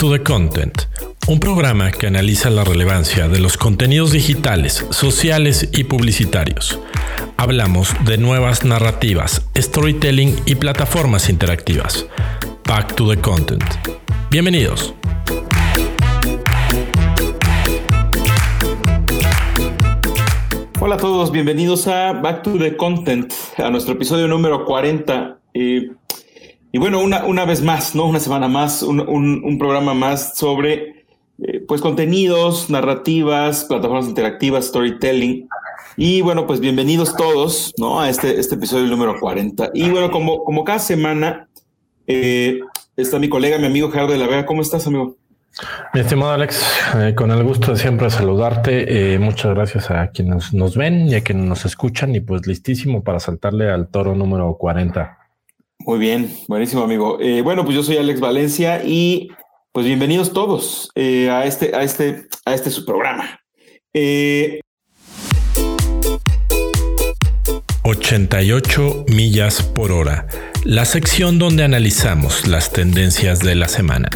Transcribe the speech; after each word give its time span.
to 0.00 0.10
the 0.10 0.22
Content, 0.22 0.84
un 1.28 1.40
programa 1.40 1.90
que 1.90 2.06
analiza 2.06 2.48
la 2.48 2.64
relevancia 2.64 3.28
de 3.28 3.38
los 3.38 3.58
contenidos 3.58 4.12
digitales, 4.12 4.86
sociales 4.88 5.68
y 5.74 5.84
publicitarios. 5.84 6.80
Hablamos 7.36 7.94
de 8.06 8.16
nuevas 8.16 8.64
narrativas, 8.64 9.46
storytelling 9.54 10.34
y 10.46 10.54
plataformas 10.54 11.28
interactivas. 11.28 12.06
Back 12.66 12.94
to 12.94 13.10
the 13.10 13.20
Content. 13.20 13.62
Bienvenidos. 14.30 14.94
Hola 20.80 20.94
a 20.94 20.98
todos, 20.98 21.30
bienvenidos 21.30 21.86
a 21.88 22.14
Back 22.14 22.42
to 22.44 22.56
the 22.56 22.74
Content, 22.74 23.34
a 23.58 23.68
nuestro 23.68 23.92
episodio 23.92 24.26
número 24.28 24.64
40. 24.64 25.36
Y 26.72 26.78
bueno, 26.78 27.00
una, 27.00 27.24
una 27.24 27.44
vez 27.44 27.62
más, 27.62 27.96
¿no? 27.96 28.06
Una 28.06 28.20
semana 28.20 28.46
más, 28.46 28.82
un, 28.82 29.00
un, 29.00 29.58
programa 29.58 29.92
más 29.92 30.36
sobre 30.36 31.04
eh, 31.42 31.64
pues 31.66 31.80
contenidos, 31.80 32.70
narrativas, 32.70 33.64
plataformas 33.64 34.06
interactivas, 34.06 34.66
storytelling. 34.66 35.48
Y 35.96 36.20
bueno, 36.20 36.46
pues 36.46 36.60
bienvenidos 36.60 37.16
todos, 37.16 37.74
¿no? 37.76 38.00
A 38.00 38.08
este, 38.08 38.38
este 38.38 38.54
episodio 38.54 38.86
número 38.86 39.18
40. 39.18 39.70
Y 39.74 39.90
bueno, 39.90 40.12
como, 40.12 40.44
como 40.44 40.62
cada 40.62 40.78
semana, 40.78 41.48
eh, 42.06 42.60
está 42.96 43.18
mi 43.18 43.28
colega, 43.28 43.58
mi 43.58 43.66
amigo 43.66 43.90
Gerardo 43.90 44.12
de 44.12 44.18
la 44.18 44.28
Vega. 44.28 44.46
¿Cómo 44.46 44.62
estás, 44.62 44.86
amigo? 44.86 45.16
Mi 45.92 46.00
estimado 46.02 46.30
Alex, 46.30 46.64
eh, 46.94 47.14
con 47.16 47.32
el 47.32 47.42
gusto 47.42 47.72
de 47.72 47.78
siempre 47.78 48.08
saludarte. 48.10 49.18
muchas 49.18 49.52
gracias 49.56 49.90
a 49.90 50.06
quienes 50.12 50.54
nos 50.54 50.76
ven 50.76 51.08
y 51.08 51.16
a 51.16 51.24
quienes 51.24 51.46
nos 51.46 51.64
escuchan. 51.64 52.14
Y 52.14 52.20
pues 52.20 52.46
listísimo 52.46 53.02
para 53.02 53.18
saltarle 53.18 53.68
al 53.72 53.88
toro 53.88 54.14
número 54.14 54.56
40. 54.56 55.19
Muy 55.86 55.98
bien, 55.98 56.30
buenísimo 56.46 56.82
amigo. 56.82 57.18
Eh, 57.20 57.40
bueno, 57.40 57.64
pues 57.64 57.74
yo 57.74 57.82
soy 57.82 57.96
Alex 57.96 58.20
Valencia 58.20 58.82
y 58.84 59.30
pues 59.72 59.86
bienvenidos 59.86 60.30
todos 60.34 60.90
eh, 60.94 61.30
a 61.30 61.46
este, 61.46 61.74
a 61.74 61.82
este, 61.82 62.26
a 62.44 62.52
este 62.52 62.68
su 62.70 62.84
programa. 62.84 63.40
88 67.82 68.82
eh, 69.08 69.12
millas 69.14 69.62
por 69.62 69.90
hora, 69.90 70.26
la 70.64 70.84
sección 70.84 71.38
donde 71.38 71.64
analizamos 71.64 72.46
las 72.46 72.70
tendencias 72.72 73.38
de 73.40 73.54
la 73.54 73.66
semana. 73.66 74.10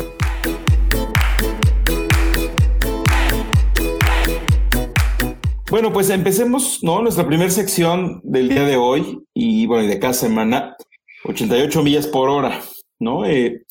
Bueno, 5.70 5.94
pues 5.94 6.10
empecemos, 6.10 6.80
¿no? 6.82 7.00
Nuestra 7.00 7.26
primera 7.26 7.50
sección 7.50 8.20
del 8.22 8.50
día 8.50 8.64
de 8.64 8.76
hoy 8.76 9.22
y 9.32 9.64
bueno, 9.66 9.84
y 9.84 9.88
de 9.88 9.98
cada 9.98 10.12
semana 10.12 10.76
88 11.24 11.82
millas 11.82 12.06
por 12.06 12.28
hora, 12.28 12.62
¿no? 12.98 13.24
Eh, 13.24 13.64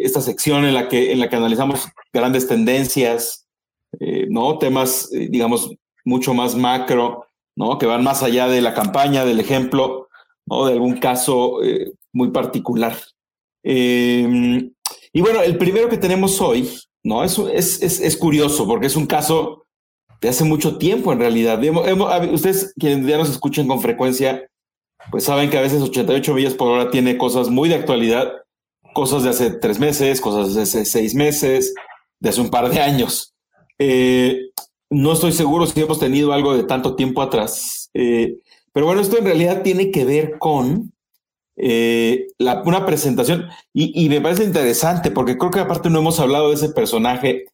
esta 0.00 0.20
sección 0.20 0.64
en 0.64 0.74
la 0.74 0.88
que, 0.88 1.12
en 1.12 1.20
la 1.20 1.28
que 1.28 1.36
analizamos 1.36 1.88
grandes 2.12 2.46
tendencias, 2.46 3.46
eh, 3.98 4.26
¿no? 4.30 4.58
Temas, 4.58 5.12
eh, 5.12 5.28
digamos, 5.30 5.70
mucho 6.04 6.32
más 6.32 6.54
macro, 6.54 7.26
¿no? 7.56 7.78
Que 7.78 7.86
van 7.86 8.04
más 8.04 8.22
allá 8.22 8.48
de 8.48 8.60
la 8.60 8.74
campaña, 8.74 9.24
del 9.24 9.40
ejemplo, 9.40 10.08
¿no? 10.46 10.66
De 10.66 10.74
algún 10.74 10.98
caso 10.98 11.58
muy 12.12 12.30
particular. 12.30 12.96
Em, 13.62 14.72
y 15.12 15.20
bueno, 15.20 15.42
el 15.42 15.58
primero 15.58 15.88
que 15.88 15.98
tenemos 15.98 16.40
hoy, 16.40 16.70
¿no? 17.02 17.24
Es, 17.24 17.38
es, 17.38 18.00
es, 18.00 18.16
curioso 18.16 18.66
porque 18.66 18.86
es 18.86 18.96
un 18.96 19.06
caso 19.06 19.66
de 20.20 20.28
hace 20.28 20.44
mucho 20.44 20.78
tiempo 20.78 21.12
en 21.12 21.18
realidad. 21.18 21.60
ustedes 22.32 22.72
quienes 22.78 23.06
ya 23.06 23.18
nos 23.18 23.30
escuchen 23.30 23.66
con 23.66 23.80
frecuencia, 23.80 24.49
pues 25.10 25.24
saben 25.24 25.50
que 25.50 25.58
a 25.58 25.62
veces 25.62 25.82
88 25.82 26.34
millas 26.34 26.54
por 26.54 26.68
hora 26.68 26.90
tiene 26.90 27.18
cosas 27.18 27.48
muy 27.48 27.68
de 27.68 27.76
actualidad, 27.76 28.32
cosas 28.92 29.22
de 29.22 29.30
hace 29.30 29.50
tres 29.50 29.78
meses, 29.78 30.20
cosas 30.20 30.54
de 30.54 30.62
hace 30.62 30.84
seis 30.84 31.14
meses, 31.14 31.74
de 32.18 32.28
hace 32.28 32.40
un 32.40 32.50
par 32.50 32.70
de 32.70 32.80
años. 32.80 33.34
Eh, 33.78 34.50
no 34.90 35.12
estoy 35.12 35.32
seguro 35.32 35.66
si 35.66 35.80
hemos 35.80 35.98
tenido 35.98 36.32
algo 36.32 36.56
de 36.56 36.64
tanto 36.64 36.96
tiempo 36.96 37.22
atrás, 37.22 37.90
eh, 37.94 38.36
pero 38.72 38.86
bueno, 38.86 39.00
esto 39.00 39.18
en 39.18 39.24
realidad 39.24 39.62
tiene 39.62 39.90
que 39.90 40.04
ver 40.04 40.38
con 40.38 40.92
eh, 41.56 42.26
una 42.64 42.86
presentación 42.86 43.48
y, 43.72 44.04
y, 44.04 44.08
me 44.08 44.20
parece 44.20 44.44
interesante 44.44 45.10
porque 45.10 45.36
creo 45.36 45.50
que 45.50 45.60
aparte 45.60 45.90
no 45.90 45.98
hemos 45.98 46.20
hablado 46.20 46.48
de 46.48 46.54
ese 46.54 46.70
personaje 46.70 47.46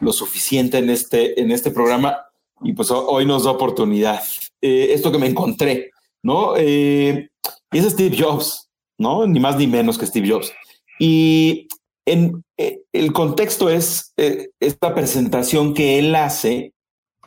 lo 0.00 0.12
suficiente 0.12 0.78
en 0.78 0.90
este, 0.90 1.40
en 1.40 1.52
este 1.52 1.70
programa 1.70 2.16
y 2.62 2.72
pues 2.72 2.90
hoy 2.90 3.26
nos 3.26 3.44
da 3.44 3.50
oportunidad. 3.50 4.22
esto 4.60 5.12
que 5.12 5.18
me 5.18 5.26
encontré. 5.26 5.90
¿No? 6.24 6.54
Eh, 6.56 7.28
y 7.70 7.78
es 7.78 7.84
Steve 7.84 8.16
Jobs, 8.18 8.68
¿no? 8.98 9.26
Ni 9.26 9.38
más 9.38 9.56
ni 9.56 9.68
menos 9.68 9.96
que 9.96 10.06
Steve 10.06 10.28
Jobs. 10.28 10.52
Y 10.98 11.68
en, 12.06 12.42
eh, 12.56 12.80
el 12.92 13.12
contexto 13.12 13.68
es 13.68 14.12
eh, 14.16 14.48
esta 14.58 14.94
presentación 14.94 15.74
que 15.74 15.98
él 15.98 16.14
hace, 16.16 16.72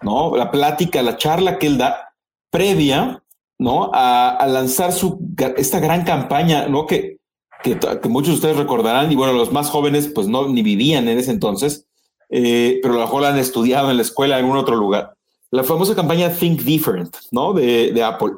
¿no? 0.01 0.35
La 0.35 0.51
plática, 0.51 1.01
la 1.03 1.15
charla 1.15 1.59
que 1.59 1.67
él 1.67 1.77
da 1.77 2.09
previa, 2.49 3.23
¿no? 3.59 3.91
A, 3.93 4.45
lanzar 4.49 4.91
su, 4.91 5.19
esta 5.57 5.79
gran 5.79 6.03
campaña, 6.03 6.67
¿no? 6.67 6.87
Que, 6.87 7.17
que, 7.63 7.77
muchos 8.09 8.29
de 8.29 8.35
ustedes 8.35 8.57
recordarán, 8.57 9.11
y 9.11 9.15
bueno, 9.15 9.33
los 9.33 9.51
más 9.51 9.69
jóvenes 9.69 10.07
pues 10.07 10.27
no 10.27 10.47
ni 10.47 10.63
vivían 10.63 11.07
en 11.07 11.19
ese 11.19 11.31
entonces, 11.31 11.85
pero 12.29 12.93
a 12.93 12.97
lo 12.97 13.01
mejor 13.01 13.21
la 13.21 13.29
han 13.29 13.37
estudiado 13.37 13.91
en 13.91 13.97
la 13.97 14.03
escuela 14.03 14.37
en 14.37 14.45
algún 14.45 14.57
otro 14.57 14.75
lugar. 14.75 15.13
La 15.51 15.63
famosa 15.63 15.95
campaña 15.95 16.31
Think 16.31 16.61
Different, 16.61 17.15
¿no? 17.31 17.53
De, 17.53 17.91
de 17.91 18.03
Apple. 18.03 18.33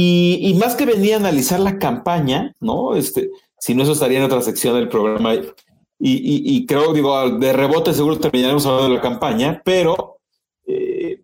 Y, 0.00 0.54
más 0.60 0.76
que 0.76 0.86
venía 0.86 1.16
a 1.16 1.18
analizar 1.18 1.58
la 1.58 1.76
campaña, 1.76 2.54
¿no? 2.60 2.94
Este, 2.94 3.30
si 3.58 3.74
no, 3.74 3.82
eso 3.82 3.92
estaría 3.92 4.18
en 4.18 4.24
otra 4.24 4.40
sección 4.42 4.76
del 4.76 4.88
programa. 4.88 5.34
Y, 5.98 6.64
creo, 6.66 6.92
digo, 6.92 7.28
de 7.30 7.52
rebote 7.52 7.92
seguro 7.92 8.16
terminaremos 8.16 8.64
hablando 8.64 8.90
de 8.90 8.94
la 8.94 9.00
campaña, 9.00 9.60
pero, 9.64 10.18
eh, 10.68 11.22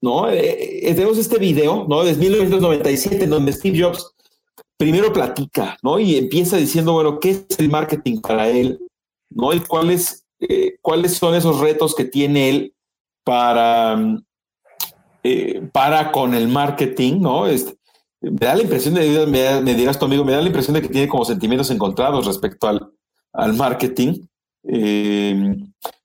¿no? 0.00 0.30
Eh, 0.30 0.88
eh, 0.88 0.94
tenemos 0.94 1.18
este 1.18 1.36
video, 1.36 1.84
¿no? 1.90 2.02
Desde 2.02 2.22
1997, 2.22 3.24
en 3.24 3.30
donde 3.30 3.52
Steve 3.52 3.82
Jobs 3.82 4.14
primero 4.78 5.12
platica, 5.12 5.76
¿no? 5.82 5.98
Y 5.98 6.16
empieza 6.16 6.56
diciendo, 6.56 6.94
bueno, 6.94 7.20
¿qué 7.20 7.32
es 7.32 7.58
el 7.58 7.68
marketing 7.68 8.22
para 8.22 8.48
él? 8.48 8.80
¿No? 9.28 9.52
Y 9.52 9.60
cuáles, 9.60 10.24
cuáles 10.80 11.18
son 11.18 11.34
esos 11.34 11.60
retos 11.60 11.94
que 11.94 12.06
tiene 12.06 12.48
él 12.48 12.74
para, 13.24 14.22
para 15.70 16.12
con 16.12 16.32
el 16.32 16.48
marketing, 16.48 17.20
¿no? 17.20 17.46
Este, 17.46 17.78
me 18.20 18.46
da 18.46 18.54
la 18.54 18.62
impresión 18.62 18.94
de, 18.94 19.26
me, 19.26 19.74
dirás 19.74 19.98
tu 19.98 20.04
amigo, 20.04 20.24
me 20.24 20.32
da 20.32 20.40
la 20.40 20.46
impresión 20.46 20.74
de 20.74 20.82
que 20.82 20.88
tiene 20.88 21.08
como 21.08 21.24
sentimientos 21.24 21.70
encontrados 21.70 22.26
respecto 22.26 22.68
al, 22.68 22.92
al 23.32 23.54
marketing. 23.54 24.26
Eh, 24.64 25.56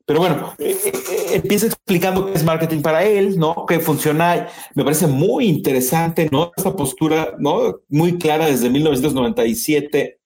pero 0.06 0.20
bueno, 0.20 0.54
eh, 0.60 0.78
eh, 0.86 0.94
empieza 1.34 1.66
explicando 1.66 2.28
qué 2.28 2.34
es 2.34 2.44
marketing 2.44 2.82
para 2.82 3.04
él, 3.04 3.38
¿no? 3.38 3.66
Qué 3.68 3.80
funciona. 3.80 4.48
Me 4.76 4.84
parece 4.84 5.08
muy 5.08 5.48
interesante, 5.48 6.30
¿no? 6.32 6.52
Esta 6.56 6.76
postura, 6.76 7.36
¿no? 7.38 7.82
Muy 7.90 8.18
clara 8.18 8.46
desde 8.46 8.70
1997 8.70 10.20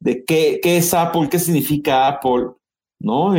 de 0.00 0.24
qué, 0.24 0.60
qué, 0.62 0.76
es 0.76 0.94
Apple, 0.94 1.28
qué 1.30 1.38
significa 1.38 2.06
Apple, 2.06 2.50
¿no? 3.00 3.34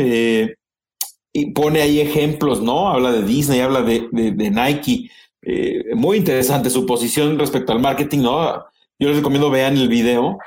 y 1.31 1.51
pone 1.51 1.79
ahí 1.79 1.99
ejemplos, 1.99 2.59
¿no? 2.59 2.89
Habla 2.89 3.11
de 3.11 3.23
Disney, 3.23 3.59
habla 3.59 3.83
de, 3.83 4.07
de 4.11 4.49
Nike. 4.51 5.11
Eh, 5.41 5.95
muy 5.95 6.17
interesante 6.17 6.69
su 6.69 6.85
posición 6.85 7.39
respecto 7.39 7.71
al 7.71 7.79
marketing, 7.79 8.19
¿no? 8.19 8.65
Yo 8.99 9.07
les 9.07 9.17
recomiendo 9.17 9.49
vean 9.49 9.77
el 9.77 9.87
video, 9.87 10.37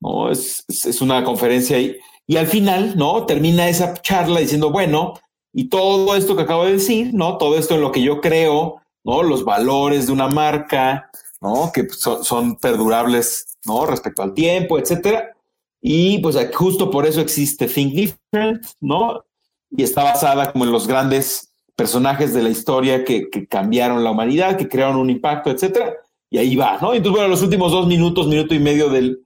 ¿no? 0.00 0.30
Es, 0.30 0.64
es, 0.68 1.00
una 1.00 1.22
conferencia. 1.24 1.78
Y 1.78 2.36
al 2.36 2.46
final, 2.46 2.96
¿no? 2.96 3.26
Termina 3.26 3.68
esa 3.68 3.94
charla 3.94 4.40
diciendo, 4.40 4.70
bueno, 4.70 5.14
y 5.52 5.68
todo 5.68 6.16
esto 6.16 6.36
que 6.36 6.42
acabo 6.42 6.64
de 6.64 6.72
decir, 6.72 7.12
¿no? 7.14 7.38
Todo 7.38 7.56
esto 7.56 7.74
en 7.74 7.80
lo 7.80 7.92
que 7.92 8.02
yo 8.02 8.20
creo, 8.20 8.80
¿no? 9.04 9.22
Los 9.22 9.44
valores 9.44 10.06
de 10.06 10.12
una 10.12 10.28
marca, 10.28 11.10
¿no? 11.40 11.70
Que 11.72 11.88
son, 11.88 12.24
son 12.24 12.56
perdurables, 12.56 13.58
¿no? 13.64 13.86
Respecto 13.86 14.22
al 14.22 14.34
tiempo, 14.34 14.78
etcétera. 14.78 15.34
Y 15.80 16.18
pues 16.18 16.36
justo 16.54 16.90
por 16.90 17.06
eso 17.06 17.20
existe 17.20 17.66
Think 17.66 17.94
Different, 17.94 18.66
¿no? 18.80 19.24
Y 19.70 19.82
está 19.82 20.02
basada 20.02 20.52
como 20.52 20.64
en 20.64 20.72
los 20.72 20.86
grandes 20.86 21.49
personajes 21.80 22.34
de 22.34 22.42
la 22.42 22.50
historia 22.50 23.06
que, 23.06 23.30
cambiaron 23.48 24.04
la 24.04 24.10
humanidad, 24.10 24.58
que 24.58 24.68
crearon 24.68 24.96
un 24.96 25.08
impacto, 25.08 25.48
etcétera. 25.48 25.94
Y 26.28 26.36
ahí 26.36 26.54
va, 26.54 26.76
¿no? 26.78 26.92
Entonces, 26.92 27.12
bueno, 27.12 27.28
los 27.28 27.42
últimos 27.42 27.72
dos 27.72 27.86
minutos, 27.86 28.28
minuto 28.28 28.54
y 28.54 28.58
medio 28.58 28.90
del, 28.90 29.24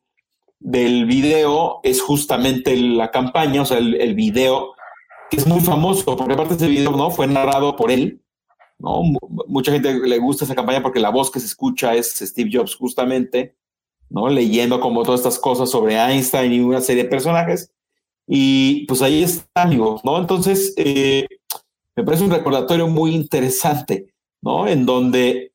del 0.60 1.04
video 1.04 1.80
es 1.82 2.00
justamente 2.00 2.76
la 2.76 3.10
campaña, 3.10 3.62
o 3.62 3.64
sea, 3.64 3.78
el, 3.78 4.14
video 4.14 4.72
que 5.32 5.38
es 5.38 5.48
muy 5.48 5.58
famoso, 5.62 6.16
porque 6.16 6.34
aparte 6.34 6.54
ese 6.54 6.68
video, 6.68 6.92
¿no? 6.92 7.10
Fue 7.10 7.26
narrado 7.26 7.74
por 7.74 7.90
él, 7.90 8.22
¿no? 8.78 9.02
Mucha 9.48 9.72
gente 9.72 9.92
le 9.92 10.18
gusta 10.20 10.44
esa 10.44 10.54
campaña 10.54 10.80
porque 10.80 11.00
la 11.00 11.10
voz 11.10 11.32
que 11.32 11.40
se 11.40 11.46
escucha 11.46 11.96
es 11.96 12.14
Steve 12.20 12.50
Jobs 12.52 12.76
justamente, 12.76 13.56
¿no? 14.10 14.28
Leyendo 14.28 14.78
como 14.78 15.02
todas 15.02 15.22
estas 15.22 15.40
cosas 15.40 15.70
sobre 15.70 15.96
Einstein 15.96 16.52
y 16.52 16.60
una 16.60 16.80
serie 16.80 17.02
de 17.02 17.10
personajes. 17.10 17.72
Y 18.28 18.86
pues 18.86 19.02
ahí 19.02 19.24
está, 19.24 19.62
amigos, 19.62 20.04
¿no? 20.04 20.18
Entonces, 20.18 20.72
eh, 20.76 21.26
me 21.96 22.04
parece 22.04 22.24
un 22.24 22.30
recordatorio 22.30 22.88
muy 22.88 23.14
interesante, 23.14 24.14
¿no? 24.42 24.66
En 24.66 24.84
donde 24.84 25.52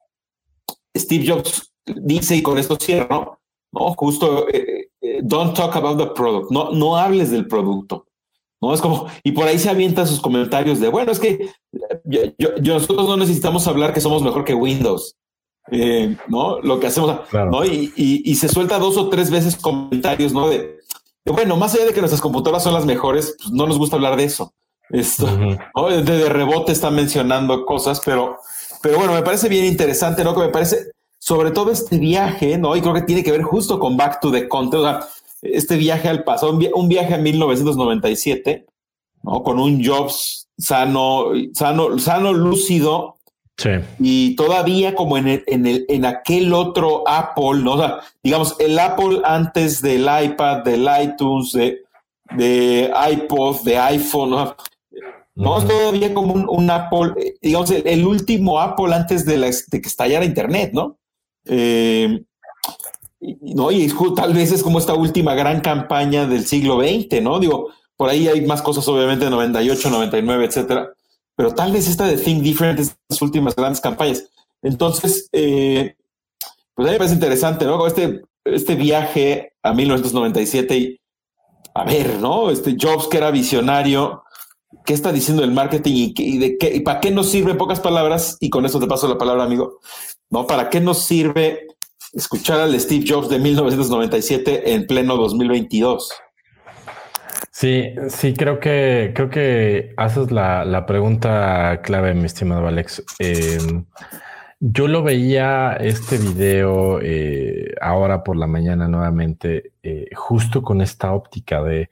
Steve 0.96 1.26
Jobs 1.28 1.74
dice, 1.86 2.36
y 2.36 2.42
con 2.42 2.58
esto 2.58 2.78
cierro, 2.78 3.40
¿no? 3.72 3.94
Justo, 3.96 4.48
eh, 4.50 4.90
eh, 5.02 5.20
don't 5.24 5.56
talk 5.56 5.76
about 5.76 5.98
the 5.98 6.08
product, 6.08 6.52
no, 6.52 6.72
no 6.72 6.98
hables 6.98 7.32
del 7.32 7.48
producto, 7.48 8.06
¿no? 8.62 8.74
Es 8.74 8.82
como, 8.82 9.08
y 9.24 9.32
por 9.32 9.48
ahí 9.48 9.60
se 9.60 9.70
avientan 9.70 10.08
sus 10.08 10.20
comentarios 10.20 10.80
de, 10.80 10.90
bueno, 10.90 11.12
es 11.12 11.20
que 11.20 11.50
yo, 12.06 12.52
nosotros 12.62 13.08
no 13.08 13.18
necesitamos 13.18 13.68
hablar 13.68 13.94
que 13.94 14.02
somos 14.02 14.24
mejor 14.24 14.44
que 14.44 14.54
Windows, 14.54 15.16
eh, 15.72 16.18
¿no? 16.28 16.60
Lo 16.62 16.80
que 16.80 16.88
hacemos, 16.88 17.20
¿no? 17.32 17.66
Y, 17.66 17.92
y, 17.96 18.36
se 18.36 18.48
suelta 18.48 18.80
dos 18.80 18.98
o 18.98 19.10
tres 19.10 19.30
veces 19.30 19.56
comentarios, 19.56 20.34
¿no? 20.34 20.50
De, 20.50 20.80
bueno, 21.26 21.58
más 21.58 21.76
allá 21.76 21.86
de 21.86 21.94
que 21.94 22.00
nuestras 22.00 22.22
computadoras 22.22 22.64
son 22.64 22.74
las 22.74 22.86
mejores, 22.86 23.36
pues 23.38 23.52
no 23.52 23.68
nos 23.68 23.78
gusta 23.78 23.96
hablar 23.96 24.16
de 24.16 24.24
eso. 24.24 24.54
Esto, 24.90 25.28
de, 25.28 26.02
de, 26.02 26.30
rebote 26.30 26.72
está 26.72 26.90
mencionando 26.90 27.66
cosas, 27.66 28.02
pero, 28.04 28.40
pero 28.82 28.98
bueno, 28.98 29.14
me 29.14 29.22
parece 29.22 29.48
bien 29.48 29.66
interesante, 29.66 30.24
¿no? 30.24 30.34
Que 30.34 30.42
me 30.42 30.50
parece, 30.50 30.92
sobre 31.20 31.52
todo 31.52 31.72
este 31.72 32.00
viaje, 32.00 32.58
¿no? 32.58 32.76
Y 32.76 32.82
creo 32.82 32.94
que 32.94 33.04
tiene 33.04 33.24
que 33.24 33.32
ver 33.32 33.44
justo 33.44 33.80
con 33.80 33.98
Back 33.98 34.20
to 34.20 34.32
the 34.32 34.48
Content, 34.48 34.84
o 34.84 34.84
sea, 34.84 35.08
este 35.42 35.78
viaje 35.78 36.10
al 36.10 36.24
pasado, 36.24 36.58
un, 36.74 36.90
viaje 36.90 37.14
a 37.14 37.18
1997, 37.18 38.66
¿no? 39.24 39.44
Con 39.44 39.60
un 39.60 39.84
Jobs 39.86 40.48
sano, 40.58 41.28
sano, 41.54 42.00
sano, 42.00 42.34
lúcido. 42.34 43.16
Sí. 43.58 43.70
Y 44.00 44.36
todavía 44.36 44.96
como 44.96 45.18
en, 45.18 45.28
el, 45.28 45.44
en, 45.46 45.68
el, 45.68 45.86
en 45.90 46.06
aquel 46.06 46.54
otro 46.54 47.04
Apple, 47.08 47.60
¿no? 47.62 47.74
O 47.74 47.78
sea, 47.78 48.00
digamos, 48.24 48.56
el 48.60 48.80
Apple 48.80 49.22
antes 49.26 49.82
del 49.82 50.02
iPad, 50.04 50.64
del 50.64 50.88
iTunes, 51.04 51.52
de, 51.52 51.82
de 52.32 52.92
iPod, 53.12 53.62
de 53.64 53.78
iPhone, 53.78 54.30
¿no? 54.32 54.56
No, 55.40 55.58
es 55.58 55.66
todavía 55.66 56.14
como 56.14 56.34
un, 56.34 56.70
Apple, 56.70 57.14
eh, 57.18 57.36
digamos, 57.42 57.72
el, 57.72 58.06
último 58.06 58.60
Apple 58.60 58.94
antes 58.94 59.26
de, 59.26 59.38
la, 59.38 59.48
de 59.48 59.82
que 59.82 59.88
estallara 59.88 60.26
Internet, 60.26 60.72
¿no? 60.74 60.98
Eh, 61.46 62.26
no, 63.22 63.72
y 63.72 63.90
tal 64.18 64.34
vez 64.34 64.52
es 64.52 64.62
como 64.62 64.80
esta 64.80 64.96
última 64.96 65.36
gran 65.36 65.62
campaña 65.62 66.28
del 66.28 66.46
siglo 66.46 66.82
XX, 66.82 67.22
¿no? 67.22 67.40
Digo, 67.40 67.70
por 67.96 68.10
ahí 68.10 68.28
hay 68.28 68.46
más 68.46 68.62
cosas, 68.62 68.86
obviamente, 68.90 69.30
98, 69.30 69.90
99, 69.90 70.46
etcétera, 70.46 70.90
pero 71.38 71.56
tal 71.56 71.72
vez 71.72 71.88
esta 71.88 72.06
de 72.06 72.18
Think 72.18 72.44
Different 72.44 72.78
es 72.82 72.98
las 73.08 73.22
últimas 73.22 73.56
grandes 73.56 73.80
campañas. 73.80 74.26
Entonces, 74.62 75.30
eh, 75.32 75.96
pues 76.74 76.86
a 76.86 76.92
mí 76.92 76.96
me 76.96 76.98
parece 76.98 77.16
interesante, 77.16 77.64
¿no? 77.64 77.88
Este, 77.88 78.24
este 78.44 78.76
viaje 78.76 79.54
a 79.64 79.74
1997 79.74 80.78
y 80.78 81.00
a 81.74 81.86
ver, 81.86 82.20
¿no? 82.20 82.50
Este 82.50 82.76
Jobs 82.78 83.08
que 83.08 83.18
era 83.18 83.32
visionario, 83.32 84.24
¿qué 84.86 84.94
está 84.94 85.12
diciendo 85.12 85.44
el 85.44 85.52
marketing 85.52 86.14
y, 86.16 86.38
de 86.38 86.58
qué, 86.58 86.76
y 86.76 86.80
para 86.82 87.00
qué 87.00 87.12
nos 87.12 87.30
sirve, 87.30 87.52
en 87.52 87.58
pocas 87.58 87.80
palabras, 87.80 88.38
y 88.40 88.50
con 88.50 88.66
eso 88.66 88.80
te 88.80 88.88
paso 88.88 89.08
la 89.08 89.18
palabra, 89.18 89.44
amigo, 89.44 89.80
¿no? 90.30 90.48
¿Para 90.48 90.70
qué 90.70 90.80
nos 90.80 91.06
sirve 91.06 91.68
escuchar 92.14 92.60
al 92.60 92.80
Steve 92.80 93.06
Jobs 93.08 93.30
de 93.30 93.40
1997 93.40 94.74
en 94.74 94.88
pleno 94.88 95.16
2022? 95.18 96.12
Sí, 97.52 97.94
sí, 98.08 98.34
creo 98.34 98.60
que 98.60 99.12
creo 99.14 99.30
que 99.30 99.94
haces 99.98 100.32
la, 100.32 100.86
pregunta 100.88 101.82
clave, 101.84 102.14
mi 102.14 102.26
estimado 102.26 102.68
Alex. 102.68 103.04
Em, 103.20 103.86
yo 104.60 104.88
lo 104.88 105.04
veía 105.04 105.74
este 105.74 106.18
video 106.18 107.00
eh, 107.02 107.74
ahora 107.82 108.24
por 108.24 108.38
la 108.38 108.48
mañana 108.48 108.88
nuevamente, 108.88 109.74
eh, 109.84 110.08
justo 110.16 110.62
con 110.62 110.82
esta 110.82 111.12
óptica 111.12 111.62
de 111.62 111.90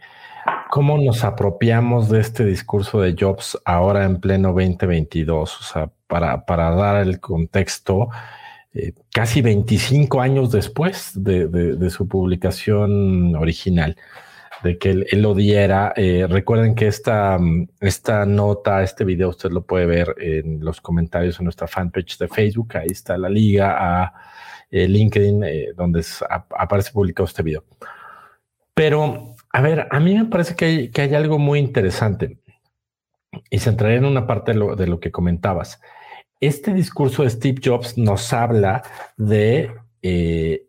cómo 0.77 0.99
nos 0.99 1.23
apropiamos 1.23 2.07
de 2.07 2.19
este 2.19 2.45
discurso 2.45 3.01
de 3.01 3.15
Jobs 3.19 3.57
ahora 3.65 4.05
en 4.05 4.19
pleno 4.19 4.49
2022. 4.49 5.59
O 5.59 5.63
sea, 5.63 5.89
para, 6.05 6.45
para 6.45 6.69
dar 6.69 7.01
el 7.01 7.19
contexto, 7.19 8.09
eh, 8.75 8.93
casi 9.11 9.41
25 9.41 10.21
años 10.21 10.51
después 10.51 11.13
de, 11.15 11.89
su 11.89 12.07
publicación 12.07 13.35
original, 13.35 13.97
de 14.61 14.77
que 14.77 14.91
él, 14.91 15.07
lo 15.19 15.33
diera. 15.33 15.93
Eh, 15.95 16.27
recuerden 16.29 16.75
que 16.75 16.85
esta, 16.85 17.39
esta 17.79 18.27
nota, 18.27 18.83
este 18.83 19.03
video, 19.03 19.29
usted 19.29 19.49
lo 19.49 19.65
puede 19.65 19.87
ver 19.87 20.13
en 20.19 20.63
los 20.63 20.79
comentarios 20.79 21.39
en 21.39 21.45
nuestra 21.45 21.65
fanpage 21.65 22.19
de 22.19 22.27
Facebook. 22.27 22.77
Ahí 22.77 22.89
está 22.91 23.17
la 23.17 23.29
liga 23.29 23.77
a 23.79 24.13
eh, 24.69 24.87
LinkedIn, 24.87 25.43
donde 25.75 26.05
aparece 26.29 26.91
publicado 26.91 27.25
este 27.25 27.41
video. 27.41 27.63
Pero, 28.75 29.36
a 29.57 29.61
ver, 29.61 29.87
a 29.89 29.99
mí 29.99 30.15
me 30.15 30.25
parece 30.25 30.55
que 30.55 30.65
hay, 30.65 30.91
que 30.91 31.01
hay 31.01 31.15
algo 31.15 31.39
muy 31.39 31.59
interesante 31.59 32.39
y 33.49 33.59
se 33.59 33.69
entraría 33.69 33.97
en 33.97 34.05
una 34.05 34.27
parte 34.27 34.53
de 34.53 34.87
lo 34.87 34.99
que 34.99 35.11
comentabas 35.11 35.79
este 36.39 36.73
discurso 36.73 37.23
de 37.23 37.29
Steve 37.29 37.61
Jobs 37.63 37.97
nos 37.97 38.31
habla 38.33 38.83
de 39.17 39.71
eh, 40.01 40.67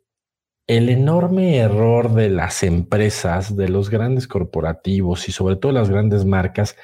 el 0.67 0.89
enorme 0.89 1.59
error 1.59 2.13
de 2.13 2.31
las 2.31 2.63
empresas, 2.63 3.57
de 3.57 3.69
los 3.69 3.91
grandes 3.91 4.27
corporativos 4.27 5.29
y 5.29 5.33
sobre 5.33 5.57
todo 5.57 5.73
las 5.73 5.91
grandes 5.91 6.25
marcas, 6.25 6.77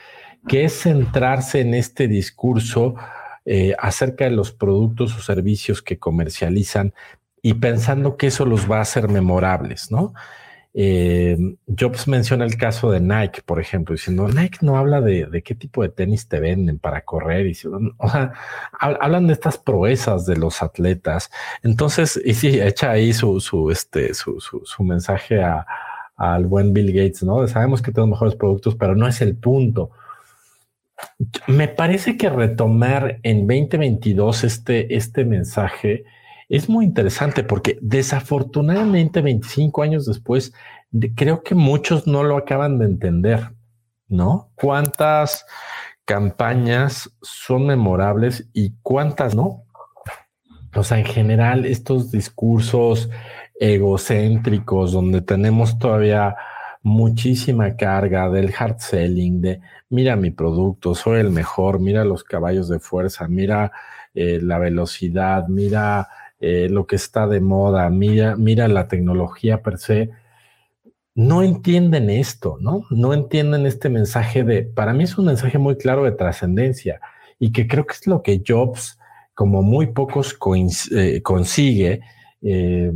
que 0.48 0.64
es 0.64 0.82
centrarse 0.82 1.60
en 1.60 1.74
este 1.74 2.08
discurso 2.08 2.94
eh, 3.46 3.74
acerca 3.78 4.24
de 4.24 4.30
los 4.30 4.52
productos 4.52 5.16
o 5.16 5.20
servicios 5.20 5.82
que 5.82 5.98
comercializan 5.98 6.94
y 7.42 7.54
pensando 7.54 8.16
que 8.16 8.28
eso 8.28 8.46
los 8.46 8.70
va 8.70 8.78
a 8.78 8.82
hacer 8.82 9.08
memorables, 9.08 9.90
¿no? 9.90 10.14
Eh, 10.76 11.38
Jobs 11.68 12.08
menciona 12.08 12.44
el 12.44 12.56
caso 12.56 12.90
de 12.90 13.00
Nike, 13.00 13.42
por 13.46 13.60
ejemplo, 13.60 13.94
diciendo 13.94 14.26
Nike 14.26 14.58
no 14.62 14.76
habla 14.76 15.00
de, 15.00 15.42
qué 15.44 15.54
tipo 15.54 15.82
de 15.82 15.88
tenis 15.88 16.26
te 16.26 16.40
venden 16.40 16.80
para 16.80 17.02
correr, 17.02 17.46
y, 17.46 17.56
hablan 18.80 19.28
de 19.28 19.32
estas 19.32 19.56
proezas 19.56 20.26
de 20.26 20.36
los 20.36 20.62
atletas. 20.62 21.30
Entonces, 21.62 22.20
y 22.24 22.34
sí, 22.34 22.60
echa 22.60 22.90
ahí 22.90 23.12
su, 23.12 23.38
su, 23.40 23.70
este, 23.70 24.14
su, 24.14 24.40
su, 24.40 24.82
mensaje 24.82 25.40
a, 25.42 25.64
al 26.16 26.46
buen 26.46 26.72
Bill 26.72 26.92
Gates, 26.92 27.22
¿no? 27.22 27.46
Sabemos 27.46 27.80
que 27.80 27.92
tenemos 27.92 28.16
mejores 28.16 28.34
productos, 28.34 28.74
pero 28.74 28.96
no 28.96 29.06
es 29.06 29.20
el 29.20 29.36
punto. 29.36 29.90
Me 31.46 31.68
parece 31.68 32.16
que 32.16 32.28
retomar 32.30 33.20
en 33.22 33.46
2022 33.46 34.44
este, 34.44 34.96
este 34.96 35.24
mensaje 35.24 36.04
es 36.56 36.68
muy 36.68 36.84
interesante 36.84 37.42
porque 37.42 37.78
desafortunadamente 37.80 39.20
25 39.20 39.82
años 39.82 40.06
después, 40.06 40.52
creo 41.16 41.42
que 41.42 41.56
muchos 41.56 42.06
no 42.06 42.22
lo 42.22 42.36
acaban 42.36 42.78
de 42.78 42.84
entender, 42.84 43.50
¿no? 44.06 44.52
¿Cuántas 44.54 45.46
campañas 46.04 47.10
son 47.22 47.66
memorables 47.66 48.48
y 48.52 48.74
cuántas 48.82 49.34
no? 49.34 49.64
O 50.76 50.84
sea, 50.84 51.00
en 51.00 51.06
general, 51.06 51.64
estos 51.64 52.12
discursos 52.12 53.10
egocéntricos 53.58 54.92
donde 54.92 55.22
tenemos 55.22 55.76
todavía 55.80 56.36
muchísima 56.84 57.74
carga 57.74 58.30
del 58.30 58.54
hard 58.56 58.78
selling, 58.78 59.40
de 59.40 59.60
mira 59.88 60.14
mi 60.14 60.30
producto, 60.30 60.94
soy 60.94 61.18
el 61.18 61.30
mejor, 61.30 61.80
mira 61.80 62.04
los 62.04 62.22
caballos 62.22 62.68
de 62.68 62.78
fuerza, 62.78 63.26
mira 63.26 63.72
eh, 64.14 64.38
la 64.40 64.60
velocidad, 64.60 65.48
mira 65.48 66.08
eh, 66.40 66.68
lo 66.68 66.86
que 66.86 66.96
está 66.96 67.26
de 67.26 67.40
moda, 67.40 67.88
mira, 67.90 68.36
mira 68.36 68.68
la 68.68 68.88
tecnología 68.88 69.62
per 69.62 69.78
se, 69.78 70.10
no 71.14 71.42
entienden 71.42 72.10
esto, 72.10 72.58
¿no? 72.60 72.82
No 72.90 73.14
entienden 73.14 73.66
este 73.66 73.88
mensaje 73.88 74.42
de, 74.42 74.62
para 74.62 74.92
mí 74.92 75.04
es 75.04 75.16
un 75.16 75.26
mensaje 75.26 75.58
muy 75.58 75.76
claro 75.76 76.04
de 76.04 76.12
trascendencia 76.12 77.00
y 77.38 77.52
que 77.52 77.68
creo 77.68 77.86
que 77.86 77.94
es 77.94 78.06
lo 78.06 78.22
que 78.22 78.42
Jobs, 78.46 78.98
como 79.32 79.62
muy 79.62 79.88
pocos, 79.88 80.36
eh, 80.90 81.22
consigue. 81.22 82.00
Eh, 82.42 82.92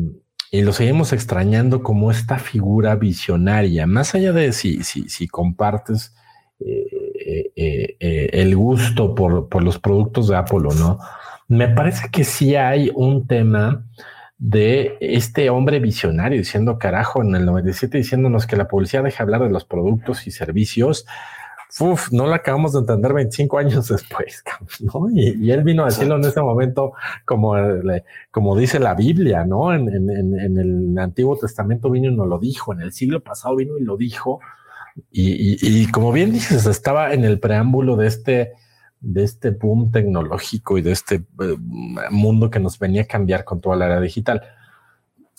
y 0.51 0.63
lo 0.63 0.73
seguimos 0.73 1.13
extrañando 1.13 1.83
como 1.83 2.11
esta 2.11 2.39
figura 2.39 2.97
visionaria, 2.97 3.87
más 3.87 4.15
allá 4.15 4.33
de 4.33 4.53
si, 4.53 4.83
si, 4.83 5.09
si 5.09 5.29
compartes 5.29 6.15
el 7.55 8.57
gusto 8.57 9.15
por, 9.15 9.49
por, 9.49 9.63
los 9.63 9.79
productos 9.79 10.29
de 10.29 10.37
Apple 10.37 10.61
no, 10.79 10.99
me 11.49 11.69
parece 11.69 12.11
que 12.11 12.25
sí 12.25 12.55
hay 12.57 12.93
un 12.95 13.27
tema 13.27 13.85
de 14.37 14.97
este 15.01 15.51
hombre 15.51 15.81
visionario 15.81 16.39
diciendo 16.39 16.79
carajo 16.79 17.23
en 17.23 17.35
el 17.35 17.45
97 17.45 17.99
diciéndonos 17.99 18.47
que 18.47 18.57
la 18.57 18.69
publicidad 18.69 19.03
deja 19.03 19.25
hablar 19.25 19.43
de 19.43 19.51
los 19.51 19.65
productos 19.65 20.27
y 20.27 20.31
servicios. 20.31 21.07
Uf, 21.81 22.13
no 22.13 22.27
lo 22.27 22.35
acabamos 22.35 22.73
de 22.73 22.81
entender 22.81 23.13
25 23.13 23.59
años 23.59 23.89
después, 23.89 24.43
¿no? 24.81 25.09
Y, 25.13 25.51
él 25.51 25.65
vino 25.65 25.83
a 25.83 25.87
decirlo 25.87 26.17
en 26.17 26.25
ese 26.25 26.41
momento 26.41 26.93
como, 27.25 27.55
como 28.31 28.57
dice 28.57 28.79
la 28.79 28.95
Biblia, 28.95 29.45
¿no? 29.45 29.75
En, 29.75 29.89
el 29.89 30.99
Antiguo 30.99 31.37
Testamento 31.37 31.91
vino 31.91 32.11
y 32.11 32.15
nos 32.15 32.27
lo 32.27 32.39
dijo, 32.39 32.73
en 32.73 32.81
el 32.81 32.93
siglo 32.93 33.21
pasado 33.21 33.57
vino 33.57 33.77
y 33.79 33.85
lo 33.85 33.97
dijo. 33.97 34.41
y 35.11 35.91
como 35.91 36.13
bien 36.13 36.33
dices, 36.33 36.67
estaba 36.67 37.13
en 37.13 37.25
el 37.25 37.39
preámbulo 37.39 37.97
de 37.97 38.07
este, 38.07 38.53
de 39.01 39.23
este 39.23 39.51
boom 39.51 39.91
tecnológico 39.93 40.79
y 40.79 40.83
de 40.83 40.93
este 40.93 41.15
eh, 41.17 41.57
mundo 42.11 42.51
que 42.51 42.61
nos 42.61 42.79
venía 42.79 43.03
a 43.03 43.07
cambiar 43.07 43.45
con 43.45 43.61
toda 43.61 43.77
la 43.77 43.87
era 43.87 44.01
digital. 44.01 44.43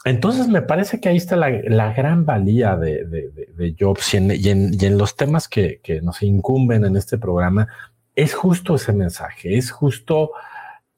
Entonces 0.06 0.48
me 0.48 0.62
parece 0.62 1.02
que 1.02 1.10
ahí 1.10 1.18
está 1.18 1.36
la, 1.36 1.94
gran 1.94 2.26
valía 2.26 2.78
de, 2.78 3.76
Jobs 3.78 4.14
y 4.14 4.50
en, 4.50 4.98
los 4.98 5.16
temas 5.18 5.50
que, 5.50 5.82
nos 6.02 6.24
incumben 6.24 6.86
en 6.86 6.96
este 6.96 7.18
programa 7.18 7.68
es 8.16 8.34
justo 8.34 8.76
ese 8.76 8.94
mensaje, 8.94 9.58
es 9.58 9.72
justo 9.72 10.32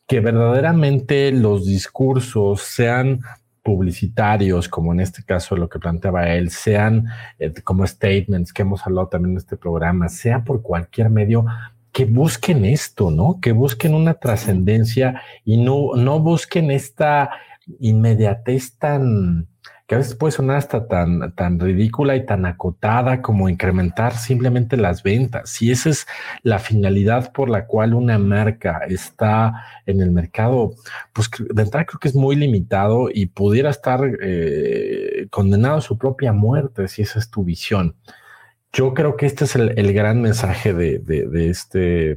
que 0.08 0.20
verdaderamente 0.20 1.32
los 1.32 1.66
discursos 1.66 2.62
sean 2.62 3.22
publicitarios, 3.64 4.68
como 4.68 4.92
en 4.92 5.00
este 5.00 5.24
caso 5.24 5.56
lo 5.56 5.70
que 5.70 5.80
planteaba 5.80 6.30
él, 6.30 6.50
sean 6.50 7.06
eh, 7.38 7.54
como 7.64 7.86
statements 7.86 8.54
que 8.54 8.64
hemos 8.64 8.86
hablado 8.86 9.08
también 9.08 9.34
en 9.34 9.38
este 9.38 9.56
programa, 9.56 10.10
sea 10.10 10.44
por 10.44 10.62
cualquier 10.62 11.10
medio, 11.10 11.46
que 11.92 12.06
busquen 12.06 12.66
esto, 12.66 13.12
¿no? 13.12 13.40
Que 13.42 13.52
busquen 13.52 13.94
una 13.94 14.14
trascendencia 14.16 15.22
y 15.44 15.58
no, 15.58 15.96
no 15.96 16.20
busquen 16.20 16.72
esta 16.72 17.32
inmediatez 17.80 18.78
tan, 18.78 19.48
que 19.88 19.96
a 19.96 19.98
veces 19.98 20.16
puede 20.16 20.32
sonar 20.32 20.56
hasta 20.58 20.88
tan, 20.88 21.36
tan 21.36 21.60
ridícula 21.60 22.16
y 22.16 22.26
tan 22.26 22.46
acotada 22.46 23.22
como 23.22 23.50
incrementar 23.50 24.14
simplemente 24.14 24.78
las 24.78 25.04
ventas. 25.04 25.50
Si 25.50 25.70
esa 25.70 25.90
es 25.90 26.08
la 26.44 26.60
finalidad 26.60 27.34
por 27.34 27.50
la 27.50 27.66
cual 27.66 27.94
una 27.94 28.18
marca 28.18 28.82
está 28.88 29.66
en 29.86 30.02
el 30.02 30.12
mercado, 30.12 30.72
pues 31.12 31.30
de 31.38 31.62
entrada 31.62 31.86
creo 31.86 32.00
que 32.00 32.08
es 32.08 32.16
muy 32.16 32.38
limitado 32.38 33.10
y 33.14 33.26
pudiera 33.26 33.70
estar 33.70 34.02
eh, 34.22 35.28
condenado 35.30 35.78
a 35.78 35.82
su 35.82 35.98
propia 35.98 36.32
muerte 36.32 36.88
si 36.88 37.02
esa 37.02 37.20
es 37.20 37.30
tu 37.30 37.44
visión. 37.44 37.96
Yo 38.74 38.94
creo 38.94 39.18
que 39.18 39.26
este 39.26 39.46
es 39.46 39.56
el, 39.56 39.94
gran 39.94 40.22
mensaje 40.22 40.74
de, 40.74 41.00
de, 41.00 41.50
este 41.50 42.16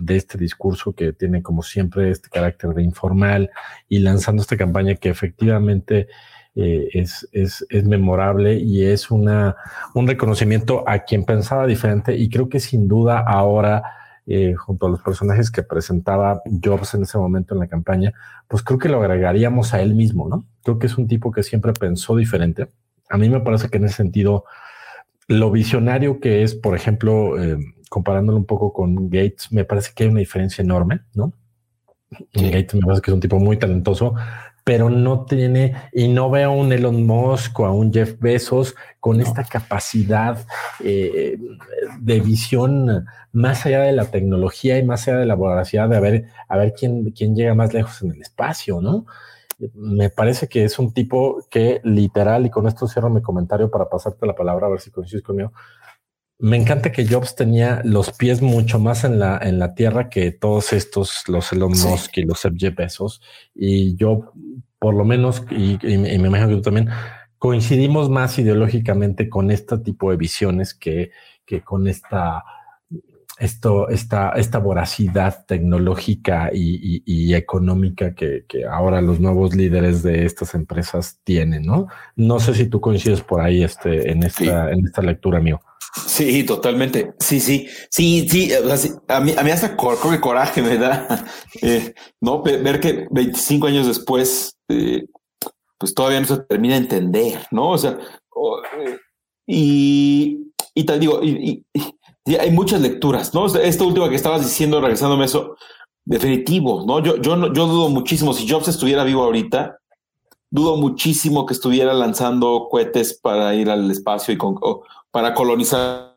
de 0.00 0.16
este 0.16 0.38
discurso 0.38 0.92
que 0.92 1.12
tiene 1.12 1.42
como 1.42 1.62
siempre 1.62 2.10
este 2.10 2.28
carácter 2.28 2.70
de 2.70 2.82
informal 2.82 3.50
y 3.88 4.00
lanzando 4.00 4.42
esta 4.42 4.56
campaña 4.56 4.96
que 4.96 5.08
efectivamente 5.08 6.08
eh, 6.56 6.88
es, 6.92 7.28
es, 7.32 7.66
es, 7.68 7.84
memorable 7.84 8.54
y 8.54 8.84
es 8.84 9.10
una, 9.10 9.56
un 9.92 10.06
reconocimiento 10.06 10.84
a 10.88 11.00
quien 11.00 11.24
pensaba 11.24 11.66
diferente 11.66 12.16
y 12.16 12.28
creo 12.28 12.48
que 12.48 12.60
sin 12.60 12.86
duda 12.86 13.18
ahora, 13.26 13.82
eh, 14.26 14.54
junto 14.54 14.86
a 14.86 14.90
los 14.90 15.02
personajes 15.02 15.50
que 15.50 15.64
presentaba 15.64 16.42
Jobs 16.62 16.94
en 16.94 17.02
ese 17.02 17.18
momento 17.18 17.54
en 17.54 17.60
la 17.60 17.66
campaña, 17.66 18.12
pues 18.46 18.62
creo 18.62 18.78
que 18.78 18.88
lo 18.88 19.00
agregaríamos 19.00 19.74
a 19.74 19.82
él 19.82 19.94
mismo, 19.94 20.28
¿no? 20.28 20.46
Creo 20.62 20.78
que 20.78 20.86
es 20.86 20.96
un 20.96 21.08
tipo 21.08 21.32
que 21.32 21.42
siempre 21.42 21.72
pensó 21.72 22.14
diferente. 22.14 22.68
A 23.10 23.18
mí 23.18 23.28
me 23.28 23.40
parece 23.40 23.68
que 23.68 23.78
en 23.78 23.86
ese 23.86 23.96
sentido, 23.96 24.44
lo 25.28 25.50
visionario 25.50 26.20
que 26.20 26.42
es, 26.42 26.54
por 26.54 26.76
ejemplo, 26.76 27.42
eh, 27.42 27.58
comparándolo 27.88 28.38
un 28.38 28.46
poco 28.46 28.72
con 28.72 29.08
Gates, 29.08 29.52
me 29.52 29.64
parece 29.64 29.92
que 29.94 30.04
hay 30.04 30.10
una 30.10 30.20
diferencia 30.20 30.62
enorme, 30.62 31.00
¿no? 31.14 31.32
Gates 32.32 32.74
me 32.74 32.80
parece 32.80 33.02
que 33.02 33.10
es 33.10 33.14
un 33.14 33.20
tipo 33.20 33.38
muy 33.38 33.56
talentoso, 33.56 34.14
pero 34.64 34.88
no 34.88 35.26
tiene, 35.26 35.74
y 35.92 36.08
no 36.08 36.30
veo 36.30 36.50
a 36.50 36.54
un 36.54 36.72
Elon 36.72 37.04
Musk 37.06 37.60
o 37.60 37.66
a 37.66 37.72
un 37.72 37.92
Jeff 37.92 38.18
Bezos 38.18 38.74
con 38.98 39.20
esta 39.20 39.44
capacidad 39.44 40.38
eh, 40.82 41.38
de 42.00 42.20
visión 42.20 43.04
más 43.32 43.66
allá 43.66 43.82
de 43.82 43.92
la 43.92 44.06
tecnología 44.06 44.78
y 44.78 44.84
más 44.84 45.06
allá 45.06 45.18
de 45.18 45.26
la 45.26 45.34
voracidad 45.34 45.88
de 45.88 45.96
a 45.96 46.00
ver, 46.00 46.24
a 46.48 46.56
ver 46.56 46.72
quién, 46.72 47.10
quién 47.10 47.34
llega 47.34 47.54
más 47.54 47.74
lejos 47.74 48.00
en 48.02 48.12
el 48.12 48.22
espacio, 48.22 48.80
¿no? 48.80 49.06
Me 49.74 50.10
parece 50.10 50.48
que 50.48 50.64
es 50.64 50.78
un 50.78 50.92
tipo 50.92 51.44
que 51.50 51.80
literal, 51.84 52.46
y 52.46 52.50
con 52.50 52.66
esto 52.66 52.86
cierro 52.86 53.10
mi 53.10 53.22
comentario 53.22 53.70
para 53.70 53.88
pasarte 53.88 54.26
la 54.26 54.34
palabra, 54.34 54.66
a 54.66 54.70
ver 54.70 54.80
si 54.80 54.90
coincides 54.90 55.22
conmigo, 55.22 55.52
me 56.38 56.56
encanta 56.56 56.92
que 56.92 57.06
Jobs 57.06 57.36
tenía 57.36 57.80
los 57.84 58.10
pies 58.10 58.42
mucho 58.42 58.78
más 58.78 59.04
en 59.04 59.18
la, 59.18 59.38
en 59.38 59.58
la 59.58 59.74
tierra 59.74 60.10
que 60.10 60.32
todos 60.32 60.72
estos, 60.72 61.22
los 61.28 61.52
Elon 61.52 61.70
Musk 61.70 62.18
y 62.18 62.22
los 62.22 62.42
Jeff 62.56 62.74
Bezos. 62.74 63.20
Y 63.54 63.96
yo, 63.96 64.32
por 64.78 64.94
lo 64.94 65.04
menos, 65.04 65.44
y, 65.50 65.78
me 65.82 66.14
imagino 66.14 66.48
que 66.48 66.54
tú 66.56 66.62
también, 66.62 66.88
coincidimos 67.38 68.10
más 68.10 68.38
ideológicamente 68.38 69.28
con 69.28 69.50
este 69.50 69.78
tipo 69.78 70.10
de 70.10 70.16
visiones 70.16 70.74
que, 70.74 71.12
que 71.46 71.62
con 71.62 71.86
esta 71.86 72.42
esto, 73.38 73.88
esta, 73.88 74.30
esta 74.30 74.58
voracidad 74.58 75.44
tecnológica 75.46 76.50
y, 76.52 77.34
económica 77.34 78.14
que, 78.14 78.44
ahora 78.70 79.00
los 79.00 79.20
nuevos 79.20 79.54
líderes 79.54 80.02
de 80.02 80.24
estas 80.24 80.54
empresas 80.54 81.18
tienen, 81.24 81.62
¿no? 81.62 81.88
No 82.16 82.38
sé 82.38 82.54
si 82.54 82.66
tú 82.66 82.80
coincides 82.80 83.22
por 83.22 83.40
ahí 83.40 83.64
este, 83.64 84.10
en, 84.10 84.22
esta, 84.22 84.70
en 84.70 84.86
esta 84.86 85.02
lectura 85.02 85.40
mío. 85.40 85.60
Sí, 86.06 86.44
totalmente. 86.44 87.14
Sí, 87.18 87.40
sí, 87.40 87.68
sí, 87.90 88.26
sí. 88.28 88.50
a, 89.08 89.20
mí, 89.20 89.32
a 89.36 89.42
mí 89.42 89.50
hasta 89.50 89.76
cor 89.76 89.98
coraje 90.20 90.62
me 90.62 90.76
da, 90.76 91.24
eh, 91.62 91.94
¿no? 92.20 92.42
Ver 92.42 92.80
que 92.80 93.06
25 93.10 93.66
años 93.66 93.86
después, 93.86 94.56
eh, 94.68 95.04
pues 95.78 95.94
todavía 95.94 96.20
no 96.20 96.26
se 96.26 96.38
termina 96.38 96.74
de 96.74 96.80
entender, 96.80 97.46
¿no? 97.50 97.70
O 97.70 97.78
sea, 97.78 97.90
eh, 97.92 98.98
y, 99.46 100.52
y 100.74 100.84
tal 100.84 101.00
digo, 101.00 101.20
y 101.22 101.64
hay 102.26 102.50
muchas 102.50 102.80
lecturas, 102.80 103.34
¿no? 103.34 103.46
Esta 103.46 103.84
última 103.84 104.08
que 104.08 104.16
estabas 104.16 104.42
diciendo, 104.42 104.80
regresándome 104.80 105.22
a 105.22 105.26
eso, 105.26 105.56
definitivo, 106.04 106.84
¿no? 106.86 107.00
Yo, 107.00 107.16
yo, 107.16 107.52
yo 107.52 107.66
dudo 107.66 107.88
muchísimo, 107.88 108.32
si 108.32 108.48
Jobs 108.48 108.68
estuviera 108.68 109.04
vivo 109.04 109.22
ahorita, 109.22 109.78
dudo 110.50 110.76
muchísimo 110.76 111.46
que 111.46 111.54
estuviera 111.54 111.92
lanzando 111.92 112.68
cohetes 112.70 113.18
para 113.20 113.54
ir 113.54 113.68
al 113.68 113.90
espacio 113.90 114.32
y 114.32 114.38
con, 114.38 114.56
para 115.10 115.34
colonizar 115.34 116.16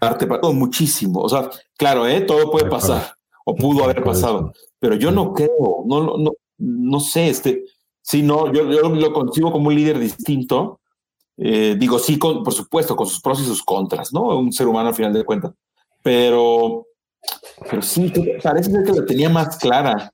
arte, 0.00 0.26
todo 0.26 0.52
muchísimo. 0.52 1.20
O 1.20 1.28
sea, 1.28 1.48
claro, 1.76 2.06
¿eh? 2.06 2.20
todo 2.22 2.50
puede 2.50 2.68
pasar, 2.68 3.14
o 3.44 3.54
pudo 3.54 3.84
haber 3.84 4.02
pasado, 4.02 4.52
pero 4.78 4.96
yo 4.96 5.10
no 5.10 5.32
creo, 5.32 5.84
no, 5.86 6.18
no, 6.18 6.32
no 6.58 7.00
sé, 7.00 7.28
este, 7.28 7.64
sí, 8.02 8.22
no, 8.22 8.52
yo, 8.52 8.70
yo 8.70 8.88
lo 8.88 9.12
concibo 9.12 9.52
como 9.52 9.68
un 9.68 9.74
líder 9.74 9.98
distinto, 9.98 10.80
eh, 11.40 11.76
digo, 11.78 11.98
sí, 12.00 12.18
con, 12.18 12.42
por 12.42 12.52
supuesto, 12.52 12.96
con 12.96 13.06
sus 13.06 13.20
pros 13.20 13.40
y 13.40 13.44
sus 13.44 13.62
contras, 13.62 14.12
¿no? 14.12 14.38
Un 14.38 14.52
ser 14.52 14.66
humano 14.66 14.88
al 14.88 14.94
final 14.94 15.12
de 15.12 15.24
cuentas. 15.24 15.52
Pero, 16.02 16.86
pero 17.70 17.80
sí, 17.80 18.12
parece 18.42 18.72
que 18.72 18.92
la 18.92 19.06
tenía 19.06 19.28
más 19.28 19.56
clara. 19.56 20.12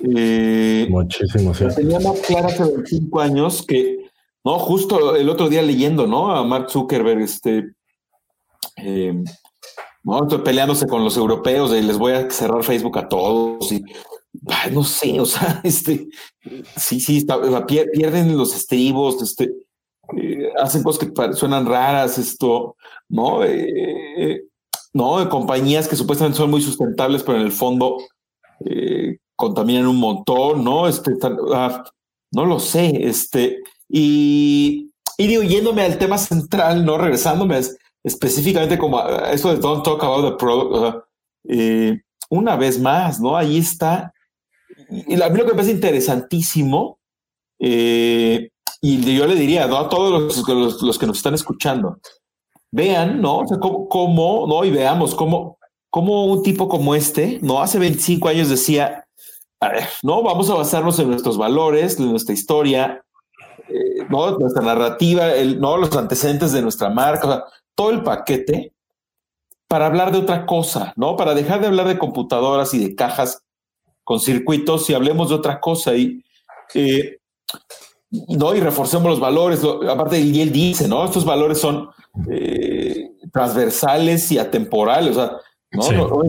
Eh, 0.00 0.88
Muchísimo, 0.90 1.54
sí. 1.54 1.64
La 1.64 1.74
tenía 1.74 2.00
más 2.00 2.18
clara 2.20 2.48
hace 2.48 2.64
25 2.64 3.20
años 3.20 3.64
que, 3.64 4.10
¿no? 4.44 4.58
Justo 4.58 5.14
el 5.14 5.28
otro 5.28 5.48
día 5.48 5.62
leyendo, 5.62 6.08
¿no? 6.08 6.34
A 6.34 6.42
Mark 6.44 6.70
Zuckerberg, 6.70 7.20
este, 7.20 7.72
eh, 8.76 9.14
¿no? 10.02 10.22
Estoy 10.24 10.38
peleándose 10.38 10.88
con 10.88 11.04
los 11.04 11.16
europeos 11.16 11.72
y 11.72 11.82
les 11.82 11.98
voy 11.98 12.14
a 12.14 12.28
cerrar 12.30 12.64
Facebook 12.64 12.98
a 12.98 13.08
todos 13.08 13.70
y, 13.70 13.84
no 14.72 14.82
sé, 14.82 15.20
o 15.20 15.26
sea, 15.26 15.60
este, 15.64 16.08
sí, 16.76 16.98
sí, 16.98 17.24
pierden 17.92 18.36
los 18.36 18.56
estribos, 18.56 19.22
este, 19.22 19.52
eh, 20.16 20.52
hacen 20.58 20.82
cosas 20.82 21.08
que 21.08 21.32
suenan 21.34 21.66
raras, 21.66 22.18
esto, 22.18 22.76
¿no? 23.08 23.44
Eh, 23.44 24.44
¿no? 24.92 25.18
De 25.18 25.28
compañías 25.28 25.86
que 25.86 25.96
supuestamente 25.96 26.38
son 26.38 26.50
muy 26.50 26.62
sustentables, 26.62 27.22
pero 27.22 27.38
en 27.38 27.44
el 27.44 27.52
fondo 27.52 27.98
eh, 28.64 29.18
contaminan 29.36 29.86
un 29.86 29.98
montón, 29.98 30.64
¿no? 30.64 30.88
Este, 30.88 31.12
ah, 31.54 31.84
no 32.32 32.44
lo 32.46 32.58
sé, 32.58 33.06
este, 33.06 33.58
y, 33.88 34.90
y 35.16 35.26
digo, 35.26 35.42
yéndome 35.42 35.82
al 35.82 35.98
tema 35.98 36.18
central, 36.18 36.84
¿no? 36.84 36.98
Regresándome 36.98 37.60
específicamente 38.02 38.78
como 38.78 38.98
a 38.98 39.32
eso 39.32 39.50
de 39.50 39.60
Don't 39.60 39.84
Talk 39.84 40.02
About 40.02 40.30
the 40.30 40.36
Product, 40.36 41.04
una 42.30 42.56
vez 42.56 42.78
más, 42.78 43.20
¿no? 43.20 43.36
Ahí 43.36 43.58
está. 43.58 44.12
Y 44.90 45.20
a 45.20 45.28
mí 45.28 45.38
lo 45.38 45.44
que 45.44 45.50
me 45.50 45.56
parece 45.56 45.72
interesantísimo, 45.72 46.98
eh, 47.58 48.50
y 48.80 49.16
yo 49.16 49.26
le 49.26 49.34
diría 49.34 49.64
a 49.64 49.88
todos 49.88 50.36
los, 50.46 50.82
los, 50.82 50.98
que 50.98 51.06
nos 51.06 51.16
están 51.16 51.34
escuchando, 51.34 51.98
vean, 52.70 53.20
¿no? 53.20 53.38
O 53.38 53.46
sea, 53.46 53.58
cómo, 53.58 54.46
¿no? 54.48 54.64
Y 54.64 54.70
veamos 54.70 55.14
cómo, 55.14 55.58
cómo 55.90 56.26
un 56.26 56.42
tipo 56.42 56.68
como 56.68 56.94
este, 56.94 57.38
¿no? 57.42 57.60
Hace 57.60 57.78
25 57.78 58.28
años 58.28 58.48
decía, 58.48 59.06
a 59.60 59.68
ver, 59.68 59.84
¿no? 60.02 60.22
Vamos 60.22 60.50
a 60.50 60.54
basarnos 60.54 60.98
en 60.98 61.10
nuestros 61.10 61.36
valores, 61.36 61.98
en 61.98 62.10
nuestra 62.10 62.34
historia, 62.34 63.04
eh, 63.68 64.06
¿no? 64.08 64.38
Nuestra 64.38 64.62
narrativa, 64.62 65.32
el, 65.34 65.60
¿no? 65.60 65.76
Los 65.76 65.96
antecedentes 65.96 66.52
de 66.52 66.62
nuestra 66.62 66.90
marca, 66.90 67.44
todo 67.74 67.90
el 67.90 68.02
paquete 68.02 68.72
para 69.68 69.86
hablar 69.86 70.12
de 70.12 70.18
otra 70.18 70.46
cosa, 70.46 70.94
¿no? 70.96 71.16
Para 71.16 71.34
dejar 71.34 71.60
de 71.60 71.66
hablar 71.66 71.86
de 71.86 71.98
computadoras 71.98 72.72
y 72.74 72.78
de 72.78 72.94
cajas 72.94 73.44
con 74.02 74.18
circuitos 74.18 74.88
y 74.88 74.94
hablemos 74.94 75.28
de 75.28 75.34
otra 75.34 75.60
cosa. 75.60 75.94
Y 75.94 76.24
eh, 76.74 77.18
¿no? 78.10 78.54
Y 78.54 78.60
reforcemos 78.60 79.08
los 79.10 79.20
valores. 79.20 79.62
aparte, 79.88 80.20
y 80.20 80.40
él 80.40 80.52
dice, 80.52 80.88
¿no? 80.88 81.04
Estos 81.04 81.24
valores 81.24 81.58
son 81.58 81.88
eh, 82.30 83.12
transversales 83.32 84.30
y 84.32 84.38
atemporales. 84.38 85.16
O 85.16 85.20
sea, 85.20 85.32
¿no? 85.72 86.22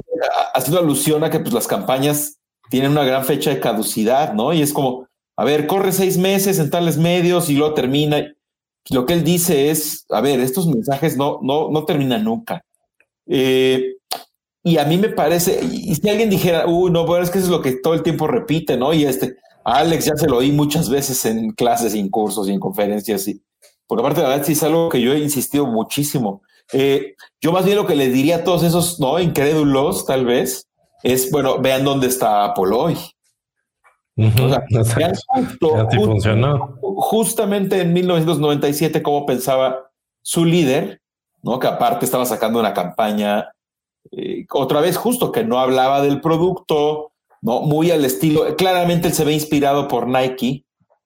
haciendo 0.54 0.80
alusión 0.80 1.24
a 1.24 1.30
que 1.30 1.40
pues, 1.40 1.54
las 1.54 1.68
campañas 1.68 2.38
tienen 2.70 2.92
una 2.92 3.04
gran 3.04 3.26
fecha 3.26 3.50
de 3.50 3.60
caducidad, 3.60 4.34
¿no? 4.34 4.54
Y 4.54 4.62
es 4.62 4.74
como, 4.74 5.08
a 5.36 5.44
ver, 5.44 5.68
corre 5.68 5.92
seis 5.92 6.18
meses 6.18 6.60
en 6.60 6.70
tales 6.70 6.98
medios 6.98 7.50
y 7.50 7.56
luego 7.56 7.74
termina. 7.74 8.34
Lo 8.90 9.06
que 9.06 9.14
él 9.14 9.24
dice 9.24 9.70
es, 9.70 10.06
a 10.10 10.22
ver, 10.22 10.40
estos 10.40 10.68
mensajes 10.68 11.18
no, 11.18 11.40
no, 11.42 11.70
no 11.70 11.86
terminan 11.86 12.24
nunca. 12.24 12.64
Eh, 13.28 13.96
y 14.64 14.78
a 14.78 14.86
mí 14.86 14.98
me 14.98 15.10
parece, 15.10 15.62
y 15.64 15.96
si 15.96 16.10
alguien 16.10 16.30
dijera, 16.30 16.68
uy, 16.68 16.92
no, 16.92 17.06
bueno, 17.06 17.24
es 17.24 17.30
que 17.30 17.38
eso 17.38 17.48
es 17.48 17.52
lo 17.52 17.62
que 17.62 17.74
todo 17.74 17.94
el 17.94 18.04
tiempo 18.04 18.28
repite, 18.28 18.78
¿no? 18.78 18.94
Y 18.94 19.06
este, 19.06 19.38
Alex 19.64 20.06
ya 20.06 20.16
se 20.16 20.28
lo 20.28 20.38
oí 20.38 20.52
muchas 20.52 20.90
veces 20.90 21.24
en 21.26 21.52
clases, 21.52 21.94
en 21.94 22.10
cursos 22.10 22.48
y 22.48 22.52
en 22.52 22.60
conferencias. 22.60 23.28
Y, 23.28 23.42
por 23.88 24.00
aparte, 24.00 24.22
la 24.22 24.30
verdad, 24.30 24.46
sí 24.46 24.54
es 24.54 24.64
algo 24.64 24.90
que 24.90 25.02
yo 25.02 25.14
he 25.14 25.20
insistido 25.20 25.66
muchísimo. 25.66 26.42
Eh, 26.74 27.16
yo 27.42 27.52
más 27.52 27.66
bien 27.66 27.78
lo 27.78 27.88
que 27.88 27.96
le 27.96 28.10
diría 28.10 28.38
a 28.38 28.44
todos 28.44 28.64
esos 28.64 29.00
no 29.00 29.20
incrédulos, 29.20 30.06
tal 30.06 30.26
vez, 30.26 30.68
es, 31.04 31.32
bueno, 31.32 31.60
vean 31.60 31.84
dónde 31.84 32.08
está 32.08 32.46
Apple 32.46 32.72
hoy. 32.74 32.98
funcionó. 35.98 36.78
Justamente 36.82 37.82
en 37.82 37.94
1997, 37.94 39.02
como 39.02 39.26
pensaba 39.26 39.90
su 40.22 40.46
líder, 40.46 41.02
¿no? 41.42 41.58
que 41.58 41.68
aparte 41.68 42.06
estaba 42.06 42.26
sacando 42.26 42.60
una 42.60 42.74
campaña, 42.74 43.50
eh, 44.12 44.46
otra 44.52 44.82
vez 44.82 44.98
justo, 44.98 45.32
que 45.32 45.46
no 45.46 45.60
hablaba 45.60 46.02
del 46.02 46.20
producto, 46.20 47.14
¿no? 47.42 47.62
muy 47.62 47.92
al 47.92 48.06
estilo, 48.06 48.56
claramente 48.56 49.08
él 49.08 49.14
se 49.14 49.26
ve 49.26 49.34
inspirado 49.34 49.88
por 49.88 50.08
Nike, 50.08 50.66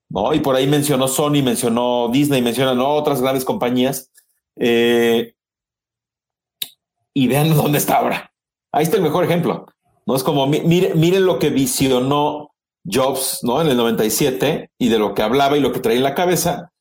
¿no? 0.09 0.33
y 0.33 0.39
por 0.39 0.55
ahí 0.55 0.67
mencionó 0.67 1.07
Sony, 1.07 1.41
mencionó 1.43 2.09
Disney, 2.09 2.41
mencionó 2.41 2.89
otras 2.89 3.21
grandes 3.21 3.45
compañías. 3.45 4.11
Eh, 4.55 5.33
y 7.13 7.27
vean 7.27 7.55
dónde 7.55 7.77
está 7.77 7.97
ahora. 7.97 8.33
Ahí 8.71 8.83
está 8.83 8.97
el 8.97 9.03
mejor 9.03 9.23
ejemplo. 9.23 9.67
No 10.05 10.15
es 10.15 10.23
como, 10.23 10.47
miren, 10.47 10.99
miren 10.99 11.25
lo 11.25 11.39
que 11.39 11.49
visionó 11.49 12.51
Jobs, 12.85 13.39
¿no? 13.43 13.61
En 13.61 13.67
el 13.67 13.77
97 13.77 14.71
y 14.77 14.89
de 14.89 14.99
lo 14.99 15.13
que 15.13 15.21
hablaba 15.21 15.57
y 15.57 15.61
lo 15.61 15.71
que 15.71 15.79
traía 15.79 15.97
en 15.97 16.03
la 16.03 16.15
cabeza. 16.15 16.71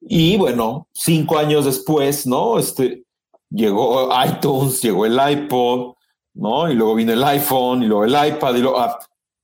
Y 0.00 0.36
bueno, 0.36 0.88
cinco 0.92 1.38
años 1.38 1.64
después, 1.64 2.26
¿no? 2.26 2.58
Este, 2.58 3.04
llegó 3.50 4.10
iTunes, 4.24 4.80
llegó 4.82 5.06
el 5.06 5.18
iPod, 5.30 5.94
¿no? 6.34 6.70
Y 6.70 6.74
luego 6.74 6.94
vino 6.94 7.12
el 7.12 7.24
iPhone 7.24 7.82
y 7.82 7.86
luego 7.86 8.04
el 8.04 8.34
iPad 8.34 8.54
y 8.54 8.60
luego, 8.60 8.78
ah, 8.78 8.98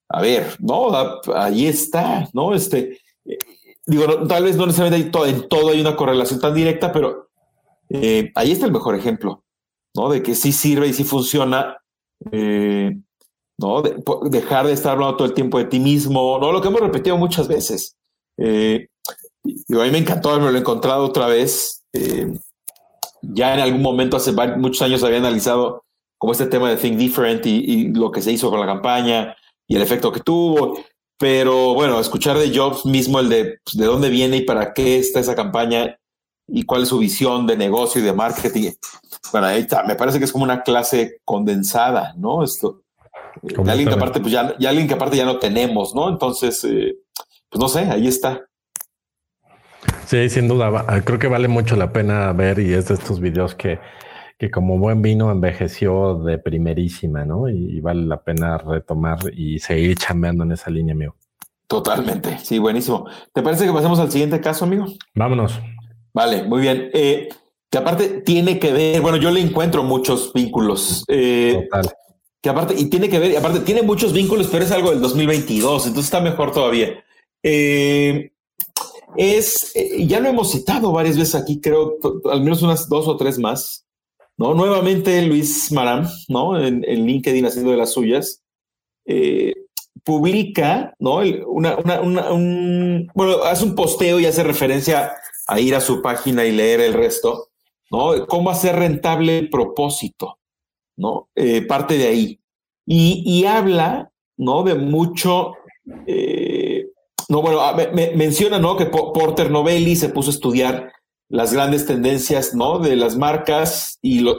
a, 0.08 0.20
ver, 0.20 0.56
¿no? 0.60 0.94
Ah, 0.94 1.20
ahí 1.34 1.66
está, 1.66 2.28
¿no? 2.32 2.54
Este, 2.54 3.00
eh, 3.24 3.38
digo, 3.86 4.26
tal 4.26 4.44
vez 4.44 4.56
no 4.56 4.66
necesariamente 4.66 5.10
todo, 5.10 5.26
en 5.26 5.48
todo 5.48 5.70
hay 5.70 5.80
una 5.80 5.96
correlación 5.96 6.40
tan 6.40 6.54
directa, 6.54 6.92
pero 6.92 7.28
eh, 7.88 8.32
ahí 8.34 8.52
está 8.52 8.66
el 8.66 8.72
mejor 8.72 8.94
ejemplo, 8.96 9.44
¿no? 9.94 10.08
De 10.08 10.22
que 10.22 10.34
sí 10.34 10.52
sirve 10.52 10.88
y 10.88 10.92
sí 10.92 11.04
funciona. 11.04 11.76
Eh, 12.32 12.96
¿no? 13.56 13.82
dejar 13.82 14.66
de 14.66 14.72
estar 14.72 14.92
hablando 14.92 15.16
todo 15.16 15.28
el 15.28 15.34
tiempo 15.34 15.58
de 15.58 15.66
ti 15.66 15.78
mismo, 15.78 16.38
¿no? 16.40 16.50
Lo 16.50 16.60
que 16.60 16.68
hemos 16.68 16.80
repetido 16.80 17.16
muchas 17.16 17.46
veces. 17.46 17.96
Eh, 18.36 18.88
a 19.44 19.84
mí 19.84 19.90
me 19.92 19.98
encantó 19.98 20.30
haberlo 20.30 20.58
encontrado 20.58 21.04
otra 21.04 21.26
vez. 21.26 21.84
Ya 23.22 23.54
en 23.54 23.60
algún 23.60 23.82
momento, 23.82 24.16
hace 24.16 24.32
muchos 24.32 24.82
años, 24.82 25.04
había 25.04 25.18
analizado 25.18 25.83
como 26.24 26.32
este 26.32 26.46
tema 26.46 26.70
de 26.70 26.76
Think 26.76 26.96
Different 26.96 27.44
y, 27.44 27.88
lo 27.88 28.10
que 28.10 28.22
se 28.22 28.32
hizo 28.32 28.48
con 28.48 28.58
la 28.58 28.64
campaña 28.64 29.36
y 29.68 29.76
el 29.76 29.82
efecto 29.82 30.10
que 30.10 30.20
tuvo. 30.20 30.78
Pero 31.18 31.74
bueno, 31.74 32.00
escuchar 32.00 32.38
de 32.38 32.50
Jobs 32.56 32.86
mismo 32.86 33.20
el 33.20 33.28
de 33.28 33.58
pues, 33.62 33.76
de 33.76 33.84
dónde 33.84 34.08
viene 34.08 34.38
y 34.38 34.40
para 34.40 34.72
qué 34.72 34.98
está 34.98 35.20
esa 35.20 35.34
campaña 35.34 35.98
y 36.48 36.62
cuál 36.62 36.84
es 36.84 36.88
su 36.88 36.98
visión 36.98 37.46
de 37.46 37.58
negocio 37.58 38.00
y 38.00 38.04
de 38.04 38.14
marketing. 38.14 38.70
Bueno, 39.32 39.48
ahí 39.48 39.60
está. 39.60 39.82
Me 39.82 39.96
parece 39.96 40.18
que 40.18 40.24
es 40.24 40.32
como 40.32 40.44
una 40.44 40.62
clase 40.62 41.18
condensada, 41.26 42.14
¿no? 42.16 42.42
Esto, 42.42 42.80
de 43.42 43.70
alguien 43.70 43.90
que 43.90 43.94
aparte, 43.94 44.20
pues 44.20 44.32
ya, 44.32 44.54
ya, 44.58 44.70
alguien 44.70 44.88
que 44.88 44.94
aparte 44.94 45.18
ya 45.18 45.26
no 45.26 45.38
tenemos, 45.38 45.94
¿no? 45.94 46.08
Entonces, 46.08 46.64
eh, 46.64 46.96
pues 47.50 47.60
no 47.60 47.68
sé, 47.68 47.80
ahí 47.80 48.06
está. 48.06 48.46
Sí, 50.06 50.30
sin 50.30 50.48
duda, 50.48 51.02
creo 51.04 51.18
que 51.18 51.28
vale 51.28 51.48
mucho 51.48 51.76
la 51.76 51.92
pena 51.92 52.32
ver 52.32 52.60
y 52.60 52.72
es 52.72 52.88
de 52.88 52.94
estos 52.94 53.20
videos 53.20 53.54
que, 53.54 53.78
que 54.44 54.50
como 54.50 54.78
buen 54.78 55.00
vino 55.00 55.30
envejeció 55.30 56.16
de 56.16 56.38
primerísima, 56.38 57.24
¿no? 57.24 57.48
Y, 57.48 57.80
vale 57.80 58.02
la 58.02 58.22
pena 58.22 58.58
retomar 58.58 59.18
y 59.34 59.58
seguir 59.58 59.96
chambeando 59.96 60.44
en 60.44 60.52
esa 60.52 60.70
línea, 60.70 60.94
amigo. 60.94 61.14
Totalmente, 61.66 62.38
sí, 62.38 62.58
buenísimo. 62.58 63.06
¿Te 63.32 63.42
parece 63.42 63.64
que 63.64 63.72
pasemos 63.72 63.98
al 63.98 64.10
siguiente 64.10 64.40
caso, 64.40 64.66
amigo? 64.66 64.84
Vámonos. 65.14 65.58
Vale, 66.12 66.42
muy 66.42 66.60
bien. 66.60 66.90
Eh, 66.92 67.28
que 67.70 67.78
aparte 67.78 68.20
tiene 68.20 68.58
que 68.58 68.70
ver, 68.70 69.00
bueno, 69.00 69.16
yo 69.16 69.30
le 69.30 69.40
encuentro 69.40 69.82
muchos 69.82 70.32
vínculos. 70.34 71.04
Eh, 71.08 71.66
Total 71.70 71.90
que 72.42 72.50
aparte, 72.50 72.74
y 72.76 72.90
tiene 72.90 73.08
que 73.08 73.18
ver, 73.18 73.30
y 73.30 73.36
aparte 73.36 73.60
tiene 73.60 73.80
muchos 73.80 74.12
vínculos, 74.12 74.48
pero 74.52 74.66
es 74.66 74.70
algo 74.70 74.90
del 74.90 75.00
2022, 75.00 75.86
entonces 75.86 76.04
está 76.04 76.20
mejor 76.20 76.52
todavía. 76.52 77.02
Eh, 77.42 78.32
es, 79.16 79.72
ya 80.00 80.20
lo 80.20 80.28
hemos 80.28 80.52
citado 80.52 80.92
varias 80.92 81.16
veces 81.16 81.36
aquí, 81.36 81.58
creo, 81.58 81.96
al 82.30 82.42
menos 82.42 82.60
unas 82.60 82.86
dos 82.86 83.08
o 83.08 83.16
tres 83.16 83.38
más, 83.38 83.83
¿no? 84.36 84.54
Nuevamente 84.54 85.22
Luis 85.22 85.70
Maram, 85.72 86.08
¿no? 86.28 86.60
En, 86.60 86.82
LinkedIn 86.82 87.46
haciendo 87.46 87.70
de 87.70 87.76
las 87.76 87.92
suyas, 87.92 88.42
eh, 89.06 89.54
publica, 90.02 90.94
¿no? 90.98 91.20
Una, 91.46 91.76
un, 92.00 93.10
bueno, 93.14 93.42
hace 93.44 93.64
un 93.64 93.74
posteo 93.74 94.20
y 94.20 94.26
hace 94.26 94.42
referencia 94.42 95.12
a 95.46 95.60
ir 95.60 95.74
a 95.74 95.80
su 95.80 96.02
página 96.02 96.44
y 96.44 96.52
leer 96.52 96.80
el 96.80 96.94
resto, 96.94 97.50
¿no? 97.90 98.26
Cómo 98.26 98.50
hacer 98.50 98.76
rentable 98.76 99.38
el 99.38 99.50
propósito. 99.50 100.38
¿no? 100.96 101.28
Eh, 101.34 101.62
parte 101.62 101.98
de 101.98 102.08
ahí. 102.08 102.40
Y, 102.86 103.44
habla, 103.46 104.12
¿no? 104.36 104.62
De 104.62 104.74
mucho, 104.74 105.54
eh, 106.06 106.86
no, 107.30 107.40
bueno, 107.40 107.60
ah, 107.60 107.74
menciona, 108.14 108.58
¿no? 108.58 108.76
Que 108.76 108.86
Porter 108.86 109.50
Novelli 109.50 109.96
se 109.96 110.10
puso 110.10 110.30
a 110.30 110.34
estudiar 110.34 110.92
las 111.34 111.52
grandes 111.52 111.84
tendencias, 111.84 112.54
¿no? 112.54 112.78
De 112.78 112.94
las 112.94 113.16
marcas 113.16 113.98
y, 114.00 114.20
lo, 114.20 114.36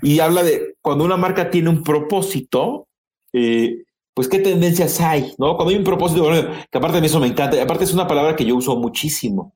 y 0.00 0.20
habla 0.20 0.42
de 0.42 0.76
cuando 0.80 1.04
una 1.04 1.18
marca 1.18 1.50
tiene 1.50 1.68
un 1.68 1.82
propósito, 1.82 2.88
eh, 3.34 3.84
pues 4.14 4.28
qué 4.28 4.38
tendencias 4.38 4.98
hay, 5.02 5.34
¿no? 5.36 5.56
Cuando 5.56 5.72
hay 5.72 5.76
un 5.76 5.84
propósito, 5.84 6.24
que 6.70 6.78
aparte 6.78 7.02
de 7.02 7.06
eso 7.06 7.20
me 7.20 7.26
encanta, 7.26 7.62
aparte 7.62 7.84
es 7.84 7.92
una 7.92 8.08
palabra 8.08 8.34
que 8.34 8.46
yo 8.46 8.56
uso 8.56 8.76
muchísimo, 8.76 9.52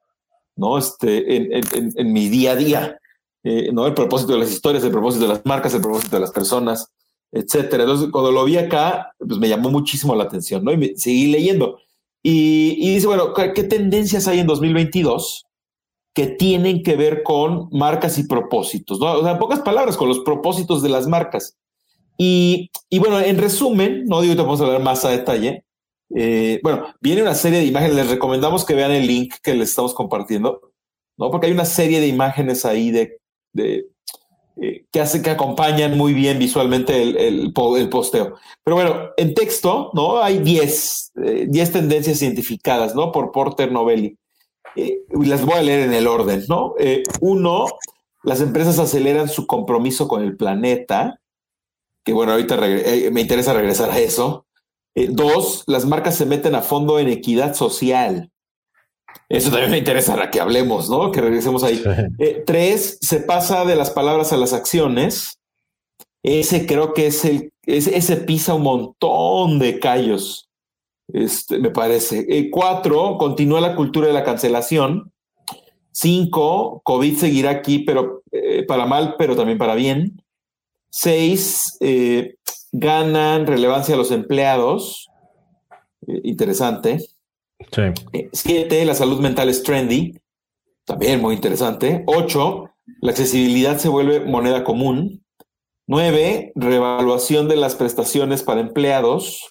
¿no? 0.55 0.76
Este, 0.76 1.57
en 1.57 2.12
mi 2.12 2.28
día 2.28 2.52
a 2.52 2.57
día. 2.57 2.98
Eh, 3.44 3.70
¿no? 3.72 3.87
El 3.87 3.94
propósito 3.94 4.35
de 4.35 4.40
las 4.40 4.52
historias, 4.52 4.85
el 4.85 4.92
propósito 4.92 5.26
de 5.26 5.33
las 5.33 5.46
marcas, 5.46 5.74
el 5.74 5.81
propósito 5.81 6.14
de 6.14 6.20
las 6.20 6.31
personas, 6.31 6.92
etcétera. 7.33 7.85
Entonces, 7.85 8.11
cuando 8.12 8.31
lo 8.31 8.44
vi 8.44 8.59
acá, 8.59 9.14
pues 9.18 9.38
me 9.38 9.48
llamó 9.48 9.70
muchísimo 9.70 10.14
la 10.14 10.24
atención, 10.24 10.62
¿no? 10.62 10.72
Y 10.72 10.76
me, 10.76 10.94
seguí 10.94 11.28
leyendo. 11.28 11.78
Y, 12.22 12.94
dice, 12.94 13.07
bueno, 13.09 13.33
¿qué 13.33 13.64
tendencias 13.64 14.28
hay 14.28 14.40
en 14.40 14.46
2022 14.46 15.46
que 16.14 16.27
tienen 16.27 16.83
que 16.83 16.96
ver 16.96 17.22
con 17.22 17.68
marcas 17.70 18.18
y 18.18 18.25
propósitos? 18.27 19.01
¿no? 19.01 19.12
O 19.12 19.22
sea, 19.22 19.33
en 19.33 19.38
pocas 19.38 19.61
palabras, 19.61 19.96
con 19.96 20.09
los 20.09 20.20
propósitos 20.20 20.83
de 20.83 20.88
las 20.88 21.07
marcas. 21.07 21.57
Y, 22.18 22.70
bueno, 22.98 23.18
en 23.20 23.38
resumen, 23.38 24.05
no 24.07 24.20
digo 24.20 24.37
que 24.37 24.42
vamos 24.42 24.61
a 24.61 24.64
hablar 24.64 24.83
más 24.83 25.05
a 25.05 25.11
detalle. 25.11 25.64
Eh, 26.14 26.61
bueno, 26.62 26.87
viene 27.01 27.22
una 27.22 27.35
serie 27.35 27.59
de 27.59 27.66
imágenes. 27.66 27.96
Les 27.96 28.11
recomendamos 28.11 28.64
que 28.64 28.75
vean 28.75 28.92
el 28.92 29.07
link 29.07 29.35
que 29.42 29.55
les 29.55 29.70
estamos 29.70 29.94
compartiendo, 29.94 30.72
¿no? 31.16 31.31
Porque 31.31 31.46
hay 31.46 31.53
una 31.53 31.64
serie 31.64 32.01
de 32.01 32.07
imágenes 32.07 32.64
ahí 32.64 32.90
de 32.90 33.18
eh, 34.61 34.85
que 34.92 35.01
hace 35.01 35.22
que 35.22 35.31
acompañan 35.31 35.96
muy 35.96 36.12
bien 36.12 36.38
visualmente 36.38 37.03
el, 37.03 37.16
el, 37.16 37.53
posteo. 37.55 38.35
Pero 38.62 38.77
bueno, 38.77 39.09
en 39.16 39.33
texto, 39.33 39.90
¿no? 39.94 40.22
Hay 40.22 40.40
10 40.40 41.12
10 41.48 41.68
eh, 41.68 41.72
tendencias 41.72 42.20
identificadas, 42.20 42.94
¿no? 42.94 43.12
Por 43.12 43.33
Porter 43.33 43.72
Novelli. 43.72 44.18
Eh, 44.76 45.00
las 45.24 45.44
voy 45.44 45.56
a 45.56 45.62
leer 45.62 45.80
en 45.80 45.92
el 45.92 46.06
orden, 46.06 46.44
¿no? 46.48 46.74
uno, 47.20 47.66
las 48.22 48.40
empresas 48.40 48.78
aceleran 48.78 49.28
su 49.28 49.46
compromiso 49.46 50.08
con 50.08 50.22
el 50.22 50.37
planeta, 50.37 51.20
que 52.04 52.12
bueno, 52.12 52.32
ahorita 52.32 52.56
me 53.12 53.20
interesa 53.20 53.52
regresar 53.52 53.90
a 53.90 53.98
eso. 53.98 54.46
dos, 54.94 55.64
las 55.66 55.85
marcas 55.85 56.16
se 56.16 56.26
meten 56.26 56.54
a 56.54 56.62
fondo 56.62 56.98
en 56.98 57.08
equidad 57.08 57.54
social. 57.54 58.32
Eso 59.28 59.50
también 59.50 59.70
me 59.70 59.78
interesa 59.78 60.30
que 60.30 60.40
hablemos, 60.40 60.90
¿no? 60.90 61.11
Que 61.11 61.20
regresemos 61.20 61.62
ahí. 61.62 61.82
Eh, 62.18 62.42
tres, 62.46 62.98
se 63.00 63.20
pasa 63.20 63.64
de 63.64 63.76
las 63.76 63.90
palabras 63.90 64.32
a 64.32 64.37
las 64.37 64.52
acciones. 64.52 65.38
Ese 66.22 66.66
creo 66.66 66.92
que 66.92 67.06
es 67.06 67.24
el, 67.24 67.52
ese, 67.64 68.16
pisa 68.18 68.54
un 68.54 68.62
montón 68.62 69.58
de 69.58 69.80
callos, 69.80 70.50
este, 71.08 71.58
me 71.58 71.70
parece. 71.70 72.26
Eh, 72.28 72.50
cuatro, 72.50 73.16
continúa 73.18 73.60
la 73.60 73.76
cultura 73.76 74.06
de 74.06 74.12
la 74.12 74.24
cancelación. 74.24 75.12
Cinco, 75.90 76.80
COVID 76.84 77.16
seguirá 77.16 77.50
aquí, 77.50 77.80
pero 77.80 78.22
eh, 78.32 78.64
para 78.66 78.86
mal, 78.86 79.16
pero 79.18 79.36
también 79.36 79.58
para 79.58 79.74
bien. 79.74 80.22
Seis, 80.90 81.78
ganan 82.72 83.46
relevancia 83.46 83.94
a 83.94 83.98
los 83.98 84.10
empleados. 84.10 85.08
interesante. 86.06 86.98
Eh, 88.12 88.28
siete, 88.32 88.84
la 88.84 88.94
salud 88.94 89.20
mental 89.20 89.48
es 89.48 89.62
trendy. 89.62 90.18
También 90.84 91.20
muy 91.20 91.34
interesante. 91.34 92.02
Ocho, 92.06 92.70
la 93.00 93.12
accesibilidad 93.12 93.78
se 93.78 93.88
vuelve 93.88 94.20
moneda 94.20 94.64
común. 94.64 95.24
Nueve, 95.86 96.52
revaluación 96.54 97.48
de 97.48 97.56
las 97.56 97.74
prestaciones 97.74 98.42
para 98.42 98.60
empleados. 98.60 99.48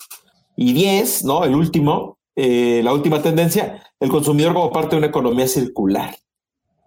Y 0.55 0.73
diez, 0.73 1.23
¿no? 1.23 1.43
El 1.43 1.55
último, 1.55 2.17
eh, 2.35 2.81
la 2.83 2.93
última 2.93 3.21
tendencia, 3.21 3.83
el 3.99 4.09
consumidor 4.09 4.53
como 4.53 4.71
parte 4.71 4.91
de 4.91 4.97
una 4.97 5.07
economía 5.07 5.47
circular. 5.47 6.15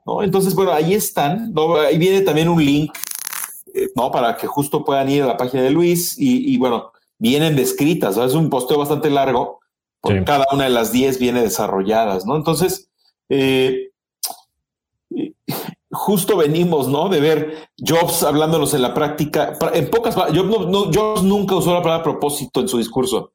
¿no? 0.07 0.23
Entonces, 0.23 0.55
bueno, 0.55 0.73
ahí 0.73 0.95
están. 0.95 1.53
Ahí 1.87 1.99
viene 1.99 2.21
también 2.21 2.49
un 2.49 2.65
link, 2.65 2.97
eh, 3.75 3.89
¿no? 3.97 4.11
Para 4.11 4.37
que 4.37 4.47
justo 4.47 4.85
puedan 4.85 5.11
ir 5.11 5.23
a 5.23 5.27
la 5.27 5.37
página 5.37 5.63
de 5.63 5.71
Luis 5.71 6.17
y, 6.19 6.57
bueno, 6.59 6.93
vienen 7.19 7.57
descritas. 7.57 8.17
Es 8.17 8.35
un 8.35 8.51
posteo 8.51 8.79
bastante 8.79 9.11
largo 9.11 9.61
cada 10.25 10.47
una 10.53 10.65
de 10.65 10.71
las 10.71 10.93
10 10.93 11.19
viene 11.19 11.43
desarrolladas, 11.43 12.27
¿no? 12.27 12.37
Entonces, 12.37 12.91
eh, 13.29 13.91
justo 15.91 16.37
venimos, 16.37 16.89
¿no? 16.89 17.09
De 17.09 17.21
ver 17.21 17.69
Jobs 17.79 18.23
hablándonos 18.23 18.75
en 18.75 18.83
la 18.83 18.93
práctica. 18.93 19.57
En 19.73 19.89
pocas 19.91 20.15
palabras, 20.15 20.39
Jobs, 20.39 20.67
no, 20.69 21.23
nunca 21.23 21.55
usó 21.55 21.73
la 21.73 21.83
palabra 21.83 22.05
propósito 22.05 22.61
en 22.61 22.69
su 22.69 22.79
discurso, 22.79 23.33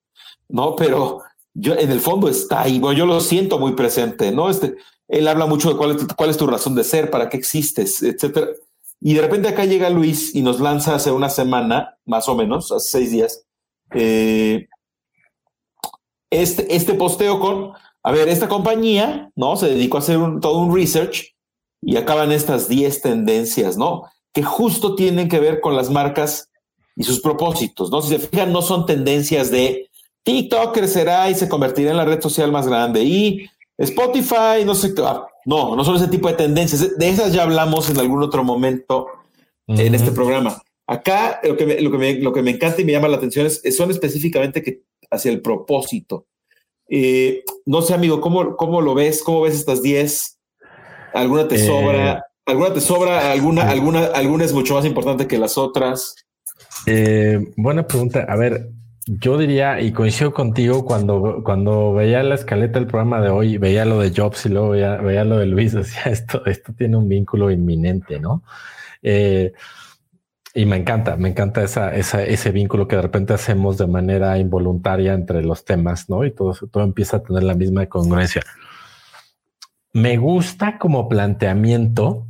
¿no? 0.50 0.76
Pero 0.76 1.22
yo 1.54 1.76
en 1.76 1.92
el 1.92 2.00
fondo 2.00 2.28
está 2.28 2.62
ahí, 2.62 2.80
bueno, 2.80 2.98
yo 2.98 3.06
lo 3.06 3.22
siento 3.22 3.60
muy 3.60 3.74
presente, 3.74 4.32
¿no? 4.32 4.50
Este, 4.50 4.76
él 5.08 5.28
habla 5.28 5.46
mucho 5.46 5.70
de 5.70 5.78
cuál 5.78 5.92
es, 5.96 6.08
cuál 6.16 6.30
es 6.30 6.38
tu 6.38 6.48
razón 6.48 6.76
de 6.76 6.84
ser, 6.84 7.10
para 7.10 7.30
qué 7.30 7.38
existes, 7.38 8.04
etcétera. 8.04 8.48
Y 9.02 9.14
de 9.14 9.22
repente 9.22 9.48
acá 9.48 9.66
llega 9.66 9.90
Luis 9.90 10.36
y 10.36 10.42
nos 10.42 10.60
lanza 10.60 10.96
hace 10.96 11.12
una 11.12 11.30
semana, 11.30 11.98
más 12.06 12.28
o 12.28 12.36
menos, 12.36 12.72
hace 12.72 12.90
seis 12.90 13.12
días, 13.12 13.46
eh, 13.94 14.68
este, 16.30 16.76
este 16.76 16.94
posteo 16.94 17.40
con, 17.40 17.74
a 18.04 18.12
ver, 18.12 18.30
esta 18.30 18.48
compañía, 18.48 19.32
¿no? 19.36 19.56
Se 19.56 19.68
dedicó 19.68 19.98
a 19.98 20.02
hacer 20.02 20.20
todo 20.42 20.60
un 20.60 20.76
research 20.76 21.36
y 21.82 21.98
acaban 21.98 22.32
estas 22.32 22.68
10 22.68 23.02
tendencias, 23.02 23.78
¿no? 23.78 24.04
Que 24.34 24.44
justo 24.44 24.96
tienen 24.96 25.28
que 25.28 25.40
ver 25.40 25.60
con 25.62 25.76
las 25.76 25.90
marcas 25.90 26.50
y 26.96 27.04
sus 27.04 27.22
propósitos, 27.22 27.90
¿no? 27.90 28.02
Si 28.02 28.10
se 28.10 28.20
fijan, 28.20 28.52
no 28.52 28.62
son 28.62 28.86
tendencias 28.86 29.50
de 29.50 29.89
TikTok 30.24 30.74
crecerá 30.74 31.30
y 31.30 31.36
se 31.36 31.50
convertirá 31.50 31.92
en 31.92 31.98
la 31.98 32.06
red 32.06 32.22
social 32.22 32.52
más 32.52 32.68
grande 32.68 33.04
y 33.04 33.50
Spotify, 33.78 34.66
no 34.66 34.76
sé, 34.76 34.94
ah, 35.04 35.26
no, 35.46 35.76
no 35.76 35.86
son 35.86 35.96
ese 35.96 36.10
tipo 36.10 36.28
de 36.28 36.34
tendencias. 36.34 36.98
De 36.98 37.10
esas 37.10 37.32
ya 37.32 37.44
hablamos 37.44 37.90
en 37.90 37.98
algún 37.98 38.22
otro 38.22 38.44
momento 38.44 39.08
en 39.68 39.96
este 39.96 40.12
programa. 40.12 40.62
Acá 40.86 41.40
lo 41.44 41.56
que, 41.56 41.66
me, 41.66 41.80
lo, 41.80 41.92
que 41.92 41.98
me, 41.98 42.14
lo 42.16 42.34
que 42.34 42.42
me 42.42 42.52
encanta 42.52 42.82
y 42.82 42.86
me 42.86 42.92
llama 42.92 43.08
la 43.08 43.18
atención 43.18 43.46
es, 43.46 43.62
son 43.76 43.92
específicamente 43.92 44.62
que 44.62 44.82
hacia 45.12 45.32
el 45.32 45.42
propósito. 45.42 46.26
Eh, 46.90 47.44
no 47.66 47.82
sé, 47.82 47.94
amigo, 47.94 48.20
¿cómo, 48.20 48.56
¿cómo 48.58 48.82
lo 48.82 48.96
ves? 48.96 49.24
¿Cómo 49.24 49.42
ves 49.42 49.56
estas 49.56 49.82
10? 49.82 50.40
¿Alguna 51.14 51.48
te 51.48 51.64
sobra? 51.66 52.18
Eh, 52.18 52.22
¿Alguna 52.48 52.74
te 52.74 52.82
sobra? 52.82 53.32
¿Alguna, 53.32 53.70
alguna, 53.70 54.06
alguna 54.08 54.46
es 54.46 54.54
mucho 54.54 54.74
más 54.74 54.86
importante 54.86 55.28
que 55.28 55.38
las 55.38 55.58
otras? 55.58 56.16
Eh, 56.86 57.40
buena 57.56 57.86
pregunta. 57.86 58.26
A 58.28 58.36
ver, 58.36 58.70
yo 59.18 59.40
diría, 59.40 59.82
y 59.82 59.92
coincido 59.92 60.34
contigo, 60.34 60.86
cuando, 60.86 61.42
cuando 61.44 61.94
veía 61.94 62.22
la 62.22 62.36
escaleta 62.36 62.78
del 62.78 62.88
programa 62.88 63.22
de 63.22 63.30
hoy, 63.30 63.58
veía 63.58 63.84
lo 63.84 64.00
de 64.00 64.14
Jobs 64.16 64.46
y 64.46 64.50
luego 64.50 64.70
veía, 64.70 64.98
veía 64.98 65.24
lo 65.24 65.38
de 65.38 65.48
Luis, 65.48 65.74
decía, 65.74 66.04
esto, 66.06 66.46
esto 66.46 66.74
tiene 66.74 66.96
un 66.96 67.10
vínculo 67.10 67.50
inminente, 67.50 68.20
¿no? 68.20 68.44
Eh, 69.02 69.54
y 70.54 70.66
me 70.66 70.78
encanta, 70.78 71.16
me 71.16 71.30
encanta 71.30 71.64
esa, 71.64 71.96
esa, 71.96 72.24
ese 72.24 72.52
vínculo 72.52 72.88
que 72.88 72.98
de 72.98 73.02
repente 73.02 73.34
hacemos 73.34 73.78
de 73.80 73.88
manera 73.88 74.38
involuntaria 74.38 75.14
entre 75.14 75.42
los 75.44 75.66
temas, 75.66 76.08
¿no? 76.10 76.24
Y 76.24 76.32
todo, 76.32 76.54
todo 76.72 76.84
empieza 76.84 77.18
a 77.18 77.24
tener 77.24 77.44
la 77.44 77.56
misma 77.56 77.88
congruencia. 77.88 78.44
Me 79.92 80.18
gusta 80.18 80.78
como 80.78 81.10
planteamiento, 81.10 82.28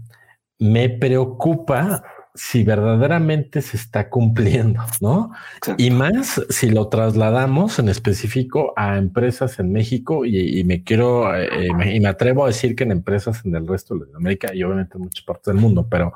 me 0.60 0.90
preocupa 0.90 2.04
si 2.36 2.64
verdaderamente 2.64 3.62
se 3.62 3.76
está 3.76 4.10
cumpliendo, 4.10 4.82
¿no? 5.02 5.32
Y 5.78 5.90
más 5.90 6.42
si 6.50 6.70
lo 6.70 6.88
trasladamos 6.88 7.80
en 7.80 7.90
específico 7.90 8.74
a 8.76 8.98
empresas 8.98 9.60
en 9.60 9.72
México 9.72 10.26
y, 10.26 10.64
me 10.64 10.84
quiero 10.84 11.36
eh, 11.36 11.68
y 11.94 12.00
me 12.00 12.08
atrevo 12.08 12.44
a 12.44 12.48
decir 12.48 12.76
que 12.76 12.84
en 12.84 12.92
empresas 12.92 13.44
en 13.46 13.56
el 13.56 13.68
resto 13.68 13.94
de 13.94 14.02
Latinoamérica 14.02 14.54
y 14.54 14.64
obviamente 14.64 14.98
en 14.98 15.04
muchas 15.04 15.26
partes 15.26 15.54
del 15.54 15.62
mundo, 15.62 15.88
pero, 15.90 16.14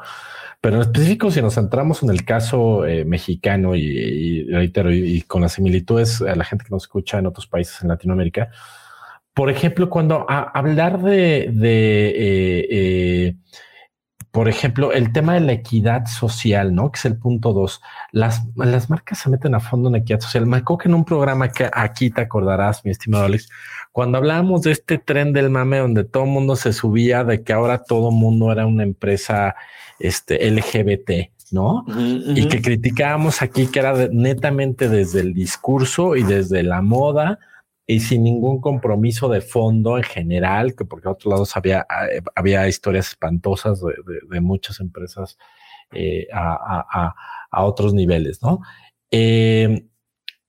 pero 0.61 0.75
en 0.75 0.81
específico 0.83 1.31
si 1.31 1.41
nos 1.41 1.55
centramos 1.55 2.03
en 2.03 2.09
el 2.09 2.23
caso 2.23 2.85
eh, 2.85 3.05
mexicano 3.05 3.75
y, 3.75 4.45
reitero, 4.45 4.91
y, 4.91 5.21
con 5.23 5.41
las 5.41 5.53
similitudes 5.53 6.21
a 6.21 6.35
la 6.35 6.45
gente 6.45 6.65
que 6.65 6.71
nos 6.71 6.83
escucha 6.83 7.19
en 7.19 7.25
otros 7.25 7.47
países 7.47 7.81
en 7.81 7.89
Latinoamérica, 7.89 8.49
por 9.33 9.49
ejemplo, 9.49 9.89
cuando 9.89 10.27
hablar 10.29 11.01
de, 11.01 11.49
de 11.51 12.13
eh, 12.69 13.35
por 14.33 14.49
ejemplo, 14.49 14.93
el 14.93 15.11
tema 15.13 15.35
de 15.35 15.41
la 15.41 15.51
equidad 15.51 16.07
social, 16.07 16.73
¿no? 16.73 16.91
Que 16.91 16.97
es 16.97 17.05
el 17.05 17.17
punto 17.17 17.53
dos. 17.53 17.83
Las, 18.11 18.41
las 18.55 18.89
marcas 18.89 19.19
se 19.19 19.29
meten 19.29 19.53
a 19.53 19.59
fondo 19.59 19.89
en 19.89 19.95
equidad 19.97 20.21
social. 20.21 20.47
Me 20.47 20.57
acuerdo 20.57 20.79
que 20.79 20.89
en 20.89 20.95
un 20.95 21.05
programa 21.05 21.49
que 21.49 21.69
aquí 21.71 22.09
te 22.09 22.21
acordarás, 22.21 22.83
mi 22.83 22.89
estimado 22.89 23.25
Alex, 23.25 23.47
cuando 23.91 24.17
hablábamos 24.17 24.63
de 24.63 24.71
este 24.71 24.97
tren 24.97 25.33
del 25.33 25.51
mame 25.51 25.77
donde 25.77 26.03
todo 26.03 26.23
el 26.23 26.31
mundo 26.31 26.55
se 26.55 26.73
subía 26.73 27.23
de 27.23 27.43
que 27.43 27.53
ahora 27.53 27.83
todo 27.83 28.09
el 28.09 28.15
mundo 28.15 28.51
era 28.51 28.65
una 28.65 28.81
empresa 28.81 29.53
este, 29.99 30.49
LGBT, 30.49 31.29
¿no? 31.51 31.85
Y 31.95 32.47
que 32.47 32.59
criticábamos 32.59 33.43
aquí 33.43 33.67
que 33.67 33.77
era 33.77 33.93
netamente 34.11 34.89
desde 34.89 35.19
el 35.19 35.35
discurso 35.35 36.15
y 36.15 36.23
desde 36.23 36.63
la 36.63 36.81
moda 36.81 37.37
y 37.85 37.99
sin 37.99 38.23
ningún 38.23 38.61
compromiso 38.61 39.27
de 39.29 39.41
fondo 39.41 39.97
en 39.97 40.03
general, 40.03 40.75
que 40.75 40.85
porque 40.85 41.07
a 41.07 41.11
otros 41.11 41.31
lados 41.31 41.57
había, 41.57 41.85
eh, 42.11 42.21
había 42.35 42.67
historias 42.67 43.09
espantosas 43.09 43.81
de, 43.81 44.41
muchas 44.41 44.79
empresas 44.79 45.37
eh, 45.91 46.27
a, 46.33 47.13
otros 47.51 47.93
niveles, 47.93 48.41
¿no? 48.41 48.61
Eh, 49.11 49.85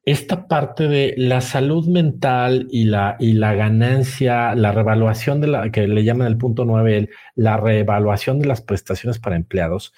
esta 0.06 0.48
parte 0.48 0.86
de 0.86 1.14
la 1.16 1.40
salud 1.40 1.86
mental 1.88 2.68
y 2.70 2.84
la, 2.84 3.16
y 3.18 3.32
la 3.32 3.54
ganancia, 3.54 4.54
la 4.54 4.70
revaluación 4.72 5.40
de 5.40 5.46
la 5.46 5.70
que 5.70 5.88
le 5.88 6.04
llaman 6.04 6.26
el 6.26 6.36
punto 6.36 6.64
9, 6.66 7.08
la 7.36 7.56
reevaluación 7.56 8.38
de 8.38 8.46
las 8.46 8.60
prestaciones 8.60 9.18
para 9.18 9.36
empleados, 9.36 9.94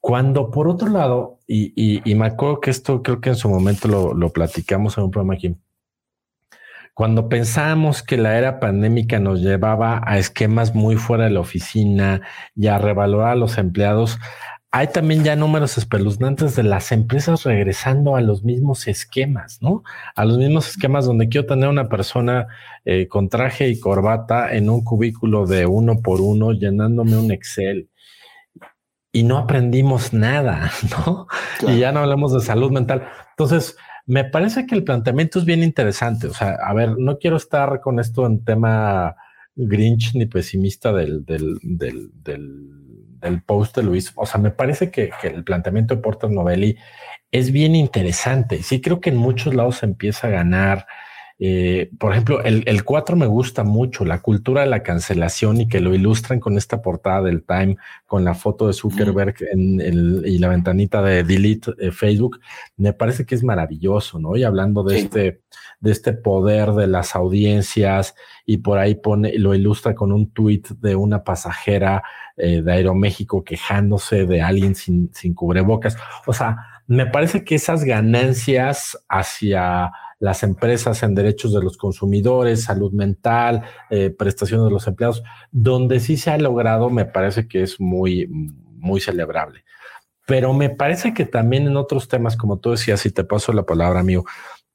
cuando 0.00 0.50
por 0.50 0.68
otro 0.68 0.88
lado, 0.88 1.40
y, 1.46 1.72
y, 2.08 2.14
me 2.14 2.26
acuerdo 2.26 2.60
que 2.60 2.70
esto 2.70 3.02
creo 3.02 3.20
que 3.20 3.30
en 3.30 3.36
su 3.36 3.48
momento 3.48 3.88
lo, 3.88 4.14
lo 4.14 4.32
platicamos 4.32 4.96
en 4.96 5.04
un 5.04 5.10
programa 5.10 5.34
aquí, 5.34 5.56
cuando 6.94 7.28
pensamos 7.28 8.02
que 8.02 8.16
la 8.16 8.36
era 8.36 8.60
pandémica 8.60 9.18
nos 9.18 9.40
llevaba 9.40 10.02
a 10.04 10.18
esquemas 10.18 10.74
muy 10.74 10.96
fuera 10.96 11.24
de 11.24 11.30
la 11.30 11.40
oficina 11.40 12.20
y 12.54 12.66
a 12.66 12.78
revalorar 12.78 13.32
a 13.32 13.36
los 13.36 13.58
empleados, 13.58 14.18
hay 14.72 14.86
también 14.88 15.24
ya 15.24 15.34
números 15.34 15.78
espeluznantes 15.78 16.54
de 16.54 16.62
las 16.62 16.92
empresas 16.92 17.42
regresando 17.42 18.14
a 18.14 18.20
los 18.20 18.44
mismos 18.44 18.86
esquemas, 18.86 19.60
¿no? 19.60 19.82
A 20.14 20.24
los 20.24 20.38
mismos 20.38 20.68
esquemas 20.68 21.06
donde 21.06 21.28
quiero 21.28 21.46
tener 21.46 21.68
una 21.68 21.88
persona 21.88 22.46
eh, 22.84 23.08
con 23.08 23.28
traje 23.28 23.68
y 23.68 23.80
corbata 23.80 24.54
en 24.54 24.70
un 24.70 24.84
cubículo 24.84 25.46
de 25.46 25.66
uno 25.66 26.00
por 26.00 26.20
uno 26.20 26.52
llenándome 26.52 27.16
un 27.16 27.32
Excel. 27.32 27.90
Y 29.12 29.24
no 29.24 29.38
aprendimos 29.38 30.12
nada, 30.12 30.70
¿no? 31.06 31.26
Y 31.66 31.78
ya 31.78 31.90
no 31.90 32.00
hablamos 32.00 32.32
de 32.32 32.40
salud 32.40 32.70
mental. 32.70 33.08
Entonces, 33.30 33.76
me 34.10 34.24
parece 34.24 34.66
que 34.66 34.74
el 34.74 34.82
planteamiento 34.82 35.38
es 35.38 35.44
bien 35.44 35.62
interesante. 35.62 36.26
O 36.26 36.34
sea, 36.34 36.58
a 36.66 36.74
ver, 36.74 36.98
no 36.98 37.18
quiero 37.18 37.36
estar 37.36 37.80
con 37.80 38.00
esto 38.00 38.26
en 38.26 38.44
tema 38.44 39.14
grinch 39.54 40.16
ni 40.16 40.26
pesimista 40.26 40.92
del, 40.92 41.24
del, 41.24 41.60
del, 41.62 42.10
del, 42.24 43.42
post 43.44 43.76
de 43.76 43.84
Luis. 43.84 44.12
O 44.16 44.26
sea, 44.26 44.40
me 44.40 44.50
parece 44.50 44.90
que, 44.90 45.12
el 45.22 45.44
planteamiento 45.44 45.94
de 45.94 46.02
Porter 46.02 46.28
Novelli 46.28 46.76
es 47.30 47.52
bien 47.52 47.76
interesante. 47.76 48.64
Sí, 48.64 48.80
creo 48.80 49.00
que 49.00 49.10
en 49.10 49.16
muchos 49.16 49.54
lados 49.54 49.76
se 49.76 49.86
empieza 49.86 50.26
a 50.26 50.30
ganar 50.30 50.88
eh, 51.42 51.90
por 51.98 52.12
ejemplo, 52.12 52.42
el, 52.44 52.64
el 52.66 52.84
4 52.84 53.16
me 53.16 53.24
gusta 53.24 53.64
mucho, 53.64 54.04
la 54.04 54.20
cultura 54.20 54.60
de 54.60 54.66
la 54.66 54.82
cancelación 54.82 55.62
y 55.62 55.68
que 55.68 55.80
lo 55.80 55.94
ilustran 55.94 56.38
con 56.38 56.58
esta 56.58 56.82
portada 56.82 57.22
del 57.22 57.42
Time, 57.44 57.78
con 58.06 58.24
la 58.24 58.34
foto 58.34 58.66
de 58.66 58.74
Zuckerberg 58.74 59.36
en 59.50 59.80
el, 59.80 60.22
y 60.26 60.36
la 60.36 60.48
ventanita 60.48 61.00
de 61.00 61.24
Delete 61.24 61.72
eh, 61.78 61.92
Facebook, 61.92 62.40
me 62.76 62.92
parece 62.92 63.24
que 63.24 63.34
es 63.34 63.42
maravilloso, 63.42 64.18
¿no? 64.18 64.36
Y 64.36 64.44
hablando 64.44 64.82
de 64.82 64.98
este, 64.98 65.40
de 65.80 65.90
este 65.90 66.12
poder 66.12 66.72
de 66.72 66.86
las 66.86 67.16
audiencias 67.16 68.14
y 68.44 68.58
por 68.58 68.78
ahí 68.78 68.96
pone, 68.96 69.38
lo 69.38 69.54
ilustra 69.54 69.94
con 69.94 70.12
un 70.12 70.30
tuit 70.32 70.68
de 70.68 70.94
una 70.94 71.24
pasajera 71.24 72.02
eh, 72.36 72.60
de 72.60 72.70
Aeroméxico 72.70 73.44
quejándose 73.44 74.26
de 74.26 74.42
alguien 74.42 74.74
sin, 74.74 75.10
sin 75.14 75.32
cubrebocas. 75.32 75.96
O 76.26 76.34
sea, 76.34 76.82
me 76.86 77.06
parece 77.06 77.44
que 77.44 77.54
esas 77.54 77.84
ganancias 77.84 78.98
hacia 79.08 79.90
las 80.20 80.42
empresas 80.42 81.02
en 81.02 81.14
derechos 81.14 81.52
de 81.52 81.62
los 81.62 81.76
consumidores, 81.76 82.64
salud 82.64 82.92
mental, 82.92 83.64
eh, 83.88 84.10
prestaciones 84.10 84.66
de 84.66 84.70
los 84.70 84.86
empleados, 84.86 85.22
donde 85.50 85.98
sí 85.98 86.16
se 86.18 86.30
ha 86.30 86.38
logrado, 86.38 86.90
me 86.90 87.06
parece 87.06 87.48
que 87.48 87.62
es 87.62 87.80
muy, 87.80 88.28
muy 88.28 89.00
celebrable. 89.00 89.64
Pero 90.26 90.52
me 90.52 90.68
parece 90.68 91.14
que 91.14 91.24
también 91.24 91.66
en 91.66 91.76
otros 91.76 92.06
temas, 92.06 92.36
como 92.36 92.58
tú 92.58 92.70
decías, 92.70 93.00
si 93.00 93.10
te 93.10 93.24
paso 93.24 93.52
la 93.54 93.64
palabra, 93.64 94.00
amigo, 94.00 94.26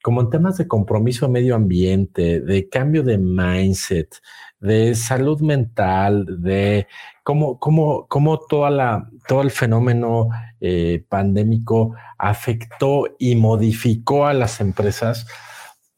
como 0.03 0.21
en 0.21 0.31
temas 0.31 0.57
de 0.57 0.67
compromiso 0.67 1.29
medio 1.29 1.55
ambiente, 1.55 2.41
de 2.41 2.67
cambio 2.67 3.03
de 3.03 3.19
mindset, 3.19 4.17
de 4.59 4.95
salud 4.95 5.41
mental, 5.41 6.25
de 6.41 6.87
cómo, 7.23 7.59
cómo, 7.59 8.07
cómo 8.07 8.39
toda 8.39 8.71
la, 8.71 9.09
todo 9.27 9.41
el 9.43 9.51
fenómeno 9.51 10.29
eh, 10.61 11.03
pandémico 11.09 11.95
afectó 12.17 13.05
y 13.19 13.35
modificó 13.35 14.25
a 14.25 14.33
las 14.33 14.61
empresas, 14.61 15.27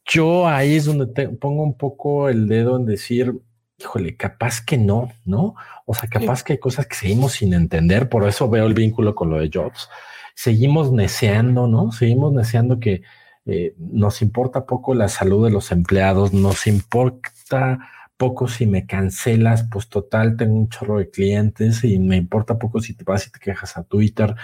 yo 0.04 0.48
ahí 0.48 0.76
es 0.76 0.86
donde 0.86 1.06
te 1.06 1.28
pongo 1.28 1.62
un 1.62 1.76
poco 1.76 2.28
el 2.28 2.48
dedo 2.48 2.76
en 2.76 2.86
decir, 2.86 3.34
híjole, 3.78 4.16
capaz 4.16 4.60
que 4.64 4.78
no, 4.78 5.12
¿no? 5.24 5.54
O 5.86 5.94
sea, 5.94 6.08
capaz 6.08 6.42
que 6.42 6.54
hay 6.54 6.58
cosas 6.58 6.86
que 6.86 6.96
seguimos 6.96 7.32
sin 7.32 7.54
entender, 7.54 8.08
por 8.08 8.26
eso 8.26 8.48
veo 8.48 8.66
el 8.66 8.74
vínculo 8.74 9.14
con 9.14 9.30
lo 9.30 9.38
de 9.38 9.50
Jobs. 9.52 9.88
Seguimos 10.34 10.92
neceando, 10.92 11.66
¿no? 11.66 11.92
Seguimos 11.92 12.32
neceando 12.32 12.80
que 12.80 13.02
eh, 13.46 13.74
nos 13.78 14.20
importa 14.22 14.66
poco 14.66 14.94
la 14.94 15.08
salud 15.08 15.44
de 15.44 15.50
los 15.50 15.72
empleados, 15.72 16.32
nos 16.32 16.66
importa 16.66 17.78
poco 18.18 18.48
si 18.48 18.66
me 18.66 18.84
cancelas, 18.84 19.66
pues 19.70 19.88
total, 19.88 20.36
tengo 20.36 20.56
un 20.56 20.68
chorro 20.68 20.98
de 20.98 21.08
clientes 21.08 21.84
y 21.84 21.98
me 22.00 22.16
importa 22.16 22.58
poco 22.58 22.80
si 22.80 22.92
te 22.94 23.04
vas 23.04 23.26
y 23.26 23.30
te 23.30 23.38
quejas 23.38 23.76
a 23.78 23.84
Twitter. 23.84 24.34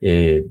Eh, 0.00 0.46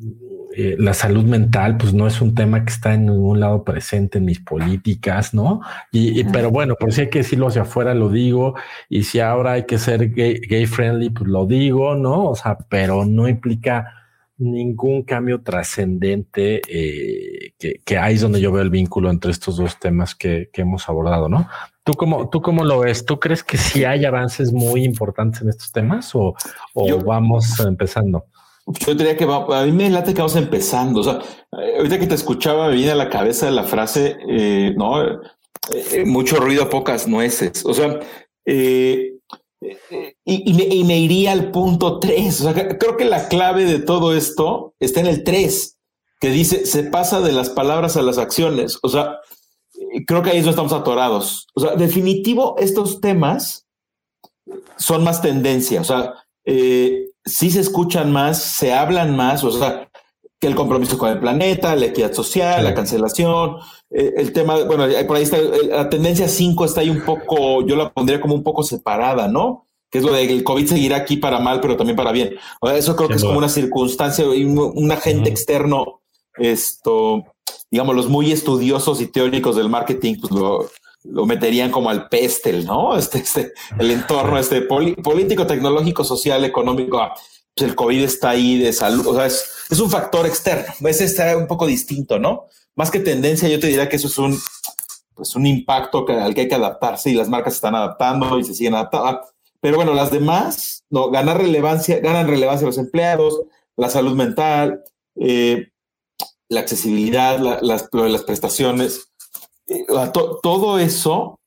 eh, 0.56 0.76
la 0.78 0.94
salud 0.94 1.24
mental, 1.24 1.78
pues 1.78 1.94
no 1.94 2.06
es 2.06 2.22
un 2.22 2.36
tema 2.36 2.64
que 2.66 2.74
está 2.74 2.94
en 2.94 3.06
ningún 3.06 3.40
lado 3.40 3.64
presente 3.64 4.18
en 4.18 4.26
mis 4.26 4.40
políticas, 4.40 5.34
¿no? 5.34 5.62
Y, 5.92 6.26
pero 6.26 6.52
bueno, 6.52 6.76
por 6.76 6.92
si 6.92 7.02
hay 7.02 7.10
que 7.10 7.20
decirlo 7.20 7.48
hacia 7.48 7.64
afuera, 7.64 7.94
lo 7.94 8.10
digo. 8.10 8.54
Y 8.90 9.04
si 9.04 9.22
ahora 9.22 9.54
hay 9.54 9.66
que 9.66 9.78
ser 9.78 10.10
gay, 10.12 10.42
gay 10.48 10.66
friendly, 10.66 11.10
pues 11.10 11.30
lo 11.30 11.46
digo, 11.46 11.96
¿no? 11.96 12.26
O 12.26 12.36
sea, 12.36 12.58
pero 12.70 13.06
no 13.06 13.30
implica 13.30 14.04
ningún 14.38 15.04
cambio 15.04 15.42
trascendente 15.42 16.62
eh, 16.68 17.54
que, 17.58 17.80
que 17.86 17.98
hay 17.98 18.18
donde 18.18 18.42
yo 18.42 18.52
veo 18.52 18.62
el 18.62 18.70
vínculo 18.70 19.10
entre 19.10 19.32
estos 19.32 19.56
dos 19.58 19.80
temas 19.80 20.16
que, 20.16 20.50
que, 20.52 20.64
hemos 20.64 20.90
abordado, 20.90 21.30
¿no? 21.30 21.48
¿Tú 21.84 21.94
cómo, 21.94 22.30
¿Tú 22.30 22.42
cómo 22.42 22.64
lo 22.64 22.80
ves? 22.80 23.06
¿Tú 23.06 23.20
crees 23.20 23.44
que 23.44 23.58
sí 23.58 23.84
hay 23.84 24.06
avances 24.06 24.54
muy 24.54 24.84
importantes 24.84 25.42
en 25.42 25.50
estos 25.50 25.72
temas 25.72 26.16
o, 26.16 26.34
o 26.74 27.04
vamos 27.04 27.60
empezando? 27.60 28.26
Yo 28.66 28.96
diría 28.96 29.18
que 29.18 29.26
a 29.26 29.66
mí 29.66 29.72
me 29.72 29.90
late 29.90 30.14
que 30.14 30.22
vamos 30.22 30.38
empezando. 30.38 31.02
O 31.02 31.04
sea, 31.04 31.20
ahorita 31.52 32.00
que 32.00 32.08
te 32.08 32.16
escuchaba 32.16 32.70
me 32.70 32.76
viene 32.76 32.92
a 32.92 32.96
la 32.96 33.10
cabeza 33.10 33.52
la 33.52 33.66
frase, 33.66 34.16
eh, 34.30 34.74
no, 34.78 35.04
eh, 35.04 36.06
mucho 36.06 36.38
ruido, 36.38 36.70
pocas 36.70 37.08
nueces. 37.08 37.66
O 37.66 37.74
sea, 37.74 38.00
eh, 38.46 39.16
y, 40.26 40.84
me, 40.86 40.98
iría 40.98 41.34
al 41.34 41.52
punto 41.52 42.00
tres. 42.00 42.40
O 42.42 42.54
sea, 42.54 42.78
creo 42.78 42.96
que 42.96 43.06
la 43.06 43.28
clave 43.28 43.66
de 43.66 43.80
todo 43.80 44.16
esto 44.16 44.76
está 44.80 45.02
en 45.02 45.08
el 45.08 45.24
tres, 45.26 45.78
que 46.22 46.30
dice 46.30 46.66
se 46.66 46.84
pasa 46.84 47.20
de 47.20 47.34
las 47.34 47.50
palabras 47.50 47.98
a 47.98 48.02
las 48.02 48.18
acciones. 48.18 48.80
O 48.82 48.88
sea, 48.88 49.18
creo 50.06 50.22
que 50.22 50.32
ahí 50.32 50.42
no 50.42 50.50
estamos 50.50 50.74
atorados. 50.74 51.48
O 51.54 51.62
sea, 51.62 51.76
definitivo, 51.76 52.56
estos 52.58 53.02
temas 53.02 53.68
son 54.78 55.04
más 55.04 55.22
tendencia. 55.22 55.82
O 55.82 55.84
sea, 55.84 56.14
eh, 56.46 57.10
sí 57.26 57.50
se 57.52 57.62
escuchan 57.62 58.12
más, 58.12 58.42
se 58.42 58.74
hablan 58.74 59.16
más, 59.16 59.44
o 59.44 59.52
sea, 59.52 59.90
que 60.40 60.48
el 60.48 60.56
compromiso 60.56 60.98
con 60.98 61.10
el 61.10 61.20
planeta, 61.20 61.76
la 61.76 61.86
equidad 61.86 62.12
social, 62.12 62.64
la 62.64 62.76
cancelación, 62.76 63.58
eh, 63.90 64.14
el 64.18 64.34
tema, 64.34 64.62
bueno, 64.64 64.86
por 65.08 65.18
ahí 65.18 65.24
está, 65.24 65.38
eh, 65.38 65.68
la 65.70 65.90
tendencia 65.90 66.28
5 66.28 66.66
está 66.66 66.82
ahí 66.82 66.90
un 66.90 67.04
poco, 67.06 67.66
yo 67.66 67.76
la 67.76 67.94
pondría 67.94 68.20
como 68.20 68.36
un 68.36 68.44
poco 68.44 68.64
separada, 68.64 69.28
¿no? 69.28 69.68
Que 69.90 70.00
es 70.00 70.04
lo 70.04 70.12
de 70.12 70.28
que 70.28 70.34
el 70.34 70.44
COVID 70.44 70.68
seguirá 70.68 70.98
aquí 70.98 71.18
para 71.18 71.40
mal, 71.40 71.62
pero 71.62 71.78
también 71.78 71.96
para 71.96 72.12
bien. 72.12 72.36
O 72.60 72.68
sea, 72.68 72.78
eso 72.78 72.96
creo 72.96 73.08
que 73.08 73.16
es 73.16 73.24
como 73.24 73.38
una 73.38 73.48
circunstancia, 73.48 74.26
un, 74.28 74.74
un 74.76 74.92
agente 74.92 75.30
externo, 75.30 76.02
esto, 76.36 77.24
digamos, 77.72 77.96
los 77.96 78.10
muy 78.10 78.32
estudiosos 78.32 79.02
y 79.02 79.08
teóricos 79.08 79.56
del 79.56 79.70
marketing, 79.70 80.16
pues 80.22 80.32
lo, 80.32 80.70
lo 81.04 81.26
meterían 81.26 81.72
como 81.72 81.90
al 81.90 82.08
pestel, 82.10 82.66
¿no? 82.66 82.98
Este, 82.98 83.20
este, 83.20 83.54
el 83.80 83.92
entorno 83.92 84.38
este 84.38 84.62
político, 84.62 85.48
tecnológico, 85.48 86.04
social, 86.04 86.44
económico. 86.46 87.00
Ah, 87.00 87.14
pues 87.56 87.70
el 87.70 87.76
COVID 87.76 88.04
está 88.04 88.32
ahí 88.32 88.58
de 88.58 88.74
salud, 88.74 89.06
o 89.06 89.16
sea, 89.16 89.28
es, 89.28 89.46
es 89.70 89.80
un 89.80 89.90
factor 89.90 90.26
externo. 90.26 90.74
Ese 90.88 91.06
está 91.06 91.38
un 91.38 91.48
poco 91.48 91.68
distinto, 91.68 92.18
¿no? 92.18 92.48
Más 92.76 92.90
que 92.90 93.00
tendencia, 93.00 93.48
yo 93.48 93.60
te 93.60 93.68
diría 93.68 93.88
que 93.90 93.98
eso 93.98 94.08
es 94.08 94.18
un, 94.18 94.40
pues 95.14 95.36
un 95.36 95.46
impacto 95.46 96.06
al 96.10 96.34
que 96.34 96.42
hay 96.42 96.48
que 96.48 96.56
adaptarse 96.56 97.12
y 97.12 97.14
las 97.14 97.30
marcas 97.30 97.56
están 97.56 97.76
adaptando 97.76 98.40
y 98.40 98.44
se 98.44 98.56
siguen 98.56 98.74
adaptando. 98.74 99.08
Ah, 99.08 99.22
pero 99.60 99.78
bueno, 99.78 99.94
las 99.94 100.12
demás, 100.12 100.84
no, 100.90 101.10
ganar 101.10 101.38
relevancia, 101.38 102.00
ganan 102.00 102.28
relevancia 102.28 102.68
los 102.68 102.78
empleados, 102.78 103.42
la 103.78 103.90
salud 103.90 104.16
mental, 104.16 104.84
eh, 105.16 105.70
la 106.54 106.62
accesibilidad, 106.62 107.40
las, 107.40 107.90
las 107.92 108.24
prestaciones 108.24 109.14
eh, 109.68 109.86
todo 110.42 110.78
eso, 110.78 111.40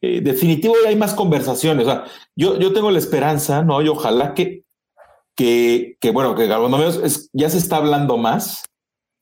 eh, 0.00 0.20
definitivo 0.20 0.74
hay 0.86 0.96
más 0.96 1.14
conversaciones. 1.14 1.86
Yo, 2.36 2.58
yo 2.58 2.72
tengo 2.72 2.90
la 2.90 2.98
esperanza, 2.98 3.62
¿no? 3.62 3.80
Y 3.82 3.88
ojalá 3.88 4.34
que, 4.34 4.64
que, 5.34 5.96
que 6.00 6.10
bueno, 6.10 6.34
que 6.34 6.46
es, 7.02 7.30
ya 7.32 7.48
se 7.48 7.58
está 7.58 7.76
hablando 7.76 8.18
más, 8.18 8.64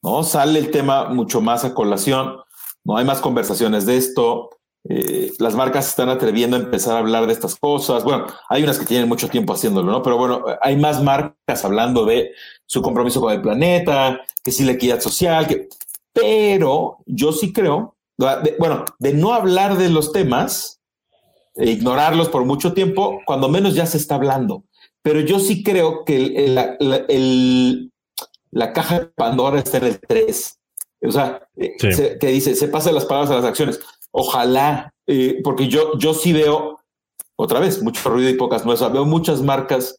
¿no? 0.03 0.24
Sale 0.24 0.59
el 0.59 0.70
tema 0.70 1.09
mucho 1.09 1.40
más 1.40 1.64
a 1.64 1.74
colación, 1.74 2.40
¿no? 2.85 2.96
Hay 2.96 3.05
más 3.05 3.20
conversaciones 3.20 3.87
de 3.87 3.96
esto. 3.96 4.50
Eh, 4.88 5.33
las 5.38 5.55
marcas 5.55 5.85
se 5.85 5.90
están 5.90 6.09
atreviendo 6.09 6.57
a 6.57 6.61
empezar 6.61 6.97
a 6.97 7.01
hablar 7.01 7.27
de 7.27 7.33
estas 7.33 7.57
cosas. 7.57 8.03
Bueno, 8.03 8.27
hay 8.49 8.62
unas 8.62 8.79
que 8.79 8.87
tienen 8.87 9.09
mucho 9.09 9.29
tiempo 9.29 9.53
haciéndolo, 9.53 9.93
¿no? 9.93 10.03
Pero 10.03 10.16
bueno, 10.16 10.45
hay 10.62 10.77
más 10.77 11.03
marcas 11.03 11.64
hablando 11.64 12.05
de 12.05 12.33
su 12.66 12.81
compromiso 12.83 13.21
con 13.21 13.33
el 13.33 13.43
planeta, 13.43 14.21
que 14.43 14.53
sí 14.53 14.64
la 14.64 14.73
equidad 14.73 15.01
social, 15.01 15.47
que... 15.47 15.69
Pero 16.12 16.99
yo 17.07 17.31
sí 17.33 17.53
creo 17.53 17.95
bueno, 18.59 18.85
de 18.99 19.14
no 19.14 19.33
hablar 19.33 19.79
de 19.79 19.88
los 19.88 20.12
temas, 20.12 20.81
e 21.57 21.71
ignorarlos 21.71 22.29
por 22.29 22.45
mucho 22.45 22.73
tiempo, 22.73 23.21
cuando 23.25 23.49
menos 23.49 23.75
ya 23.75 23.87
se 23.87 23.97
está 23.97 24.16
hablando. 24.16 24.64
Pero 25.03 25.21
yo 25.21 25.38
sí 25.38 25.62
creo 25.62 26.05
que 26.05 26.77
la 28.51 28.73
caja 28.73 29.01
de 29.01 29.07
Pandora 29.07 29.59
está 29.59 29.79
en 29.79 29.85
el 29.85 30.01
3. 30.01 30.59
O 31.03 31.12
sea, 31.12 31.49
eh, 31.57 31.77
que 32.21 32.27
dice, 32.27 32.55
se 32.55 32.69
pasan 32.69 32.95
las 32.95 33.07
palabras 33.07 33.31
a 33.31 33.37
las 33.37 33.45
acciones. 33.45 33.81
Ojalá, 34.12 34.92
eh, 35.07 35.40
porque 35.42 35.68
yo, 35.68 35.99
yo 35.99 36.14
sí 36.14 36.33
veo, 36.33 36.81
otra 37.37 37.61
vez, 37.61 37.83
mucho 37.83 38.09
ruido 38.11 38.29
y 38.29 38.35
pocas 38.35 38.64
nuevas. 38.64 38.92
Veo 38.92 39.05
muchas 39.05 39.42
marcas 39.42 39.96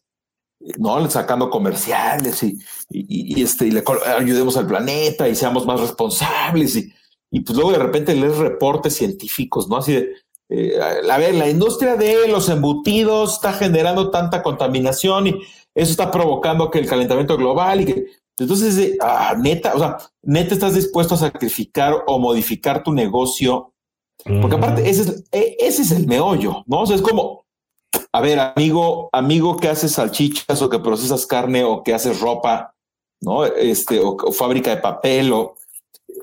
no 0.78 1.10
sacando 1.10 1.50
comerciales 1.50 2.42
y, 2.42 2.58
y, 2.88 3.42
este, 3.42 3.66
y 3.66 3.72
le 3.72 3.82
ayudemos 4.16 4.56
al 4.56 4.66
planeta 4.66 5.28
y 5.28 5.34
seamos 5.34 5.66
más 5.66 5.80
responsables 5.80 6.76
y, 6.76 6.92
y 7.30 7.40
pues 7.40 7.56
luego 7.56 7.72
de 7.72 7.78
repente 7.78 8.14
lees 8.14 8.36
reportes 8.36 8.94
científicos, 8.94 9.68
¿no? 9.68 9.78
Así 9.78 9.92
de, 9.92 10.12
eh, 10.48 10.78
a 11.10 11.18
ver, 11.18 11.34
la 11.34 11.48
industria 11.48 11.96
de 11.96 12.28
los 12.28 12.48
embutidos 12.48 13.34
está 13.34 13.54
generando 13.54 14.10
tanta 14.10 14.42
contaminación 14.42 15.26
y 15.26 15.30
eso 15.74 15.90
está 15.90 16.10
provocando 16.10 16.70
que 16.70 16.78
el 16.78 16.86
calentamiento 16.86 17.36
global 17.36 17.80
y 17.80 18.06
entonces, 18.38 18.96
ah, 19.00 19.34
neta, 19.38 19.74
o 19.74 19.78
sea, 19.78 19.98
neta 20.22 20.54
estás 20.54 20.74
dispuesto 20.74 21.14
a 21.14 21.18
sacrificar 21.18 22.04
o 22.06 22.18
modificar 22.18 22.82
tu 22.82 22.92
negocio, 22.92 23.71
porque 24.24 24.56
aparte 24.56 24.88
ese 24.88 25.02
es, 25.02 25.24
e, 25.32 25.56
ese 25.60 25.82
es 25.82 25.90
el 25.92 26.06
meollo, 26.06 26.62
¿no? 26.66 26.80
O 26.80 26.86
sea, 26.86 26.96
es 26.96 27.02
como, 27.02 27.44
a 28.12 28.20
ver, 28.20 28.38
amigo, 28.38 29.08
amigo 29.12 29.56
que 29.56 29.68
haces 29.68 29.92
salchichas 29.92 30.62
o 30.62 30.68
que 30.68 30.78
procesas 30.78 31.26
carne 31.26 31.64
o 31.64 31.82
que 31.82 31.94
haces 31.94 32.20
ropa, 32.20 32.74
¿no? 33.20 33.44
Este, 33.44 34.00
o 34.00 34.16
fábrica 34.32 34.70
de 34.70 34.82
papel 34.82 35.32
o 35.32 35.56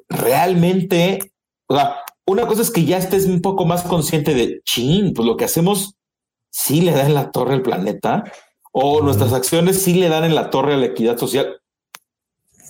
realmente, 0.07 1.19
o 1.67 1.75
sea, 1.75 1.97
una 2.25 2.45
cosa 2.45 2.61
es 2.61 2.71
que 2.71 2.85
ya 2.85 2.97
estés 2.97 3.25
un 3.25 3.41
poco 3.41 3.65
más 3.65 3.83
consciente 3.83 4.33
de, 4.33 4.61
chin, 4.63 5.13
pues 5.13 5.27
lo 5.27 5.35
que 5.35 5.45
hacemos 5.45 5.95
sí 6.51 6.81
le 6.81 6.91
da 6.91 7.05
en 7.05 7.15
la 7.15 7.31
torre 7.31 7.55
al 7.55 7.61
planeta, 7.61 8.23
o 8.71 9.01
nuestras 9.01 9.33
acciones 9.33 9.81
sí 9.81 9.95
le 9.95 10.09
dan 10.09 10.23
en 10.23 10.35
la 10.35 10.49
torre 10.49 10.75
a 10.75 10.77
la 10.77 10.85
equidad 10.87 11.17
social. 11.17 11.59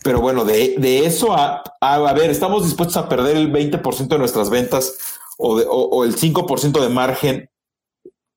Pero 0.03 0.21
bueno, 0.21 0.45
de, 0.45 0.75
de 0.77 1.05
eso 1.05 1.33
a, 1.33 1.63
a, 1.81 2.13
ver, 2.13 2.29
estamos 2.29 2.63
dispuestos 2.63 2.97
a 2.97 3.09
perder 3.09 3.37
el 3.37 3.51
20% 3.51 4.07
de 4.07 4.17
nuestras 4.17 4.49
ventas 4.49 4.97
o, 5.37 5.57
de, 5.57 5.65
o, 5.67 6.03
el 6.03 6.15
5% 6.15 6.79
de 6.79 6.89
margen 6.89 7.49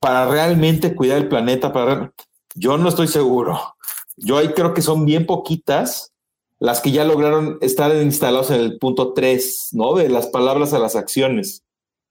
para 0.00 0.26
realmente 0.26 0.94
cuidar 0.94 1.18
el 1.18 1.28
planeta. 1.28 1.72
Para, 1.72 2.12
yo 2.54 2.78
no 2.78 2.88
estoy 2.88 3.08
seguro. 3.08 3.76
Yo 4.16 4.38
ahí 4.38 4.48
creo 4.52 4.74
que 4.74 4.82
son 4.82 5.04
bien 5.04 5.26
poquitas 5.26 6.12
las 6.58 6.80
que 6.80 6.92
ya 6.92 7.04
lograron 7.04 7.58
estar 7.60 7.94
instalados 7.96 8.50
en 8.50 8.60
el 8.60 8.78
punto 8.78 9.12
3, 9.14 9.70
¿no? 9.72 9.94
De 9.94 10.08
las 10.08 10.28
palabras 10.28 10.72
a 10.72 10.78
las 10.78 10.94
acciones. 10.94 11.64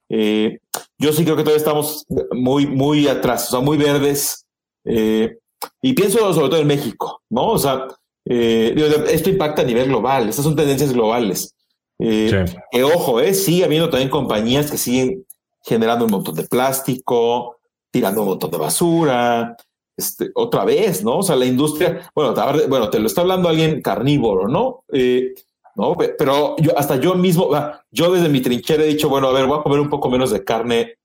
Eh, 0.10 0.60
yo 0.98 1.14
sí 1.14 1.24
creo 1.24 1.38
que 1.38 1.44
todavía 1.44 1.60
estamos 1.60 2.06
muy, 2.32 2.68
muy 2.68 3.08
atrás, 3.08 3.48
o 3.48 3.52
sea, 3.52 3.60
muy 3.62 3.78
verdes. 3.78 4.46
Eh, 4.84 5.38
y 5.82 5.94
pienso 5.94 6.34
sobre 6.34 6.50
todo 6.50 6.60
en 6.60 6.68
México, 6.68 7.22
¿no? 7.30 7.48
O 7.48 7.58
sea, 7.58 7.88
eh, 8.26 8.74
esto 9.10 9.30
impacta 9.30 9.62
a 9.62 9.66
nivel 9.66 9.88
global, 9.88 10.30
estas 10.30 10.46
son 10.46 10.56
tendencias 10.56 10.94
globales. 10.94 11.56
Que 11.98 12.84
ojo, 12.84 13.20
eh, 13.20 13.34
sigue 13.34 13.64
habiendo 13.64 13.90
también 13.90 14.10
compañías 14.10 14.72
que 14.72 14.78
siguen 14.78 15.24
generando 15.64 16.06
un 16.06 16.12
montón 16.12 16.36
de 16.36 16.48
plástico, 16.48 17.58
tirando 17.92 18.22
un 18.24 18.30
montón 18.30 18.50
de 18.50 18.58
basura, 18.58 19.56
este, 19.96 20.32
otra 20.34 20.66
vez, 20.66 21.04
¿no? 21.04 21.18
O 21.18 21.24
sea, 21.24 21.36
la 21.36 21.46
industria, 21.46 22.10
bueno, 22.16 22.34
bueno, 22.68 22.90
te 22.90 23.00
lo 23.00 23.08
está 23.08 23.22
hablando 23.22 23.50
alguien 23.50 23.82
carnívoro, 23.82 24.48
¿no? 24.48 24.84
Eh, 24.92 25.34
no, 25.76 25.96
pero 26.18 26.56
yo, 26.58 26.78
hasta 26.78 26.96
yo 26.98 27.16
mismo, 27.16 27.50
yo 27.92 28.12
desde 28.12 28.30
mi 28.30 28.42
trinchera 28.42 28.84
he 28.84 28.88
dicho, 28.88 29.10
bueno, 29.10 29.28
a 29.28 29.34
ver, 29.34 29.46
voy 29.46 29.60
a 29.60 29.64
comer 29.64 29.80
un 29.80 29.90
poco 29.90 30.10
menos 30.10 30.32
de 30.32 30.44
carne 30.44 30.96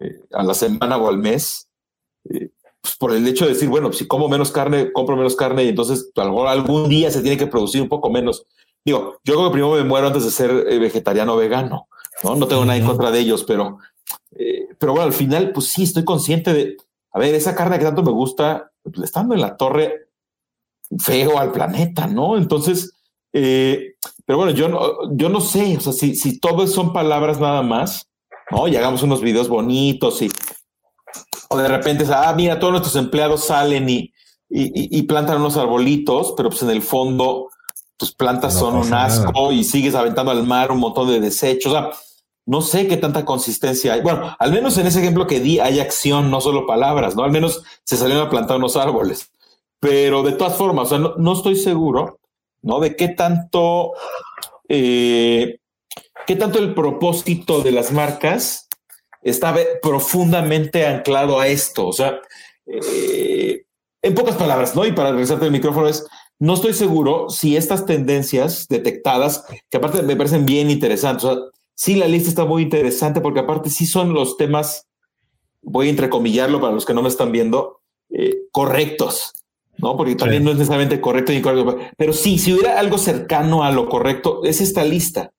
eh, 0.00 0.20
a 0.32 0.42
la 0.42 0.54
semana 0.54 0.96
o 0.96 1.08
al 1.08 1.18
mes, 1.18 1.68
eh, 2.30 2.50
pues 2.86 2.96
por 2.96 3.12
el 3.12 3.26
hecho 3.26 3.46
de 3.46 3.54
decir, 3.54 3.68
bueno, 3.68 3.92
si 3.92 4.06
como 4.06 4.28
menos 4.28 4.52
carne, 4.52 4.92
compro 4.92 5.16
menos 5.16 5.34
carne 5.34 5.64
y 5.64 5.68
entonces 5.68 6.12
algún, 6.14 6.88
día 6.88 7.10
se 7.10 7.20
tiene 7.20 7.36
que 7.36 7.48
producir 7.48 7.82
un 7.82 7.88
poco 7.88 8.10
menos. 8.10 8.46
Digo, 8.84 9.18
yo 9.24 9.34
creo 9.34 9.46
que 9.46 9.52
primero 9.52 9.74
me 9.74 9.82
muero 9.82 10.06
antes 10.06 10.24
de 10.24 10.30
ser 10.30 10.52
vegetariano 10.78 11.34
o 11.34 11.36
vegano, 11.36 11.88
¿no? 12.22 12.36
No 12.36 12.46
tengo 12.46 12.64
nada 12.64 12.78
en 12.78 12.86
contra 12.86 13.10
de 13.10 13.18
ellos, 13.18 13.42
pero, 13.42 13.78
pero 14.78 14.92
bueno, 14.92 15.06
al 15.06 15.12
final, 15.12 15.50
pues 15.52 15.66
sí, 15.66 15.82
estoy 15.82 16.04
consciente 16.04 16.52
de, 16.52 16.76
a 17.10 17.18
ver, 17.18 17.34
esa 17.34 17.56
carne 17.56 17.78
que 17.78 17.84
tanto 17.84 18.04
me 18.04 18.12
gusta, 18.12 18.70
pues, 18.82 18.98
estando 19.02 19.34
en 19.34 19.40
la 19.40 19.56
torre 19.56 20.10
feo 21.00 21.40
al 21.40 21.50
planeta, 21.50 22.06
¿no? 22.06 22.36
Entonces, 22.36 22.92
eh, 23.32 23.96
pero 24.24 24.38
bueno, 24.38 24.52
yo 24.52 24.68
no, 24.68 25.12
yo 25.16 25.28
no 25.28 25.40
sé, 25.40 25.76
o 25.76 25.80
sea, 25.80 25.92
si, 25.92 26.14
si 26.14 26.38
todo 26.38 26.68
son 26.68 26.92
palabras 26.92 27.40
nada 27.40 27.62
más, 27.62 28.08
¿no? 28.52 28.68
Y 28.68 28.76
hagamos 28.76 29.02
unos 29.02 29.20
videos 29.20 29.48
bonitos 29.48 30.22
y, 30.22 30.30
O 31.48 31.56
de 31.56 31.68
repente, 31.68 32.04
ah, 32.12 32.32
mira, 32.36 32.58
todos 32.58 32.72
nuestros 32.72 32.96
empleados 32.96 33.44
salen 33.44 33.88
y, 33.88 34.12
y, 34.48 35.02
plantan 35.02 35.38
unos 35.38 35.56
arbolitos, 35.56 36.34
pero 36.36 36.50
pues 36.50 36.62
en 36.62 36.70
el 36.70 36.82
fondo 36.82 37.48
tus 37.96 38.12
plantas 38.12 38.54
son 38.54 38.76
un 38.76 38.92
asco 38.92 39.52
y 39.52 39.64
sigues 39.64 39.94
aventando 39.94 40.30
al 40.30 40.44
mar 40.44 40.70
un 40.70 40.78
montón 40.78 41.08
de 41.08 41.20
desechos. 41.20 41.72
O 41.72 41.76
sea, 41.76 41.90
no 42.44 42.62
sé 42.62 42.86
qué 42.86 42.96
tanta 42.96 43.24
consistencia 43.24 43.94
hay. 43.94 44.02
Bueno, 44.02 44.36
al 44.38 44.52
menos 44.52 44.78
en 44.78 44.86
ese 44.86 45.00
ejemplo 45.00 45.26
que 45.26 45.40
di 45.40 45.58
hay 45.58 45.80
acción, 45.80 46.30
no 46.30 46.40
solo 46.40 46.66
palabras, 46.66 47.16
¿no? 47.16 47.24
Al 47.24 47.32
menos 47.32 47.62
se 47.84 47.96
salieron 47.96 48.26
a 48.26 48.30
plantar 48.30 48.58
unos 48.58 48.76
árboles. 48.76 49.30
Pero 49.80 50.22
de 50.22 50.32
todas 50.32 50.56
formas, 50.56 50.92
o 50.92 50.96
sea, 50.96 51.14
no, 51.16 51.32
estoy 51.32 51.56
seguro, 51.56 52.20
¿no? 52.62 52.78
De 52.80 52.96
qué 52.96 53.08
tanto, 53.08 53.92
eh, 54.68 55.58
qué 56.26 56.36
tanto 56.36 56.58
el 56.60 56.72
propósito 56.74 57.62
de 57.62 57.72
las 57.72 57.92
marcas 57.92 58.65
está 59.30 59.54
profundamente 59.82 60.86
anclado 60.86 61.40
a 61.40 61.48
esto. 61.48 61.88
O 61.88 61.92
sea, 61.92 62.20
eh, 62.66 63.64
en 64.02 64.14
pocas 64.14 64.36
palabras, 64.36 64.74
¿no? 64.76 64.86
Y 64.86 64.92
para 64.92 65.10
regresarte 65.10 65.46
el 65.46 65.52
micrófono 65.52 65.88
es, 65.88 66.06
no 66.38 66.54
estoy 66.54 66.74
seguro 66.74 67.28
si 67.28 67.56
estas 67.56 67.86
tendencias 67.86 68.68
detectadas, 68.68 69.44
que 69.68 69.78
aparte 69.78 70.02
me 70.02 70.16
parecen 70.16 70.46
bien 70.46 70.70
interesantes, 70.70 71.24
o 71.24 71.34
sea, 71.34 71.42
sí 71.74 71.94
la 71.96 72.06
lista 72.06 72.28
está 72.28 72.44
muy 72.44 72.62
interesante 72.62 73.20
porque 73.20 73.40
aparte 73.40 73.70
sí 73.70 73.86
son 73.86 74.12
los 74.12 74.36
temas, 74.36 74.86
voy 75.62 75.88
a 75.88 75.90
entrecomillarlo 75.90 76.60
para 76.60 76.72
los 76.72 76.84
que 76.84 76.94
no 76.94 77.02
me 77.02 77.08
están 77.08 77.32
viendo, 77.32 77.80
eh, 78.10 78.36
correctos, 78.52 79.32
¿no? 79.78 79.96
Porque 79.96 80.14
también 80.14 80.44
no 80.44 80.50
es 80.50 80.56
necesariamente 80.56 81.00
correcto 81.00 81.32
ni 81.32 81.38
incorrecto, 81.38 81.78
pero 81.96 82.12
sí, 82.12 82.38
si 82.38 82.52
hubiera 82.52 82.78
algo 82.78 82.98
cercano 82.98 83.64
a 83.64 83.72
lo 83.72 83.88
correcto, 83.88 84.44
es 84.44 84.60
esta 84.60 84.84
lista. 84.84 85.32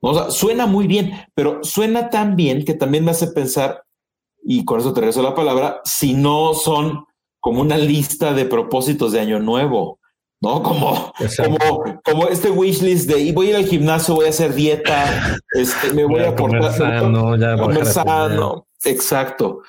O 0.00 0.14
sea, 0.14 0.30
suena 0.30 0.66
muy 0.66 0.86
bien, 0.86 1.12
pero 1.34 1.62
suena 1.62 2.10
tan 2.10 2.36
bien 2.36 2.64
que 2.64 2.74
también 2.74 3.04
me 3.04 3.10
hace 3.10 3.28
pensar, 3.28 3.84
y 4.42 4.64
con 4.64 4.80
eso 4.80 4.92
te 4.92 5.00
regreso 5.00 5.22
la 5.22 5.34
palabra, 5.34 5.80
si 5.84 6.14
no 6.14 6.54
son 6.54 7.04
como 7.38 7.60
una 7.60 7.76
lista 7.76 8.32
de 8.32 8.44
propósitos 8.44 9.12
de 9.12 9.20
año 9.20 9.40
nuevo, 9.40 9.98
¿no? 10.40 10.62
Como, 10.62 11.12
como, 11.36 12.00
como 12.02 12.28
este 12.28 12.50
wishlist 12.50 13.08
de 13.08 13.32
voy 13.32 13.48
a 13.48 13.50
ir 13.50 13.56
al 13.56 13.66
gimnasio, 13.66 14.14
voy 14.14 14.26
a 14.26 14.30
hacer 14.30 14.54
dieta, 14.54 15.36
este, 15.52 15.92
me 15.92 16.04
voy, 16.04 16.22
a, 16.22 16.34
comer 16.34 16.72
sano, 16.72 17.36
ya 17.36 17.56
comer 17.56 17.86
sano. 17.86 18.66
Exacto. 18.84 19.60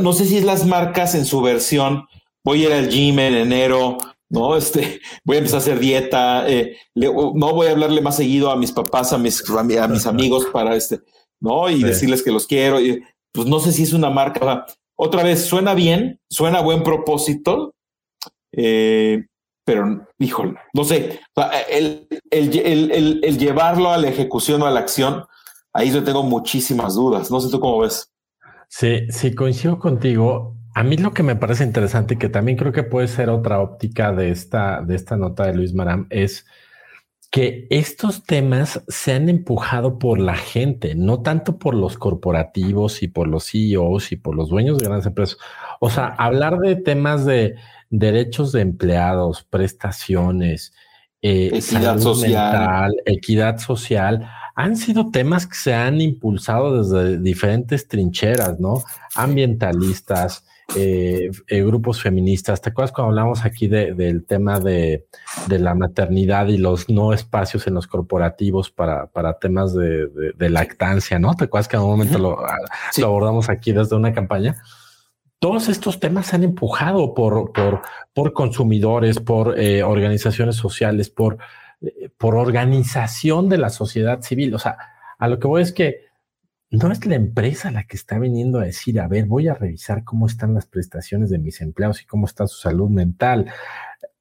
No 0.00 0.12
sé 0.12 0.24
si 0.24 0.38
es 0.38 0.44
las 0.44 0.66
marcas 0.66 1.14
en 1.14 1.24
su 1.24 1.40
versión, 1.42 2.06
voy 2.42 2.64
a 2.64 2.66
ir 2.66 2.72
al 2.72 2.88
gym 2.88 3.18
en 3.18 3.34
enero, 3.34 3.98
¿no? 4.28 4.56
Este, 4.56 5.00
voy 5.24 5.36
a 5.36 5.38
empezar 5.38 5.58
a 5.58 5.62
hacer 5.62 5.78
dieta, 5.78 6.48
eh, 6.48 6.76
no 6.94 7.52
voy 7.52 7.68
a 7.68 7.72
hablarle 7.72 8.00
más 8.00 8.16
seguido 8.16 8.50
a 8.50 8.56
mis 8.56 8.72
papás, 8.72 9.12
a 9.12 9.18
mis, 9.18 9.42
a 9.50 9.88
mis 9.88 10.06
amigos 10.06 10.46
para 10.52 10.74
este, 10.76 11.00
¿no? 11.40 11.68
Y 11.70 11.82
decirles 11.82 12.22
que 12.22 12.32
los 12.32 12.46
quiero. 12.46 12.80
Y, 12.80 13.02
pues 13.32 13.46
no 13.46 13.60
sé 13.60 13.72
si 13.72 13.82
es 13.82 13.92
una 13.92 14.10
marca 14.10 14.66
otra 14.96 15.22
vez, 15.22 15.44
suena 15.44 15.74
bien, 15.74 16.20
suena 16.30 16.58
a 16.58 16.62
buen 16.62 16.82
propósito, 16.82 17.74
eh, 18.52 19.26
pero, 19.64 20.06
híjole, 20.18 20.54
no 20.72 20.84
sé, 20.84 21.20
el, 21.68 22.08
el, 22.30 23.38
llevarlo 23.38 23.90
a 23.90 23.98
la 23.98 24.08
ejecución 24.08 24.62
o 24.62 24.66
a 24.66 24.70
la 24.70 24.80
acción, 24.80 25.24
ahí 25.72 25.90
yo 25.90 26.02
tengo 26.02 26.22
muchísimas 26.22 26.94
dudas. 26.94 27.30
No 27.30 27.40
sé 27.40 27.50
tú 27.50 27.60
cómo 27.60 27.80
ves. 27.80 28.10
Sí, 28.68 29.06
sí, 29.10 29.34
coincido 29.34 29.78
contigo. 29.78 30.55
A 30.76 30.82
mí 30.82 30.98
lo 30.98 31.14
que 31.14 31.22
me 31.22 31.36
parece 31.36 31.64
interesante 31.64 32.14
y 32.14 32.16
que 32.18 32.28
también 32.28 32.58
creo 32.58 32.70
que 32.70 32.82
puede 32.82 33.08
ser 33.08 33.30
otra 33.30 33.60
óptica 33.60 34.12
de 34.12 34.28
esta, 34.28 34.82
de 34.82 34.94
esta 34.94 35.16
nota 35.16 35.46
de 35.46 35.54
Luis 35.54 35.72
Maram 35.72 36.06
es 36.10 36.44
que 37.30 37.66
estos 37.70 38.24
temas 38.24 38.84
se 38.86 39.14
han 39.14 39.30
empujado 39.30 39.98
por 39.98 40.20
la 40.20 40.36
gente, 40.36 40.94
no 40.94 41.22
tanto 41.22 41.58
por 41.58 41.74
los 41.74 41.96
corporativos 41.96 43.02
y 43.02 43.08
por 43.08 43.26
los 43.26 43.50
CEOs 43.50 44.12
y 44.12 44.16
por 44.16 44.36
los 44.36 44.50
dueños 44.50 44.76
de 44.76 44.84
grandes 44.84 45.06
empresas. 45.06 45.38
O 45.80 45.88
sea, 45.88 46.08
hablar 46.08 46.58
de 46.58 46.76
temas 46.76 47.24
de 47.24 47.54
derechos 47.88 48.52
de 48.52 48.60
empleados, 48.60 49.44
prestaciones, 49.44 50.74
eh, 51.22 51.52
equidad 51.54 51.98
social, 52.00 52.94
equidad 53.06 53.56
social, 53.60 54.28
han 54.54 54.76
sido 54.76 55.10
temas 55.10 55.46
que 55.46 55.56
se 55.56 55.72
han 55.72 56.02
impulsado 56.02 56.82
desde 56.82 57.18
diferentes 57.18 57.88
trincheras, 57.88 58.60
¿no? 58.60 58.82
Ambientalistas, 59.14 60.44
eh, 60.74 61.30
eh, 61.46 61.62
grupos 61.62 62.02
feministas. 62.02 62.60
¿Te 62.60 62.70
acuerdas 62.70 62.90
cuando 62.90 63.10
hablamos 63.10 63.44
aquí 63.44 63.68
del 63.68 64.24
tema 64.26 64.58
de, 64.58 65.06
la 65.48 65.74
maternidad 65.74 66.48
y 66.48 66.58
los 66.58 66.88
no 66.88 67.12
espacios 67.12 67.66
en 67.66 67.74
los 67.74 67.86
corporativos 67.86 68.70
para, 68.70 69.06
para 69.06 69.38
temas 69.38 69.74
de, 69.74 70.34
lactancia, 70.50 71.18
¿no? 71.18 71.34
¿Te 71.34 71.44
acuerdas 71.44 71.68
que 71.68 71.76
en 71.76 71.82
un 71.82 71.90
momento 71.90 72.18
lo, 72.18 72.44
ah, 72.44 72.58
lo, 72.98 73.06
abordamos 73.06 73.48
aquí 73.48 73.72
desde 73.72 73.94
una 73.94 74.12
campaña? 74.12 74.56
Todos 75.38 75.68
estos 75.68 76.00
temas 76.00 76.26
se 76.26 76.36
han 76.36 76.42
empujado 76.42 77.14
por, 77.14 77.52
por, 77.52 77.82
por 78.12 78.32
consumidores, 78.32 79.20
por 79.20 79.58
eh, 79.58 79.84
organizaciones 79.84 80.56
sociales, 80.56 81.10
por, 81.10 81.38
por 82.18 82.34
organización 82.34 83.48
de 83.48 83.58
la 83.58 83.70
sociedad 83.70 84.20
civil. 84.22 84.54
O 84.54 84.58
sea, 84.58 84.76
a 85.18 85.28
lo 85.28 85.38
que 85.38 85.46
voy 85.46 85.62
es 85.62 85.72
que 85.72 86.05
no 86.70 86.90
es 86.90 87.06
la 87.06 87.14
empresa 87.14 87.70
la 87.70 87.84
que 87.84 87.96
está 87.96 88.18
viniendo 88.18 88.58
a 88.58 88.64
decir, 88.64 89.00
a 89.00 89.08
ver, 89.08 89.26
voy 89.26 89.48
a 89.48 89.54
revisar 89.54 90.04
cómo 90.04 90.26
están 90.26 90.54
las 90.54 90.66
prestaciones 90.66 91.30
de 91.30 91.38
mis 91.38 91.60
empleados 91.60 92.02
y 92.02 92.06
cómo 92.06 92.26
está 92.26 92.46
su 92.46 92.60
salud 92.60 92.90
mental. 92.90 93.46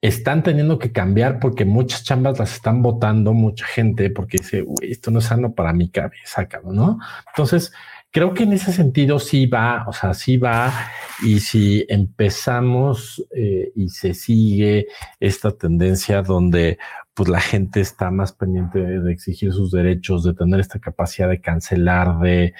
Están 0.01 0.43
teniendo 0.43 0.77
que 0.77 0.91
cambiar 0.91 1.39
porque 1.39 1.65
muchas 1.65 2.03
chambas 2.03 2.37
las 2.37 2.53
están 2.53 2.83
votando 2.83 3.33
mucha 3.33 3.65
gente 3.65 4.11
porque 4.11 4.37
dice, 4.37 4.63
esto 4.81 5.09
no 5.09 5.19
es 5.19 5.25
sano 5.25 5.53
para 5.53 5.73
mi 5.73 5.89
cabeza, 5.89 6.47
¿no? 6.63 6.99
Entonces, 7.29 7.73
creo 8.11 8.33
que 8.33 8.43
en 8.43 8.53
ese 8.53 8.71
sentido 8.71 9.19
sí 9.19 9.47
va, 9.47 9.83
o 9.87 9.93
sea, 9.93 10.13
sí 10.13 10.37
va. 10.37 10.71
Y 11.23 11.39
si 11.39 11.85
empezamos 11.89 13.25
eh, 13.35 13.71
y 13.75 13.89
se 13.89 14.13
sigue 14.13 14.87
esta 15.19 15.51
tendencia 15.51 16.21
donde 16.21 16.77
pues 17.15 17.29
la 17.29 17.39
gente 17.39 17.79
está 17.79 18.11
más 18.11 18.33
pendiente 18.33 18.79
de, 18.79 19.11
exigir 19.11 19.53
sus 19.53 19.71
derechos, 19.71 20.23
de 20.23 20.33
tener 20.33 20.59
esta 20.59 20.79
capacidad 20.79 21.29
de 21.29 21.39
cancelar, 21.39 22.19
de 22.19 22.53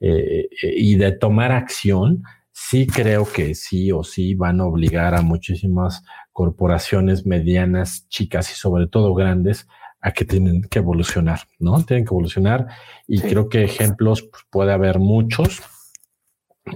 eh, 0.00 0.48
eh, 0.62 0.74
y 0.76 0.96
de 0.96 1.12
tomar 1.12 1.52
acción, 1.52 2.22
sí 2.50 2.86
creo 2.86 3.30
que 3.30 3.54
sí 3.54 3.92
o 3.92 4.02
sí 4.02 4.34
van 4.34 4.60
a 4.60 4.64
obligar 4.64 5.14
a 5.14 5.22
muchísimas 5.22 6.02
corporaciones 6.32 7.26
medianas, 7.26 8.08
chicas 8.08 8.50
y 8.50 8.54
sobre 8.54 8.86
todo 8.86 9.14
grandes 9.14 9.68
a 10.00 10.12
que 10.12 10.24
tienen 10.24 10.62
que 10.62 10.78
evolucionar, 10.78 11.40
¿no? 11.58 11.84
Tienen 11.84 12.06
que 12.06 12.14
evolucionar 12.14 12.66
y 13.06 13.20
creo 13.20 13.48
que 13.48 13.64
ejemplos 13.64 14.22
pues, 14.22 14.42
puede 14.48 14.72
haber 14.72 15.00
muchos 15.00 15.60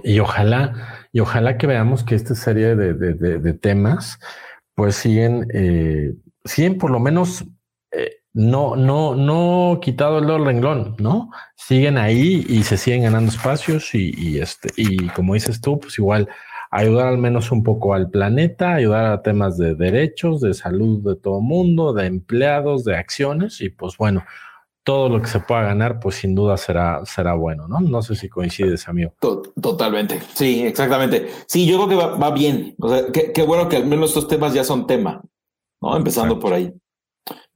y 0.03 0.19
ojalá, 0.19 1.07
y 1.11 1.19
ojalá 1.19 1.57
que 1.57 1.67
veamos 1.67 2.03
que 2.03 2.15
esta 2.15 2.35
serie 2.35 2.75
de, 2.75 2.93
de 2.93 3.53
temas 3.53 4.19
pues 4.75 4.95
siguen 4.95 5.47
eh, 5.53 6.13
siguen 6.45 6.77
por 6.77 6.91
lo 6.91 6.99
menos 6.99 7.45
eh, 7.91 8.17
no, 8.33 8.75
no, 8.75 9.15
no 9.15 9.79
quitado 9.81 10.19
el 10.19 10.27
del 10.27 10.45
renglón, 10.45 10.95
¿no? 10.99 11.29
Siguen 11.55 11.97
ahí 11.97 12.45
y 12.49 12.63
se 12.63 12.77
siguen 12.77 13.03
ganando 13.03 13.31
espacios 13.31 13.93
y, 13.93 14.39
este, 14.39 14.69
y 14.75 15.07
como 15.09 15.35
dices 15.35 15.61
tú, 15.61 15.79
pues 15.79 15.97
igual 15.99 16.27
ayudar 16.71 17.07
al 17.07 17.19
menos 17.19 17.51
un 17.51 17.61
poco 17.61 17.93
al 17.93 18.09
planeta, 18.09 18.73
ayudar 18.73 19.05
a 19.05 19.21
temas 19.21 19.57
de 19.57 19.75
derechos, 19.75 20.41
de 20.41 20.55
salud 20.55 21.03
de 21.03 21.15
todo 21.15 21.39
mundo, 21.39 21.93
de 21.93 22.07
empleados, 22.07 22.83
de 22.83 22.97
acciones 22.97 23.61
y 23.61 23.69
pues 23.69 23.95
bueno, 23.97 24.23
todo 24.83 25.07
lo 25.07 25.21
que 25.21 25.27
se 25.27 25.39
pueda 25.39 25.61
ganar, 25.61 25.99
pues 25.99 26.15
sin 26.15 26.35
duda 26.35 26.57
será, 26.57 27.05
será 27.05 27.35
bueno, 27.35 27.67
¿no? 27.67 27.79
No 27.79 28.01
sé 28.01 28.15
si 28.15 28.27
coincides, 28.27 28.87
amigo. 28.87 29.13
Totalmente. 29.61 30.19
Sí, 30.33 30.63
exactamente. 30.65 31.29
Sí, 31.47 31.65
yo 31.65 31.77
creo 31.77 31.89
que 31.89 31.95
va, 31.95 32.17
va 32.17 32.31
bien. 32.31 32.75
O 32.79 32.89
sea, 32.89 33.05
qué, 33.11 33.43
bueno 33.43 33.69
que 33.69 33.77
al 33.77 33.85
menos 33.85 34.09
estos 34.09 34.27
temas 34.27 34.53
ya 34.53 34.63
son 34.63 34.85
tema. 34.85 35.21
¿No? 35.83 35.97
Empezando 35.97 36.39
por 36.39 36.53
ahí. 36.53 36.73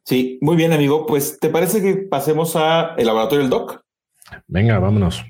Sí, 0.03 0.37
muy 0.41 0.57
bien, 0.57 0.73
amigo. 0.73 1.05
Pues, 1.05 1.39
¿te 1.39 1.49
parece 1.49 1.81
que 1.81 1.95
pasemos 1.95 2.55
a 2.57 2.93
el 2.97 3.05
laboratorio 3.05 3.39
del 3.39 3.49
doc? 3.49 3.81
Venga, 4.47 4.79
vámonos. 4.79 5.23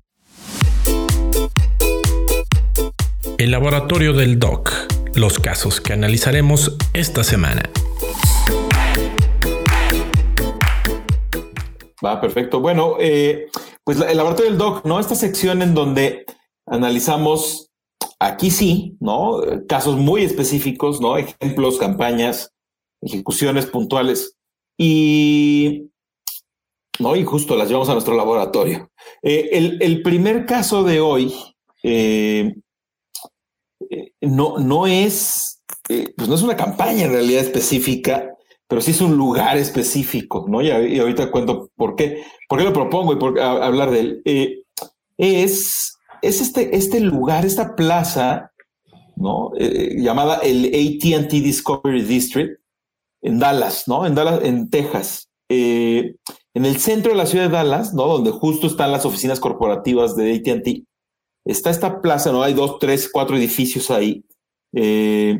El 3.37 3.51
laboratorio 3.51 4.13
del 4.13 4.39
doc. 4.39 4.71
Los 5.13 5.39
casos 5.39 5.79
que 5.79 5.93
analizaremos 5.93 6.75
esta 6.93 7.23
semana. 7.23 7.69
Va, 12.03 12.19
perfecto. 12.19 12.59
Bueno, 12.59 12.95
eh, 12.99 13.47
pues 13.83 13.99
el 14.01 14.17
laboratorio 14.17 14.51
del 14.51 14.59
doc, 14.59 14.85
¿no? 14.85 14.99
Esta 14.99 15.15
sección 15.15 15.61
en 15.61 15.75
donde 15.75 16.25
analizamos, 16.65 17.69
aquí 18.19 18.49
sí, 18.49 18.97
¿no? 18.99 19.39
Casos 19.67 19.97
muy 19.97 20.23
específicos, 20.23 20.99
¿no? 20.99 21.17
Ejemplos, 21.17 21.77
campañas, 21.77 22.53
ejecuciones 23.01 23.65
puntuales. 23.65 24.35
Y, 24.77 25.89
¿no? 26.99 27.15
y 27.15 27.23
justo 27.23 27.55
las 27.55 27.67
llevamos 27.67 27.89
a 27.89 27.93
nuestro 27.93 28.15
laboratorio. 28.15 28.91
Eh, 29.21 29.77
el, 29.79 30.01
primer 30.01 30.45
caso 30.45 30.83
de 30.83 30.99
hoy 30.99 31.33
eh, 31.83 32.55
eh, 33.89 34.11
no, 34.21 34.57
no 34.59 34.87
es, 34.87 35.63
pues 35.87 36.27
no 36.27 36.35
es 36.35 36.41
una 36.41 36.55
campaña 36.55 37.05
en 37.05 37.11
realidad 37.11 37.41
específica, 37.41 38.35
pero 38.67 38.81
sí 38.81 38.91
es 38.91 39.01
un 39.01 39.15
lugar 39.15 39.57
específico, 39.57 40.45
¿no? 40.47 40.61
Y, 40.61 40.99
ahorita 40.99 41.31
cuento 41.31 41.69
por 41.75 41.95
qué, 41.95 42.23
por 42.49 42.59
qué 42.59 42.65
lo 42.65 42.73
propongo 42.73 43.13
y 43.13 43.17
por 43.17 43.39
hablar 43.39 43.91
de 43.91 43.99
él. 43.99 44.65
es 45.17 45.93
es 46.23 46.41
este, 46.41 46.75
este 46.75 46.99
lugar, 46.99 47.45
esta 47.45 47.75
plaza, 47.75 48.51
¿no? 49.15 49.51
Llamada 49.55 50.37
el 50.37 50.65
ATT 50.65 51.29
Discovery 51.29 52.01
District 52.01 52.59
en 53.21 53.39
Dallas, 53.39 53.87
¿no? 53.87 54.05
En 54.05 54.15
Dallas, 54.15 54.41
en 54.43 54.69
Texas. 54.69 55.29
Eh, 55.49 56.15
en 56.53 56.65
el 56.65 56.77
centro 56.77 57.11
de 57.11 57.17
la 57.17 57.25
ciudad 57.25 57.45
de 57.45 57.51
Dallas, 57.51 57.93
¿no? 57.93 58.07
Donde 58.07 58.31
justo 58.31 58.67
están 58.67 58.91
las 58.91 59.05
oficinas 59.05 59.39
corporativas 59.39 60.15
de 60.15 60.33
ATT, 60.33 60.85
está 61.45 61.69
esta 61.69 62.01
plaza, 62.01 62.31
¿no? 62.31 62.43
Hay 62.43 62.53
dos, 62.53 62.79
tres, 62.79 63.09
cuatro 63.11 63.37
edificios 63.37 63.91
ahí. 63.91 64.25
Eh, 64.73 65.39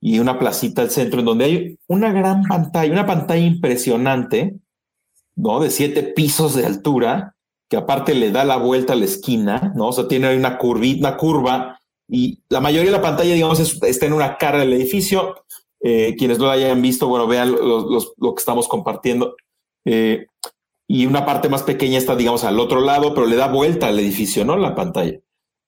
y 0.00 0.18
una 0.18 0.38
placita 0.38 0.82
al 0.82 0.90
centro 0.90 1.20
en 1.20 1.26
donde 1.26 1.44
hay 1.46 1.78
una 1.86 2.12
gran 2.12 2.42
pantalla, 2.42 2.92
una 2.92 3.06
pantalla 3.06 3.44
impresionante, 3.44 4.56
¿no? 5.34 5.60
De 5.60 5.70
siete 5.70 6.02
pisos 6.02 6.54
de 6.54 6.66
altura, 6.66 7.36
que 7.70 7.78
aparte 7.78 8.14
le 8.14 8.30
da 8.30 8.44
la 8.44 8.56
vuelta 8.56 8.92
a 8.92 8.96
la 8.96 9.06
esquina, 9.06 9.72
¿no? 9.74 9.88
O 9.88 9.92
sea, 9.92 10.06
tiene 10.06 10.36
una 10.36 10.58
curvita, 10.58 11.08
una 11.08 11.16
curva, 11.16 11.80
y 12.08 12.42
la 12.50 12.60
mayoría 12.60 12.90
de 12.90 12.96
la 12.96 13.02
pantalla, 13.02 13.32
digamos, 13.32 13.60
está 13.60 14.06
en 14.06 14.12
una 14.12 14.36
cara 14.36 14.58
del 14.58 14.74
edificio. 14.74 15.34
Eh, 15.86 16.16
quienes 16.16 16.38
no 16.38 16.46
la 16.46 16.52
hayan 16.52 16.80
visto, 16.80 17.08
bueno, 17.08 17.26
vean 17.26 17.52
lo 17.52 18.34
que 18.34 18.40
estamos 18.40 18.68
compartiendo. 18.68 19.36
Eh, 19.84 20.24
y 20.88 21.04
una 21.04 21.26
parte 21.26 21.50
más 21.50 21.62
pequeña 21.62 21.98
está, 21.98 22.16
digamos, 22.16 22.42
al 22.44 22.58
otro 22.58 22.80
lado, 22.80 23.12
pero 23.12 23.26
le 23.26 23.36
da 23.36 23.48
vuelta 23.48 23.88
al 23.88 23.98
edificio, 23.98 24.46
¿no? 24.46 24.56
La 24.56 24.74
pantalla. 24.74 25.20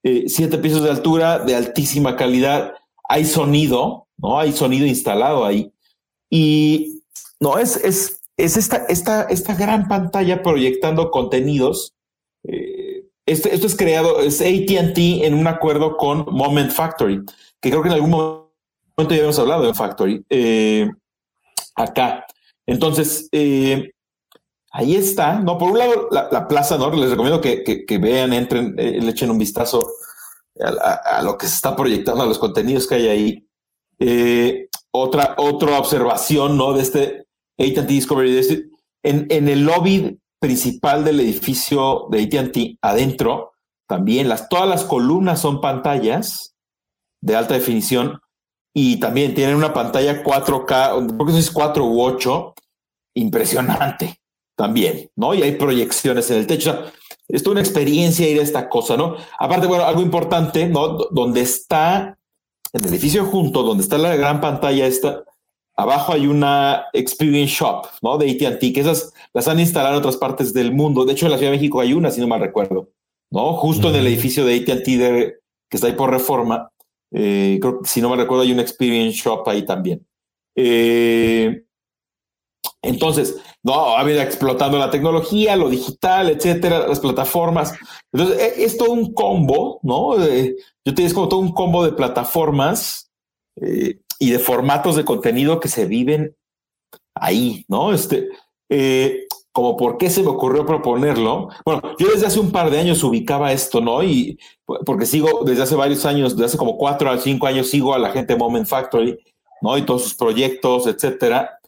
Eh, 0.02 0.24
siete 0.28 0.56
pisos 0.56 0.82
de 0.82 0.88
altura, 0.88 1.40
de 1.40 1.54
altísima 1.54 2.16
calidad. 2.16 2.72
Hay 3.10 3.26
sonido, 3.26 4.08
¿no? 4.16 4.38
Hay 4.40 4.52
sonido 4.52 4.86
instalado 4.86 5.44
ahí. 5.44 5.70
Y 6.30 7.02
no, 7.38 7.58
es, 7.58 7.76
es, 7.76 8.22
es 8.38 8.56
esta, 8.56 8.86
esta, 8.88 9.24
esta 9.24 9.54
gran 9.54 9.86
pantalla 9.86 10.42
proyectando 10.42 11.10
contenidos. 11.10 11.94
Esto, 13.26 13.50
esto, 13.50 13.66
es 13.66 13.76
creado, 13.76 14.20
es 14.20 14.40
ATT 14.40 14.96
en 14.96 15.34
un 15.34 15.46
acuerdo 15.46 15.98
con 15.98 16.24
Moment 16.30 16.70
Factory, 16.70 17.22
que 17.60 17.70
creo 17.70 17.82
que 17.82 17.88
en 17.88 17.94
algún 17.94 18.10
momento 18.10 18.45
ya 18.96 19.04
habíamos 19.04 19.38
hablado 19.38 19.66
de 19.66 19.74
Factory. 19.74 20.24
Eh, 20.28 20.90
acá. 21.74 22.26
Entonces, 22.66 23.28
eh, 23.32 23.92
ahí 24.72 24.96
está, 24.96 25.38
¿no? 25.38 25.58
Por 25.58 25.72
un 25.72 25.78
lado, 25.78 26.08
la, 26.10 26.48
plaza, 26.48 26.78
¿no? 26.78 26.90
Les 26.90 27.10
recomiendo 27.10 27.40
que, 27.40 27.98
vean, 28.00 28.32
entren, 28.32 28.74
eh, 28.78 28.98
le 29.00 29.10
echen 29.10 29.30
un 29.30 29.38
vistazo 29.38 29.86
a, 30.58 31.22
lo 31.22 31.36
que 31.36 31.46
se 31.46 31.54
está 31.54 31.76
proyectando, 31.76 32.22
a 32.22 32.26
los 32.26 32.38
contenidos 32.38 32.86
que 32.86 32.94
hay 32.94 33.08
ahí. 33.08 34.68
Otra, 34.90 35.34
otra 35.36 35.78
observación, 35.78 36.56
¿no? 36.56 36.72
De 36.72 36.82
este 36.82 37.26
AT&T 37.58 37.82
Discovery, 37.82 38.70
en, 39.02 39.26
en 39.28 39.48
el 39.48 39.64
lobby 39.64 40.18
principal 40.40 41.04
del 41.04 41.20
edificio 41.20 42.06
de 42.10 42.22
AT&T, 42.22 42.78
adentro, 42.80 43.52
también 43.86 44.28
las, 44.28 44.48
todas 44.48 44.68
las 44.68 44.84
columnas 44.84 45.40
son 45.40 45.60
pantallas 45.60 46.54
de 47.20 47.36
alta 47.36 47.54
definición 47.54 48.20
y 48.78 48.96
también 48.98 49.32
tienen 49.32 49.56
una 49.56 49.72
pantalla 49.72 50.22
4K, 50.22 51.16
creo 51.16 51.26
que 51.26 51.38
es 51.38 51.50
4 51.50 51.82
u 51.82 52.02
8, 52.02 52.54
impresionante 53.14 54.20
también, 54.54 55.10
¿no? 55.16 55.32
Y 55.32 55.42
hay 55.42 55.52
proyecciones 55.52 56.30
en 56.30 56.36
el 56.36 56.46
techo. 56.46 56.84
es 57.26 57.42
toda 57.42 57.52
una 57.52 57.62
experiencia 57.62 58.28
ir 58.28 58.38
a 58.38 58.42
esta 58.42 58.68
cosa, 58.68 58.98
¿no? 58.98 59.16
Aparte, 59.38 59.66
bueno, 59.66 59.86
algo 59.86 60.02
importante, 60.02 60.68
¿no? 60.68 60.88
Donde 61.10 61.40
está, 61.40 62.18
en 62.74 62.84
el 62.84 62.90
edificio 62.90 63.24
junto, 63.24 63.62
donde 63.62 63.82
está 63.82 63.96
la 63.96 64.14
gran 64.14 64.42
pantalla 64.42 64.86
esta, 64.86 65.24
abajo 65.74 66.12
hay 66.12 66.26
una 66.26 66.84
Experience 66.92 67.54
Shop, 67.54 67.86
¿no? 68.02 68.18
De 68.18 68.30
AT&T, 68.30 68.74
que 68.74 68.80
esas 68.80 69.10
las 69.32 69.48
han 69.48 69.58
instalado 69.58 69.94
en 69.94 70.00
otras 70.00 70.18
partes 70.18 70.52
del 70.52 70.74
mundo. 70.74 71.06
De 71.06 71.14
hecho, 71.14 71.24
en 71.24 71.32
la 71.32 71.38
Ciudad 71.38 71.52
de 71.52 71.56
México 71.56 71.80
hay 71.80 71.94
una, 71.94 72.10
si 72.10 72.20
no 72.20 72.26
mal 72.26 72.40
recuerdo, 72.40 72.90
¿no? 73.30 73.54
Justo 73.54 73.88
en 73.88 73.94
el 73.94 74.06
edificio 74.06 74.44
de 74.44 74.56
AT&T 74.56 75.40
que 75.70 75.76
está 75.78 75.86
ahí 75.86 75.94
por 75.94 76.10
reforma. 76.10 76.70
Eh, 77.12 77.58
creo 77.60 77.80
si 77.84 78.00
no 78.00 78.10
me 78.10 78.16
recuerdo 78.16 78.42
hay 78.42 78.52
una 78.52 78.62
Experience 78.62 79.18
Shop 79.18 79.48
ahí 79.48 79.64
también. 79.64 80.06
Eh, 80.54 81.66
entonces, 82.82 83.36
no, 83.62 83.96
ha 83.96 84.00
habido 84.00 84.22
explotando 84.22 84.78
la 84.78 84.90
tecnología, 84.90 85.56
lo 85.56 85.68
digital, 85.68 86.30
etcétera, 86.30 86.86
las 86.86 87.00
plataformas. 87.00 87.74
Entonces, 88.12 88.38
e, 88.38 88.64
es, 88.64 88.76
todo 88.76 88.92
un 88.92 89.12
combo, 89.12 89.80
¿no? 89.82 90.16
yo 90.16 90.24
te 90.24 90.92
digo, 90.94 91.06
es 91.06 91.14
como 91.14 91.28
todo 91.28 91.40
un 91.40 91.52
combo 91.52 91.84
de 91.84 91.92
plataformas 91.92 93.10
eh, 93.60 94.00
y 94.18 94.30
de 94.30 94.38
formatos 94.38 94.96
de 94.96 95.04
contenido 95.04 95.60
que 95.60 95.68
se 95.68 95.86
viven 95.86 96.36
ahí, 97.14 97.64
¿no? 97.68 97.92
Este, 97.92 98.28
eh, 98.68 99.25
como 99.56 99.74
por 99.74 99.96
qué 99.96 100.10
se 100.10 100.22
me 100.22 100.28
ocurrió 100.28 100.66
proponerlo. 100.66 101.48
Bueno, 101.64 101.80
yo 101.98 102.08
desde 102.12 102.26
hace 102.26 102.38
un 102.38 102.52
par 102.52 102.68
de 102.70 102.78
años 102.78 103.02
ubicaba 103.02 103.52
esto, 103.54 103.80
¿no? 103.80 104.02
Y 104.02 104.38
porque 104.84 105.06
sigo 105.06 105.44
desde 105.46 105.62
hace 105.62 105.74
varios 105.74 106.04
años, 106.04 106.34
desde 106.34 106.44
hace 106.44 106.58
como 106.58 106.76
cuatro 106.76 107.08
a 107.08 107.16
cinco 107.16 107.46
años, 107.46 107.70
sigo 107.70 107.94
a 107.94 107.98
la 107.98 108.10
gente 108.10 108.34
de 108.34 108.38
Moment 108.38 108.66
Factory, 108.66 109.18
¿no? 109.62 109.78
Y 109.78 109.86
todos 109.86 110.02
sus 110.02 110.14
proyectos, 110.14 110.86
etcétera. 110.86 111.58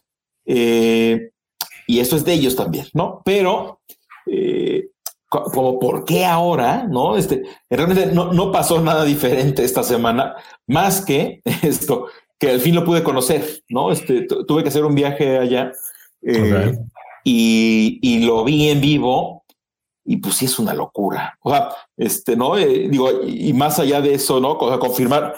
Eh, 0.45 1.31
y 1.87 1.99
eso 1.99 2.15
es 2.15 2.23
de 2.23 2.33
ellos 2.33 2.55
también, 2.55 2.85
¿no? 2.93 3.23
Pero, 3.25 3.81
eh, 4.27 4.89
como 5.27 5.79
por 5.79 6.05
qué 6.05 6.25
ahora, 6.25 6.85
¿no? 6.87 7.17
Este, 7.17 7.41
realmente 7.71 8.05
no, 8.13 8.31
no, 8.31 8.51
pasó 8.51 8.79
nada 8.79 9.03
diferente 9.03 9.63
esta 9.63 9.81
semana, 9.81 10.35
más 10.67 11.01
que 11.01 11.41
esto, 11.63 12.05
que 12.37 12.51
al 12.51 12.59
fin 12.59 12.75
lo 12.75 12.85
pude 12.85 13.01
conocer, 13.01 13.63
¿no? 13.67 13.91
Este, 13.91 14.27
tuve 14.27 14.61
que 14.61 14.69
hacer 14.69 14.85
un 14.85 14.93
viaje 14.93 15.39
allá 15.39 15.71
eh, 16.21 16.77
y, 17.29 17.99
y, 18.01 18.19
lo 18.25 18.43
vi 18.43 18.69
en 18.69 18.81
vivo 18.81 19.43
y 20.05 20.17
pues 20.17 20.35
sí 20.35 20.45
es 20.45 20.57
una 20.59 20.73
locura. 20.73 21.37
O 21.41 21.51
sea, 21.51 21.69
este, 21.97 22.35
¿no? 22.35 22.55
digo, 22.55 23.23
y 23.23 23.53
más 23.53 23.79
allá 23.79 24.01
de 24.01 24.13
eso, 24.13 24.39
¿no? 24.39 24.53
O 24.53 24.69
sea, 24.69 24.79
confirmar, 24.79 25.35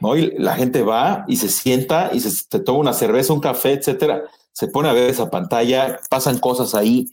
¿no? 0.00 0.16
Y 0.16 0.32
la 0.38 0.54
gente 0.54 0.82
va 0.82 1.24
y 1.28 1.36
se 1.36 1.48
sienta 1.48 2.10
y 2.12 2.20
se, 2.20 2.60
toma 2.60 2.78
una 2.78 2.92
cerveza, 2.92 3.32
un 3.32 3.40
café, 3.40 3.72
etcétera 3.72 4.24
se 4.56 4.68
pone 4.68 4.88
a 4.88 4.94
ver 4.94 5.10
esa 5.10 5.28
pantalla, 5.28 6.00
pasan 6.08 6.38
cosas 6.38 6.74
ahí, 6.74 7.12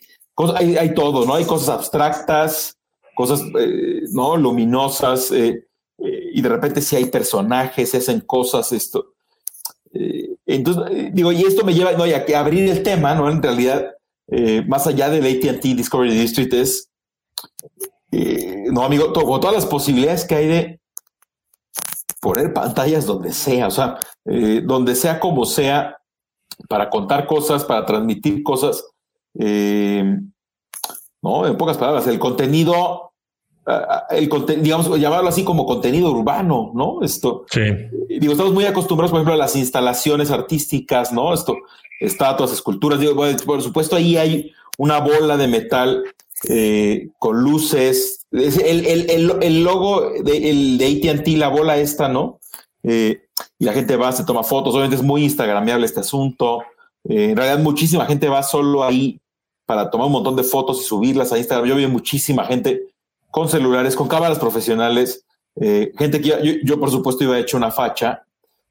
hay, 0.55 0.93
todo, 0.93 1.25
¿no? 1.25 1.35
Hay 1.35 1.43
cosas 1.43 1.75
abstractas, 1.75 2.77
cosas, 3.15 3.41
eh, 3.59 4.03
¿no? 4.13 4.37
Luminosas, 4.37 5.29
eh, 5.31 5.67
eh, 5.97 6.29
y 6.33 6.41
de 6.41 6.47
repente 6.47 6.81
si 6.81 6.95
hay 6.95 7.07
personajes, 7.07 7.89
se 7.89 7.97
hacen 7.97 8.21
cosas, 8.21 8.71
esto. 8.71 9.15
entonces, 10.45 11.13
digo, 11.13 11.33
y 11.33 11.43
esto 11.43 11.65
me 11.65 11.73
lleva, 11.73 11.91
no, 11.91 12.05
ya 12.05 12.23
que 12.23 12.33
abrir 12.33 12.69
el 12.69 12.81
tema, 12.81 13.13
¿no? 13.13 13.29
En 13.29 13.43
realidad, 13.43 13.93
más 14.67 14.87
allá 14.87 15.09
del 15.09 15.25
ATT 15.25 15.61
Discovery 15.61 16.13
District 16.13 16.53
es, 16.53 16.89
no, 18.71 18.83
amigo, 18.83 19.11
todo, 19.11 19.39
todas 19.39 19.55
las 19.55 19.65
posibilidades 19.65 20.25
que 20.25 20.35
hay 20.35 20.47
de 20.47 20.79
poner 22.21 22.53
pantallas 22.53 23.05
donde 23.05 23.33
sea, 23.33 23.67
o 23.67 23.71
sea, 23.71 23.97
donde 24.63 24.95
sea 24.95 25.19
como 25.19 25.45
sea, 25.45 25.97
para 26.67 26.89
contar 26.89 27.27
cosas, 27.27 27.63
para 27.65 27.85
transmitir 27.85 28.43
cosas. 28.43 28.83
Eh, 29.39 30.19
¿no? 31.21 31.47
En 31.47 31.57
pocas 31.57 31.77
palabras, 31.77 32.05
el 32.07 32.19
contenido, 32.19 33.13
el 34.09 34.29
digamos, 34.61 34.99
llamarlo 34.99 35.29
así 35.29 35.43
como 35.43 35.65
contenido 35.65 36.11
urbano, 36.11 36.71
¿no? 36.75 37.01
Esto. 37.01 37.45
Sí. 37.49 37.61
Digo, 38.09 38.33
estamos 38.33 38.53
muy 38.53 38.65
acostumbrados, 38.65 39.11
por 39.11 39.19
ejemplo, 39.19 39.33
a 39.33 39.37
las 39.37 39.55
instalaciones 39.55 40.31
artísticas, 40.31 41.13
¿no? 41.13 41.33
Esto, 41.33 41.55
estatuas, 42.05 42.51
esculturas. 42.51 42.99
Digo, 42.99 43.15
por 43.45 43.61
supuesto, 43.61 43.95
ahí 43.95 44.17
hay 44.17 44.51
una 44.77 44.99
bola 44.99 45.37
de 45.37 45.47
metal 45.47 46.03
eh, 46.49 47.09
con 47.19 47.41
luces. 47.41 48.25
El, 48.31 48.85
el, 48.85 49.37
el, 49.41 49.63
logo 49.63 50.09
de, 50.23 50.49
el 50.49 50.79
ATT, 50.81 51.27
la 51.37 51.47
bola 51.47 51.77
esta, 51.77 52.09
¿no? 52.09 52.39
Eh, 52.83 53.21
y 53.57 53.65
la 53.65 53.73
gente 53.73 53.95
va, 53.95 54.11
se 54.11 54.25
toma 54.25 54.43
fotos, 54.43 54.73
obviamente 54.73 54.97
es 54.97 55.03
muy 55.03 55.23
instagramable 55.23 55.85
este 55.85 56.01
asunto. 56.01 56.63
Eh, 57.07 57.29
en 57.31 57.37
realidad 57.37 57.59
muchísima 57.59 58.05
gente 58.05 58.27
va 58.27 58.43
solo 58.43 58.83
ahí 58.83 59.19
para 59.65 59.89
tomar 59.89 60.07
un 60.07 60.13
montón 60.13 60.35
de 60.35 60.43
fotos 60.43 60.81
y 60.81 60.83
subirlas 60.83 61.31
a 61.31 61.37
Instagram. 61.37 61.69
Yo 61.69 61.75
vi 61.75 61.87
muchísima 61.87 62.43
gente 62.45 62.81
con 63.31 63.47
celulares, 63.47 63.95
con 63.95 64.07
cámaras 64.07 64.37
profesionales, 64.37 65.25
gente 65.55 66.21
que 66.21 66.61
yo, 66.63 66.79
por 66.79 66.91
supuesto 66.91 67.23
iba 67.23 67.39
hecho 67.39 67.57
una 67.57 67.71
facha, 67.71 68.23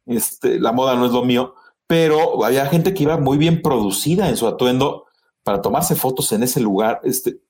este, 0.07 0.61
la 0.61 0.73
moda 0.73 0.95
no 0.95 1.07
es 1.07 1.13
lo 1.13 1.25
mío, 1.25 1.55
pero 1.93 2.43
había 2.43 2.65
gente 2.65 2.95
que 2.95 3.03
iba 3.03 3.19
muy 3.19 3.37
bien 3.37 3.61
producida 3.61 4.31
en 4.31 4.39
su 4.39 4.47
atuendo 4.47 5.05
para 5.45 5.61
tomarse 5.61 5.95
fotos 5.95 6.33
en 6.33 6.43
ese 6.43 6.59
lugar. 6.59 7.03
Este, 7.05 7.43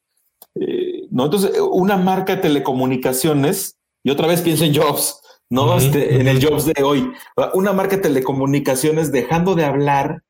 ¿no? 1.12 1.26
Entonces, 1.26 1.52
una 1.60 1.96
marca 1.96 2.34
de 2.34 2.42
telecomunicaciones, 2.42 3.76
y 4.02 4.10
otra 4.10 4.26
vez 4.26 4.40
pienso 4.40 4.64
en 4.64 4.74
Jobs, 4.74 5.20
¿no? 5.48 5.78
Este, 5.78 6.16
en 6.16 6.26
el 6.26 6.44
Jobs 6.44 6.64
de 6.64 6.82
hoy. 6.82 7.12
Una 7.54 7.72
marca 7.72 7.94
de 7.94 8.02
telecomunicaciones 8.02 9.12
dejando 9.12 9.54
de 9.54 9.64
hablar 9.64 10.24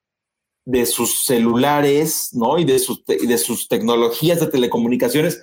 de 0.67 0.85
sus 0.85 1.25
celulares, 1.25 2.35
¿no? 2.35 2.59
Y 2.59 2.67
de 2.67 2.81
sus, 2.81 3.07
de 3.07 3.39
sus 3.39 3.67
tecnologías 3.67 4.41
de 4.41 4.49
telecomunicaciones 4.49 5.43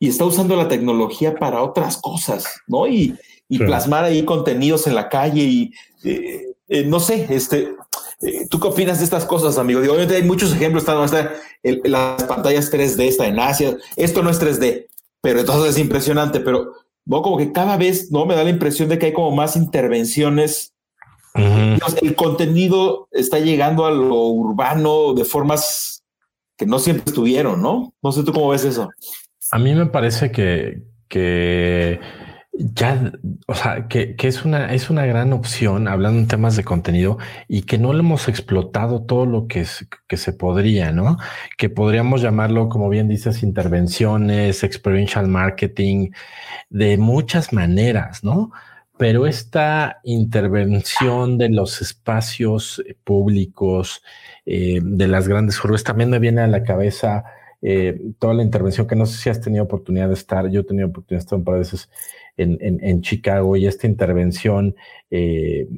y 0.00 0.08
está 0.08 0.24
usando 0.24 0.56
la 0.56 0.66
tecnología 0.66 1.36
para 1.36 1.62
otras 1.62 1.96
cosas, 1.98 2.60
¿no? 2.66 2.88
Y, 2.88 3.16
plasmar 3.56 4.02
ahí 4.02 4.24
contenidos 4.24 4.88
en 4.88 4.96
la 4.96 5.08
calle 5.08 5.44
y 5.44 5.72
eh, 6.02 6.54
eh, 6.68 6.84
no 6.84 6.98
sé, 6.98 7.26
este, 7.30 7.58
eh, 7.58 7.76
¿tú 8.50 8.60
qué 8.60 8.68
opinas 8.68 8.98
de 8.98 9.04
estas 9.04 9.24
cosas, 9.24 9.58
amigo? 9.58 9.80
Digo, 9.80 9.94
obviamente 9.94 10.16
hay 10.16 10.22
muchos 10.22 10.52
ejemplos, 10.52 10.82
está, 10.82 11.04
está 11.04 11.32
las 11.62 12.22
pantallas 12.24 12.72
3D, 12.72 13.08
está 13.08 13.26
en 13.26 13.38
Asia, 13.38 13.76
esto 13.96 14.22
no 14.22 14.30
es 14.30 14.40
3D, 14.40 14.86
pero 15.20 15.40
entonces 15.40 15.70
es 15.70 15.78
impresionante, 15.78 16.40
pero 16.40 16.72
¿no? 17.06 17.22
como 17.22 17.36
que 17.36 17.52
cada 17.52 17.76
vez 17.76 18.10
no 18.10 18.26
me 18.26 18.34
da 18.34 18.44
la 18.44 18.50
impresión 18.50 18.88
de 18.88 18.98
que 18.98 19.06
hay 19.06 19.12
como 19.12 19.34
más 19.34 19.56
intervenciones. 19.56 20.72
El 21.34 22.14
contenido 22.14 23.08
está 23.10 23.40
llegando 23.40 23.86
a 23.86 23.90
lo 23.90 24.28
urbano 24.28 25.14
de 25.14 25.24
formas 25.24 26.04
que 26.56 26.64
no 26.64 26.78
siempre 26.78 27.04
estuvieron, 27.06 27.60
¿no? 27.60 27.92
No 28.02 28.12
sé 28.12 28.22
tú 28.22 28.32
cómo 28.32 28.50
ves 28.50 28.64
eso. 28.64 28.88
A 29.50 29.58
mí 29.58 29.74
me 29.74 29.86
parece 29.86 30.30
que, 30.30 30.82
que 31.08 31.98
ya, 32.56 33.12
o 33.48 33.54
sea, 33.54 33.88
que, 33.88 34.14
que, 34.14 34.28
es 34.28 34.44
una, 34.44 34.72
es 34.72 34.88
una 34.88 35.04
gran 35.06 35.32
opción 35.32 35.88
hablando 35.88 36.20
en 36.20 36.28
temas 36.28 36.54
de 36.56 36.62
contenido 36.62 37.18
y 37.48 37.62
que 37.62 37.78
no 37.78 37.92
lo 37.92 38.00
hemos 38.00 38.28
explotado 38.28 39.02
todo 39.02 39.26
lo 39.26 39.48
que, 39.48 39.66
que 40.06 40.16
se 40.16 40.32
podría, 40.32 40.92
¿no? 40.92 41.18
Que 41.58 41.68
podríamos 41.68 42.22
llamarlo, 42.22 42.68
como 42.68 42.88
bien 42.88 43.08
dices, 43.08 43.42
intervenciones, 43.42 44.62
experiential 44.62 45.26
marketing, 45.26 46.10
de 46.70 46.96
muchas 46.96 47.52
maneras, 47.52 48.22
¿no? 48.22 48.52
Pero 48.96 49.26
esta 49.26 50.00
intervención 50.04 51.38
de 51.38 51.48
los 51.48 51.82
espacios 51.82 52.82
públicos, 53.02 54.02
eh, 54.46 54.78
de 54.80 55.08
las 55.08 55.26
grandes 55.26 55.62
urbes, 55.64 55.82
también 55.82 56.10
me 56.10 56.20
viene 56.20 56.42
a 56.42 56.46
la 56.46 56.62
cabeza 56.62 57.24
eh, 57.66 57.98
toda 58.18 58.34
la 58.34 58.42
intervención 58.42 58.86
que 58.86 58.94
no 58.94 59.06
sé 59.06 59.16
si 59.16 59.30
has 59.30 59.40
tenido 59.40 59.64
oportunidad 59.64 60.08
de 60.08 60.14
estar, 60.14 60.48
yo 60.50 60.60
he 60.60 60.64
tenido 60.64 60.88
oportunidad 60.88 61.20
de 61.20 61.24
estar 61.24 61.38
un 61.38 61.44
par 61.44 61.54
de 61.54 61.60
veces 61.60 61.88
en, 62.36 62.58
en, 62.60 63.00
Chicago 63.02 63.56
y 63.56 63.66
esta 63.66 63.86
intervención 63.86 64.74
eh, 65.10 65.68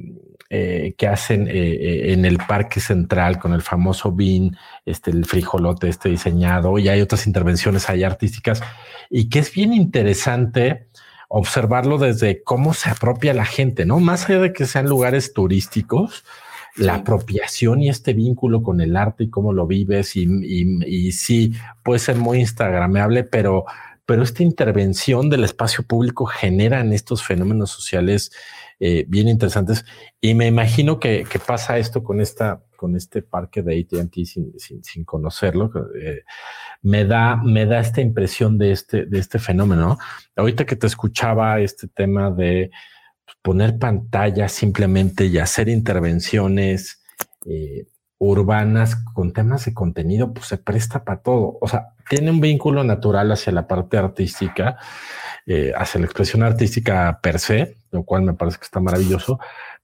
eh, 0.49 0.95
que 0.97 1.09
hacen 1.09 1.49
eh, 1.49 2.13
en 2.13 2.25
el 2.25 2.39
Parque 2.39 2.81
Central 2.81 3.39
con 3.39 3.53
el 3.53 3.63
famoso 3.63 4.13
BIN, 4.13 4.57
este, 4.85 5.11
el 5.11 5.25
frijolote 5.25 5.89
este 5.89 6.09
diseñado, 6.09 6.79
y 6.79 6.89
hay 6.89 7.01
otras 7.01 7.27
intervenciones 7.27 7.91
ahí 7.91 8.05
artísticas, 8.05 8.63
y 9.11 9.29
que 9.29 9.41
es 9.41 9.53
bien 9.53 9.73
interesante 9.73 10.89
observarlo 11.29 11.99
desde 11.99 12.45
cómo 12.45 12.75
se 12.75 12.91
apropia 12.91 13.35
la 13.35 13.45
gente, 13.45 13.85
¿no? 13.85 13.99
Más 13.99 14.31
allá 14.31 14.41
de 14.41 14.53
que 14.53 14.67
sean 14.67 14.89
lugares 14.89 15.33
turísticos, 15.33 16.25
la 16.77 16.97
apropiación 16.97 17.83
y 17.83 17.89
este 17.89 18.13
vínculo 18.13 18.63
con 18.63 18.81
el 18.81 18.97
arte 18.97 19.25
y 19.25 19.31
cómo 19.31 19.53
lo 19.53 19.67
vives 19.67 20.15
y, 20.15 20.25
y, 20.25 20.85
y 20.87 21.13
sí, 21.13 21.55
puede 21.83 21.99
ser 21.99 22.17
muy 22.17 22.39
instagramable, 22.39 23.25
pero 23.25 23.65
pero 24.07 24.23
esta 24.23 24.45
intervención 24.45 25.29
del 25.29 25.45
espacio 25.45 25.85
público 25.85 26.27
generan 26.27 26.93
estos 26.93 27.25
fenómenos 27.25 27.71
sociales 27.71 28.31
eh, 28.79 29.05
bien 29.09 29.29
interesantes. 29.29 29.85
Y 30.21 30.35
me 30.35 30.47
imagino 30.47 31.01
que, 31.01 31.27
pasa 31.45 31.79
esto 31.79 32.05
con 32.05 32.21
esta, 32.21 32.63
con 32.77 32.95
este 32.95 33.23
parque 33.23 33.63
de 33.63 33.81
ATT 33.81 34.15
sin, 34.25 34.53
sin, 34.59 35.05
conocerlo. 35.05 35.73
Eh, 36.01 36.23
me 36.83 37.05
da, 37.05 37.37
me 37.37 37.67
da 37.67 37.81
esta 37.81 38.01
impresión 38.01 38.59
de 38.59 38.73
este, 38.73 39.07
de 39.07 39.19
este 39.19 39.41
fenómeno. 39.41 39.99
Ahorita 40.37 40.65
que 40.65 40.77
te 40.77 40.87
escuchaba 40.87 41.59
este 41.61 41.89
tema 41.89 42.31
de 42.31 42.71
poner 43.43 43.79
pantalla 43.79 44.49
simplemente 44.49 45.27
y 45.27 45.39
hacer 45.39 45.69
intervenciones 45.69 47.03
eh, 47.47 47.87
urbanas 48.19 48.97
con 48.97 49.33
temas 49.33 49.65
de 49.67 49.75
contenido, 49.75 50.33
pues 50.33 50.47
se 50.47 50.59
presta 50.59 51.05
para 51.05 51.21
todo. 51.21 51.59
O 51.61 51.69
sea, 51.69 51.89
tiene 52.09 52.31
un 52.31 52.41
vínculo 52.41 52.83
natural 52.85 53.31
hacia 53.33 53.53
la 53.53 53.67
parte 53.67 53.99
artística, 53.99 54.79
eh, 55.47 55.73
hacia 55.77 56.01
la 56.01 56.07
expresión 56.07 56.43
artística 56.43 57.19
per 57.23 57.39
se, 57.39 57.77
lo 57.91 58.05
cual 58.05 58.23
me 58.23 58.35
parece 58.35 58.59
que 58.59 58.65
está 58.65 58.81
maravilloso, 58.81 59.39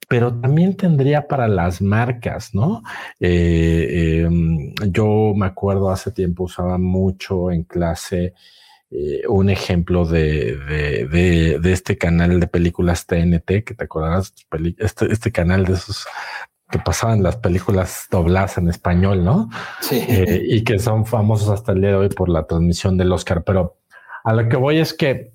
pero 0.09 0.33
también 0.33 0.77
tendría 0.77 1.29
para 1.29 1.49
las 1.49 1.81
marcas, 1.81 2.55
¿no? 2.55 2.83
Eh, 3.21 4.25
em, 4.25 4.75
yo 4.91 5.33
me 5.35 5.47
acuerdo 5.47 5.91
hace 5.91 6.11
tiempo 6.11 6.45
usaba 6.45 6.79
mucho 6.79 7.51
en 7.51 7.65
clase 7.65 8.35
eh, 8.91 9.23
un 9.27 9.49
ejemplo 9.49 10.05
de, 10.05 10.57
de, 11.09 11.59
de, 11.59 11.73
este 11.73 11.97
canal 11.97 12.41
de 12.41 12.47
películas 12.47 13.07
TNT, 13.07 13.65
que 13.65 13.75
te 13.75 13.85
acordarás, 13.85 14.35
este, 14.79 15.11
este 15.11 15.33
canal 15.33 15.65
de 15.65 15.73
esos 15.73 16.07
que 16.73 16.79
pasaban 16.81 17.23
las 17.23 17.37
películas 17.37 18.09
dobladas 18.11 18.59
en 18.59 18.69
español, 18.69 19.25
¿no? 19.25 19.51
Sí. 19.81 20.05
Eh, 20.09 20.43
y 20.45 20.65
que 20.65 20.81
son 20.81 21.07
famosos 21.07 21.51
hasta 21.51 21.73
el 21.73 21.83
día 21.83 21.91
de 21.91 21.97
hoy 21.97 22.09
por 22.09 22.29
la 22.29 22.47
transmisión 22.47 22.97
del 22.97 23.13
Oscar. 23.13 23.45
Pero 23.45 23.77
a 24.25 24.33
lo 24.33 24.49
que 24.49 24.57
voy 24.57 24.79
es 24.79 24.95
que 24.95 25.35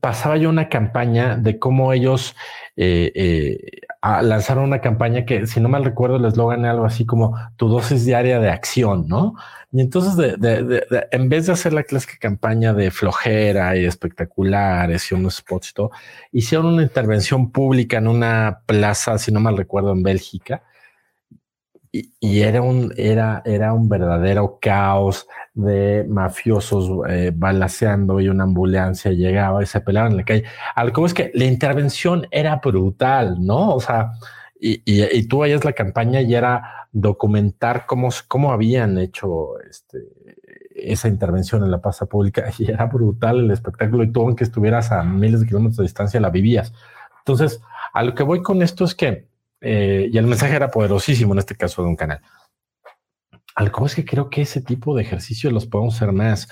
pasaba 0.00 0.36
yo 0.36 0.48
una 0.48 0.68
campaña 0.68 1.36
de 1.36 1.58
cómo 1.58 1.92
ellos 1.92 2.34
eh, 2.76 3.12
eh, 3.14 3.80
lanzaron 4.22 4.64
una 4.64 4.80
campaña 4.80 5.24
que, 5.24 5.46
si 5.46 5.60
no 5.60 5.68
mal 5.68 5.84
recuerdo, 5.84 6.16
el 6.16 6.24
eslogan 6.24 6.64
algo 6.64 6.84
así 6.84 7.04
como 7.04 7.36
tu 7.56 7.68
dosis 7.68 8.04
diaria 8.04 8.40
de 8.40 8.50
acción, 8.50 9.06
¿no? 9.08 9.34
Y 9.72 9.80
entonces, 9.80 10.16
de, 10.16 11.08
en 11.10 11.28
vez 11.28 11.46
de 11.46 11.52
hacer 11.52 11.72
la 11.72 11.82
clásica 11.82 12.14
campaña 12.18 12.74
de 12.74 12.90
flojera 12.90 13.76
y 13.76 13.84
espectaculares 13.84 15.10
y 15.10 15.14
unos 15.14 15.36
spots 15.36 15.70
y 15.70 15.74
todo, 15.74 15.90
hicieron 16.30 16.66
una 16.66 16.82
intervención 16.82 17.50
pública 17.50 17.98
en 17.98 18.08
una 18.08 18.60
plaza, 18.66 19.18
si 19.18 19.32
no 19.32 19.40
mal 19.40 19.56
recuerdo, 19.56 19.92
en 19.92 20.02
Bélgica, 20.02 20.62
y, 21.92 22.40
era 22.40 22.62
un, 22.62 22.92
era, 22.96 23.42
era 23.44 23.74
un 23.74 23.86
verdadero 23.86 24.58
caos 24.62 25.28
de 25.52 26.06
mafiosos 26.08 27.06
eh, 27.08 27.32
y 27.32 28.28
una 28.28 28.44
ambulancia 28.44 29.12
llegaba 29.12 29.62
y 29.62 29.66
se 29.66 29.80
peleaban 29.82 30.12
en 30.12 30.16
la 30.16 30.24
calle. 30.24 30.44
Algo 30.74 31.04
es 31.04 31.12
que 31.12 31.30
la 31.34 31.44
intervención 31.44 32.26
era 32.30 32.56
brutal, 32.56 33.36
¿no? 33.44 33.74
O 33.74 33.80
sea, 33.80 34.12
y, 34.58 34.82
y, 34.86 35.26
tú 35.28 35.40
veías 35.40 35.64
la 35.66 35.72
campaña 35.72 36.22
y 36.22 36.34
era 36.34 36.88
documentar 36.92 37.84
cómo, 37.84 38.08
cómo 38.26 38.52
habían 38.52 38.96
hecho 38.96 39.60
este, 39.68 39.98
esa 40.74 41.08
intervención 41.08 41.62
en 41.62 41.70
la 41.70 41.82
plaza 41.82 42.06
pública 42.06 42.44
y 42.58 42.70
era 42.70 42.86
brutal 42.86 43.40
el 43.40 43.50
espectáculo 43.50 44.04
y 44.04 44.12
tú 44.12 44.22
aunque 44.22 44.44
estuvieras 44.44 44.92
a 44.92 45.02
miles 45.02 45.40
de 45.40 45.46
kilómetros 45.46 45.76
de 45.76 45.82
distancia 45.82 46.20
la 46.20 46.30
vivías. 46.30 46.72
Entonces, 47.18 47.60
a 47.92 48.02
lo 48.02 48.14
que 48.14 48.22
voy 48.22 48.42
con 48.42 48.62
esto 48.62 48.84
es 48.84 48.94
que 48.94 49.31
eh, 49.62 50.10
y 50.12 50.18
el 50.18 50.26
mensaje 50.26 50.56
era 50.56 50.70
poderosísimo 50.70 51.32
en 51.32 51.38
este 51.38 51.54
caso 51.54 51.82
de 51.82 51.88
un 51.88 51.96
canal. 51.96 52.20
Algo 53.54 53.86
es 53.86 53.94
que 53.94 54.04
creo 54.04 54.30
que 54.30 54.42
ese 54.42 54.62
tipo 54.62 54.94
de 54.94 55.02
ejercicios 55.02 55.52
los 55.52 55.66
podemos 55.66 55.96
hacer 55.96 56.12
más. 56.12 56.48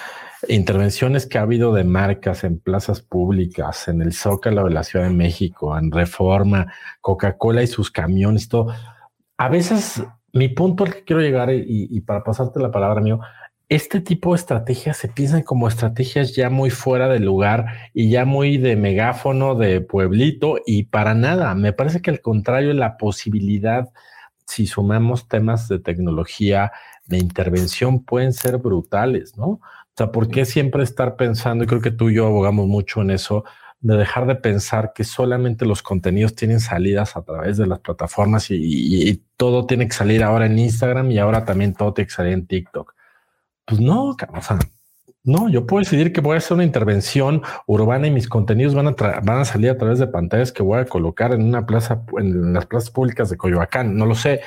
Intervenciones 0.49 1.27
que 1.27 1.39
ha 1.39 1.43
habido 1.43 1.73
de 1.73 1.83
marcas 1.85 2.45
en 2.45 2.61
plazas 2.61 3.01
públicas, 3.01 3.89
en 3.89 4.03
el 4.03 4.13
Zócalo 4.13 4.65
de 4.65 4.71
la 4.71 4.85
Ciudad 4.85 5.07
de 5.07 5.15
México, 5.15 5.77
en 5.77 5.91
Reforma, 5.91 6.73
Coca-Cola 7.01 7.63
y 7.63 7.67
sus 7.67 7.91
camiones, 7.91 8.49
todo. 8.49 8.75
A 9.39 9.49
veces 9.49 10.03
mi 10.33 10.49
punto 10.49 10.85
al 10.85 10.95
que 10.95 11.05
quiero 11.05 11.23
llegar 11.23 11.51
y, 11.53 11.65
y 11.67 12.01
para 12.03 12.23
pasarte 12.23 12.61
la 12.61 12.71
palabra 12.71 13.01
mío 13.01 13.21
este 13.71 14.01
tipo 14.01 14.33
de 14.33 14.41
estrategias 14.41 14.97
se 14.97 15.07
piensan 15.07 15.43
como 15.43 15.69
estrategias 15.69 16.35
ya 16.35 16.51
muy 16.51 16.71
fuera 16.71 17.09
de 17.09 17.21
lugar 17.21 17.67
y 17.95 18.11
ya 18.11 18.25
muy 18.25 18.59
de 18.59 18.75
megáfono, 18.75 19.55
de 19.55 19.81
pueblito 19.81 20.57
y 20.67 20.85
para 20.85 21.15
nada. 21.15 21.55
Me 21.55 21.73
parece 21.73 22.03
que 22.03 22.11
al 22.11 22.21
contrario, 22.21 22.75
la 22.75 22.97
posibilidad, 22.97 23.89
si 24.45 24.67
sumamos 24.67 25.29
temas 25.29 25.69
de 25.69 25.79
tecnología, 25.79 26.73
de 27.07 27.19
intervención, 27.19 28.05
pueden 28.05 28.33
ser 28.33 28.59
brutales, 28.59 29.37
¿no? 29.37 29.47
O 29.47 29.61
sea, 29.97 30.11
¿por 30.11 30.29
qué 30.29 30.45
siempre 30.47 30.83
estar 30.83 31.15
pensando, 31.15 31.63
y 31.63 31.69
creo 31.69 31.81
que 31.81 31.93
tú 31.93 32.11
y 32.11 32.17
yo 32.17 32.27
abogamos 32.27 32.67
mucho 32.67 33.03
en 33.03 33.13
eso, 33.13 33.45
de 33.81 33.97
dejar 33.97 34.27
de 34.27 34.35
pensar 34.35 34.93
que 34.93 35.05
solamente 35.05 35.65
los 35.65 35.81
contenidos 35.81 36.35
tienen 36.35 36.59
salidas 36.59 37.17
a 37.17 37.23
través 37.23 37.57
de 37.57 37.69
las 37.69 37.79
plataformas 37.79 38.51
y, 38.51 39.23
todo 39.37 39.65
tiene 39.65 39.87
que 39.87 39.95
salir 39.95 40.23
ahora 40.23 40.45
en 40.47 40.59
Instagram 40.59 41.11
y 41.13 41.19
ahora 41.19 41.47
también 41.47 41.73
todo 41.73 41.95
tiene 41.95 42.09
que 42.09 42.15
salir 42.15 42.33
en 42.35 42.47
TikTok? 42.47 42.95
Pues 43.71 43.81
no, 43.81 44.07
o 44.09 44.43
sea, 44.43 44.59
no, 45.23 45.49
yo 45.49 45.65
puedo 45.65 45.79
decidir 45.79 46.13
que 46.13 46.21
voy 46.21 46.35
a 46.35 46.39
hacer 46.39 46.57
una 46.57 46.65
intervención 46.65 47.41
urbana 47.69 48.09
y 48.09 48.11
mis 48.11 48.29
contenidos 48.29 48.75
van 48.75 48.89
a, 48.89 48.91
van 49.23 49.39
a 49.39 49.45
salir 49.45 49.71
a 49.71 49.79
través 49.79 50.01
de 50.01 50.09
pantallas 50.09 50.51
que 50.51 50.65
voy 50.65 50.81
a 50.81 50.87
colocar 50.87 51.33
en 51.33 51.45
una 51.45 51.67
plaza, 51.67 52.03
en 52.19 52.53
las 52.53 52.67
plazas 52.67 52.91
públicas 52.91 53.31
de 53.31 53.37
Coyoacán, 53.37 53.97
no 53.97 54.07
lo 54.07 54.17
sé. 54.17 54.41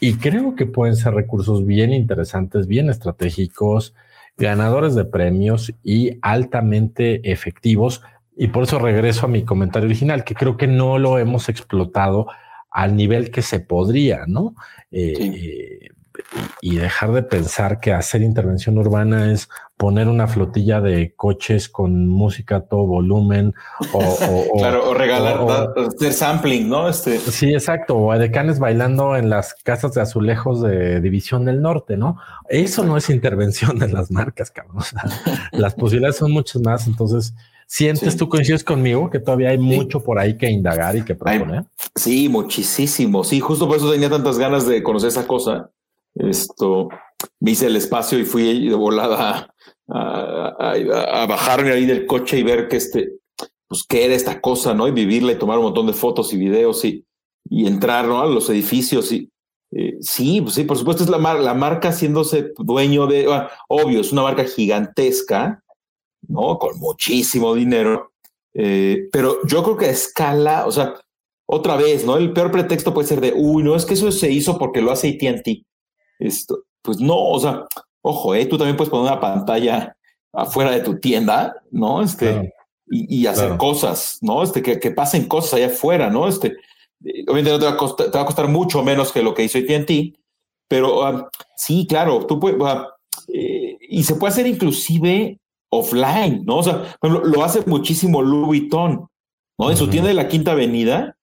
Y 0.00 0.16
creo 0.16 0.54
que 0.54 0.66
pueden 0.66 0.96
ser 0.96 1.14
recursos 1.14 1.64
bien 1.64 1.94
interesantes, 1.94 2.66
bien 2.66 2.90
estratégicos, 2.90 3.94
ganadores 4.36 4.94
de 4.94 5.06
premios 5.06 5.72
y 5.82 6.18
altamente 6.20 7.32
efectivos. 7.32 8.02
Y 8.36 8.48
por 8.48 8.64
eso 8.64 8.78
regreso 8.78 9.24
a 9.24 9.30
mi 9.30 9.44
comentario 9.44 9.86
original, 9.88 10.24
que 10.24 10.34
creo 10.34 10.58
que 10.58 10.66
no 10.66 10.98
lo 10.98 11.18
hemos 11.18 11.48
explotado 11.48 12.26
al 12.70 12.96
nivel 12.96 13.30
que 13.30 13.40
se 13.40 13.60
podría, 13.60 14.24
¿no? 14.26 14.54
Eh, 14.90 15.14
eh 15.18 15.95
y 16.60 16.76
dejar 16.76 17.12
de 17.12 17.22
pensar 17.22 17.80
que 17.80 17.92
hacer 17.92 18.22
intervención 18.22 18.78
urbana 18.78 19.32
es 19.32 19.48
poner 19.76 20.08
una 20.08 20.26
flotilla 20.26 20.80
de 20.80 21.14
coches 21.14 21.68
con 21.68 22.08
música 22.08 22.56
a 22.56 22.60
todo 22.62 22.86
volumen 22.86 23.54
o, 23.92 24.16
claro, 24.58 24.90
o 24.90 24.94
regalar, 24.94 25.40
hacer 25.76 26.12
sampling, 26.12 26.68
¿no? 26.68 26.88
Este. 26.88 27.18
Sí, 27.18 27.52
exacto. 27.52 27.96
O 27.96 28.18
decanes 28.18 28.58
bailando 28.58 29.16
en 29.16 29.28
las 29.28 29.54
casas 29.54 29.92
de 29.92 30.00
azulejos 30.00 30.62
de 30.62 31.00
División 31.00 31.44
del 31.44 31.60
Norte, 31.60 31.96
¿no? 31.96 32.16
Eso 32.48 32.84
no 32.84 32.96
es 32.96 33.10
intervención 33.10 33.78
de 33.78 33.88
las 33.88 34.10
marcas, 34.10 34.50
cabrón. 34.50 34.82
las 35.52 35.74
posibilidades 35.74 36.16
son 36.16 36.32
muchas 36.32 36.62
más. 36.62 36.86
Entonces, 36.86 37.34
¿sientes 37.66 38.16
tú 38.16 38.28
coincides 38.28 38.64
conmigo 38.64 39.10
que 39.10 39.18
todavía 39.18 39.50
hay 39.50 39.58
mucho 39.58 40.02
por 40.02 40.18
ahí 40.18 40.38
que 40.38 40.50
indagar 40.50 40.96
y 40.96 41.02
que 41.02 41.14
proponer? 41.14 41.64
sí, 41.94 42.28
muchísimo. 42.28 43.24
Sí, 43.24 43.40
justo 43.40 43.68
por 43.68 43.76
eso 43.76 43.92
tenía 43.92 44.08
tantas 44.08 44.38
ganas 44.38 44.66
de 44.66 44.82
conocer 44.82 45.08
esa 45.08 45.26
cosa 45.26 45.70
esto, 46.16 46.88
me 47.40 47.52
hice 47.52 47.66
el 47.66 47.76
espacio 47.76 48.18
y 48.18 48.24
fui 48.24 48.68
de 48.68 48.74
volada 48.74 49.54
a, 49.88 51.26
bajarme 51.28 51.72
ahí 51.72 51.86
del 51.86 52.06
coche 52.06 52.38
y 52.38 52.42
ver 52.42 52.68
que 52.68 52.76
este, 52.76 53.12
pues 53.68 53.84
qué 53.88 54.04
era 54.04 54.14
esta 54.14 54.40
cosa, 54.40 54.74
¿no? 54.74 54.88
Y 54.88 54.92
vivirla 54.92 55.32
y 55.32 55.38
tomar 55.38 55.58
un 55.58 55.64
montón 55.64 55.86
de 55.86 55.92
fotos 55.92 56.32
y 56.32 56.36
videos 56.36 56.84
y, 56.84 57.04
y 57.48 57.66
entrar, 57.66 58.06
¿no? 58.06 58.20
A 58.20 58.26
los 58.26 58.48
edificios 58.50 59.12
y 59.12 59.30
eh, 59.72 59.96
sí, 60.00 60.40
pues 60.40 60.54
sí, 60.54 60.64
por 60.64 60.78
supuesto 60.78 61.02
es 61.02 61.10
la, 61.10 61.18
la 61.18 61.54
marca 61.54 61.88
haciéndose 61.88 62.52
dueño 62.56 63.06
de, 63.06 63.26
ah, 63.32 63.50
obvio, 63.68 64.00
es 64.00 64.12
una 64.12 64.22
marca 64.22 64.44
gigantesca, 64.44 65.62
¿no? 66.28 66.58
Con 66.58 66.78
muchísimo 66.78 67.54
dinero, 67.54 68.12
eh, 68.54 69.08
pero 69.12 69.38
yo 69.44 69.62
creo 69.62 69.76
que 69.76 69.86
a 69.86 69.90
escala, 69.90 70.66
o 70.66 70.72
sea, 70.72 70.94
otra 71.46 71.76
vez, 71.76 72.04
¿no? 72.04 72.16
El 72.16 72.32
peor 72.32 72.50
pretexto 72.50 72.94
puede 72.94 73.08
ser 73.08 73.20
de, 73.20 73.32
uy, 73.34 73.62
no, 73.62 73.76
es 73.76 73.84
que 73.84 73.94
eso 73.94 74.10
se 74.10 74.30
hizo 74.30 74.58
porque 74.58 74.80
lo 74.80 74.92
hace 74.92 75.08
ATT. 75.08 75.66
Esto, 76.18 76.64
pues 76.82 77.00
no, 77.00 77.16
o 77.16 77.38
sea, 77.40 77.66
ojo, 78.02 78.34
¿eh? 78.34 78.46
Tú 78.46 78.56
también 78.56 78.76
puedes 78.76 78.90
poner 78.90 79.12
una 79.12 79.20
pantalla 79.20 79.96
afuera 80.32 80.70
de 80.70 80.80
tu 80.80 80.98
tienda, 80.98 81.54
¿no? 81.70 82.02
Este, 82.02 82.52
y, 82.88 83.26
hacer 83.26 83.56
cosas, 83.56 84.18
¿no? 84.20 84.42
Este, 84.42 84.62
que, 84.62 84.78
que, 84.78 84.90
pasen 84.92 85.26
cosas 85.26 85.54
allá 85.54 85.66
afuera, 85.66 86.10
¿no? 86.10 86.28
Este, 86.28 86.56
obviamente 87.26 87.50
no 87.50 87.58
te 87.58 87.64
va, 87.66 87.72
a 87.72 87.76
costar, 87.76 88.10
te 88.10 88.18
va 88.18 88.22
a 88.22 88.26
costar 88.26 88.48
mucho 88.48 88.82
menos 88.82 89.12
que 89.12 89.22
lo 89.22 89.34
que 89.34 89.44
hizo 89.44 89.58
AT&T, 89.58 90.14
pero 90.68 91.04
ah, 91.04 91.28
sí, 91.56 91.86
claro, 91.88 92.26
tú 92.26 92.38
puedes, 92.38 92.58
eh, 93.28 93.76
y 93.80 94.04
se 94.04 94.14
puede 94.16 94.32
hacer 94.32 94.46
inclusive 94.46 95.38
offline, 95.70 96.44
¿no? 96.44 96.58
O 96.58 96.62
sea, 96.62 96.96
lo 97.02 97.44
hace 97.44 97.62
muchísimo 97.66 98.22
Louis 98.22 98.46
Vuitton, 98.46 99.08
¿no? 99.58 99.70
En 99.70 99.76
su 99.76 99.88
tienda 99.88 100.08
de 100.08 100.14
la 100.14 100.28
Quinta 100.28 100.52
Avenida, 100.52 101.15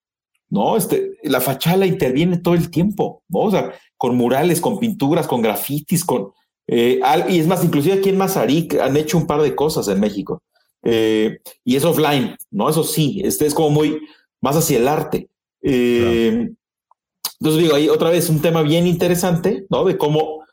¿no? 0.53 0.77
Este, 0.77 1.17
la 1.23 1.41
fachada 1.41 1.87
interviene 1.87 2.37
todo 2.37 2.53
el 2.53 2.69
tiempo, 2.69 3.23
¿no? 3.27 3.39
O 3.39 3.51
sea, 3.51 3.73
con 3.97 4.15
murales, 4.15 4.61
con 4.61 4.77
pinturas, 4.77 5.25
con 5.25 5.41
grafitis, 5.41 6.05
con... 6.05 6.31
Eh, 6.67 7.01
y 7.27 7.39
es 7.39 7.47
más, 7.47 7.63
inclusive 7.63 7.95
aquí 7.95 8.09
en 8.09 8.17
Mazarik 8.17 8.75
han 8.75 8.95
hecho 8.95 9.17
un 9.17 9.25
par 9.25 9.41
de 9.41 9.55
cosas 9.55 9.87
en 9.87 9.99
México. 9.99 10.43
Eh, 10.83 11.39
y 11.65 11.75
es 11.75 11.83
offline, 11.83 12.37
¿no? 12.51 12.69
Eso 12.69 12.83
sí, 12.83 13.19
este 13.25 13.47
es 13.47 13.55
como 13.55 13.71
muy 13.71 13.99
más 14.41 14.55
hacia 14.55 14.77
el 14.77 14.87
arte. 14.87 15.27
Eh, 15.63 16.51
entonces 17.39 17.63
digo, 17.63 17.75
ahí 17.75 17.89
otra 17.89 18.11
vez 18.11 18.29
un 18.29 18.39
tema 18.39 18.61
bien 18.61 18.85
interesante, 18.85 19.65
¿no? 19.71 19.85
De 19.85 19.97
cómo, 19.97 20.45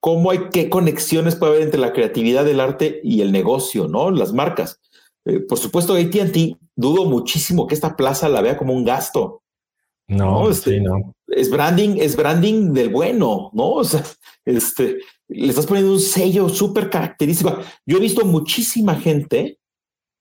cómo 0.00 0.30
hay, 0.30 0.48
qué 0.50 0.70
conexiones 0.70 1.36
puede 1.36 1.52
haber 1.52 1.64
entre 1.64 1.80
la 1.80 1.92
creatividad 1.92 2.46
del 2.46 2.58
arte 2.58 3.02
y 3.04 3.20
el 3.20 3.32
negocio, 3.32 3.86
¿no? 3.86 4.10
Las 4.10 4.32
marcas. 4.32 4.80
Eh, 5.26 5.40
por 5.40 5.58
supuesto, 5.58 5.92
AT&T, 5.92 6.56
dudo 6.74 7.04
muchísimo 7.04 7.66
que 7.66 7.74
esta 7.74 7.96
plaza 7.96 8.30
la 8.30 8.40
vea 8.40 8.56
como 8.56 8.72
un 8.72 8.84
gasto. 8.84 9.41
No, 10.08 10.50
este, 10.50 10.80
no. 10.80 11.14
Es 11.26 11.50
branding, 11.50 11.96
es 11.98 12.16
branding 12.16 12.72
del 12.72 12.88
bueno, 12.90 13.50
¿no? 13.54 13.70
O 13.70 13.84
sea, 13.84 14.04
este, 14.44 14.98
le 15.28 15.48
estás 15.48 15.66
poniendo 15.66 15.92
un 15.92 16.00
sello 16.00 16.48
súper 16.48 16.90
característico. 16.90 17.58
Yo 17.86 17.96
he 17.96 18.00
visto 18.00 18.24
muchísima 18.24 18.96
gente, 18.96 19.58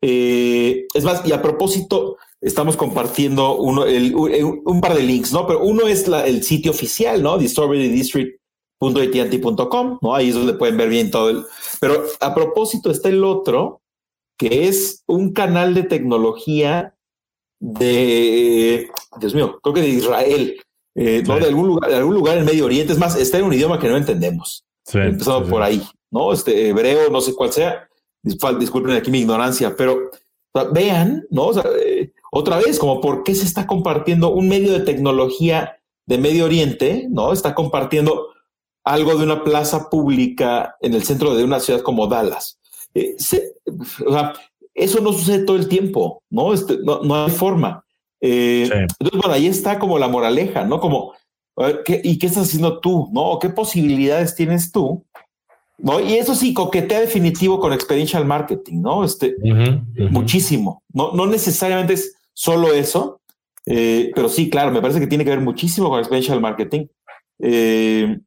eh, 0.01 0.85
es 0.93 1.03
más, 1.03 1.25
y 1.25 1.31
a 1.31 1.41
propósito, 1.41 2.17
estamos 2.39 2.77
compartiendo 2.77 3.57
uno, 3.57 3.85
un 3.85 4.81
par 4.81 4.93
de 4.95 5.03
links, 5.03 5.33
¿no? 5.33 5.45
Pero 5.45 5.63
uno 5.63 5.87
es 5.87 6.07
el 6.07 6.43
sitio 6.43 6.71
oficial, 6.71 7.21
¿no? 7.21 7.37
District.atnt.com, 7.37 9.99
¿no? 10.01 10.15
Ahí 10.15 10.29
es 10.29 10.35
donde 10.35 10.53
pueden 10.53 10.77
ver 10.77 10.87
bien 10.89 11.11
todo 11.11 11.29
el... 11.29 11.43
Pero 11.79 12.03
a 12.19 12.33
propósito 12.33 12.89
está 12.89 13.09
el 13.09 13.23
otro, 13.23 13.81
que 14.37 14.67
es 14.67 15.03
un 15.05 15.33
canal 15.33 15.75
de 15.75 15.83
tecnología 15.83 16.95
de, 17.61 18.89
Dios 19.19 19.35
mío, 19.35 19.59
creo 19.61 19.73
que 19.73 19.81
de 19.81 19.89
Israel, 19.89 20.61
eh, 20.95 21.23
¿no? 21.25 21.39
De 21.39 21.45
algún 21.45 21.67
lugar, 21.67 21.89
de 21.89 21.95
algún 21.95 22.15
lugar 22.15 22.37
en 22.37 22.45
Medio 22.45 22.65
Oriente. 22.65 22.91
Es 22.91 22.99
más, 22.99 23.15
está 23.15 23.37
en 23.37 23.45
un 23.45 23.53
idioma 23.53 23.79
que 23.79 23.87
no 23.87 23.95
entendemos. 23.95 24.65
Sí, 24.83 24.97
Empezado 24.97 25.45
por 25.45 25.61
ahí, 25.61 25.81
¿no? 26.09 26.33
Este 26.33 26.69
hebreo, 26.69 27.09
no 27.09 27.21
sé 27.21 27.33
cuál 27.33 27.53
sea. 27.53 27.87
Disculpen 28.23 28.95
aquí 28.95 29.11
mi 29.11 29.19
ignorancia, 29.19 29.75
pero 29.77 30.09
vean, 30.73 31.25
¿no? 31.29 31.47
O 31.47 31.53
sea, 31.53 31.63
eh, 31.79 32.11
otra 32.31 32.57
vez, 32.57 32.79
como 32.79 32.99
por 32.99 33.23
qué 33.23 33.35
se 33.35 33.45
está 33.45 33.67
compartiendo 33.67 34.31
un 34.31 34.49
medio 34.49 34.73
de 34.73 34.81
tecnología 34.81 35.77
de 36.07 36.17
Medio 36.17 36.45
Oriente, 36.45 37.07
¿no? 37.09 37.31
Está 37.31 37.53
compartiendo 37.53 38.29
algo 38.83 39.15
de 39.15 39.23
una 39.23 39.43
plaza 39.43 39.89
pública 39.89 40.75
en 40.81 40.95
el 40.95 41.03
centro 41.03 41.35
de 41.35 41.43
una 41.43 41.59
ciudad 41.59 41.81
como 41.81 42.07
Dallas. 42.07 42.59
Eh, 42.95 43.15
eso 44.73 45.01
no 45.01 45.13
sucede 45.13 45.45
todo 45.45 45.57
el 45.57 45.67
tiempo, 45.67 46.23
¿no? 46.29 46.53
Este, 46.53 46.77
no, 46.83 47.01
hay 47.15 47.31
forma. 47.31 47.83
Eh, 48.21 48.69
entonces, 48.71 49.19
bueno, 49.19 49.33
ahí 49.33 49.47
está 49.47 49.79
como 49.79 49.99
la 49.99 50.07
moraleja, 50.07 50.63
¿no? 50.63 50.79
Como, 50.79 51.13
¿y 52.03 52.19
qué 52.19 52.27
estás 52.27 52.47
haciendo 52.47 52.79
tú? 52.79 53.09
¿No? 53.11 53.39
¿Qué 53.39 53.49
posibilidades 53.49 54.35
tienes 54.35 54.71
tú 54.71 55.05
¿no? 55.81 55.99
Y 55.99 56.13
eso 56.13 56.35
sí, 56.35 56.53
coquetea 56.53 57.01
definitivo 57.01 57.59
con 57.59 57.73
experiential 57.73 58.25
marketing, 58.25 58.81
¿no? 58.81 59.03
Este, 59.03 59.35
muchísimo. 60.09 60.83
No, 60.93 61.11
no 61.13 61.25
necesariamente 61.25 61.93
es 61.93 62.15
solo 62.33 62.73
eso, 62.73 63.21
eh, 63.65 64.11
pero 64.15 64.29
sí, 64.29 64.49
claro, 64.49 64.71
me 64.71 64.81
parece 64.81 64.99
que 64.99 65.07
tiene 65.07 65.23
que 65.23 65.31
ver 65.31 65.41
muchísimo 65.41 65.89
con 65.89 65.99
experiential 65.99 66.39
marketing 66.39 66.87
eh, 67.39 68.19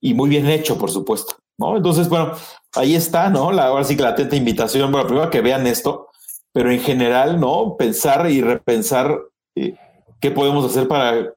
y 0.00 0.14
muy 0.14 0.30
bien 0.30 0.48
hecho, 0.48 0.78
por 0.78 0.90
supuesto, 0.90 1.36
¿no? 1.58 1.76
Entonces, 1.76 2.08
bueno, 2.08 2.32
ahí 2.74 2.94
está, 2.94 3.28
¿no? 3.28 3.52
La, 3.52 3.66
ahora 3.66 3.84
sí 3.84 3.96
que 3.96 4.02
la 4.02 4.10
atenta 4.10 4.36
invitación, 4.36 4.90
bueno, 4.90 5.06
primero 5.06 5.30
que 5.30 5.40
vean 5.40 5.66
esto, 5.66 6.08
pero 6.52 6.70
en 6.70 6.80
general, 6.80 7.38
¿no? 7.38 7.76
Pensar 7.76 8.30
y 8.30 8.40
repensar 8.40 9.18
eh, 9.54 9.74
qué 10.20 10.30
podemos 10.30 10.64
hacer 10.64 10.88
para 10.88 11.34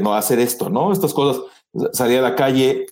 no 0.00 0.14
hacer 0.14 0.38
esto, 0.38 0.68
¿no? 0.68 0.92
Estas 0.92 1.12
cosas, 1.12 1.42
salir 1.92 2.18
a 2.18 2.22
la 2.22 2.34
calle, 2.34 2.86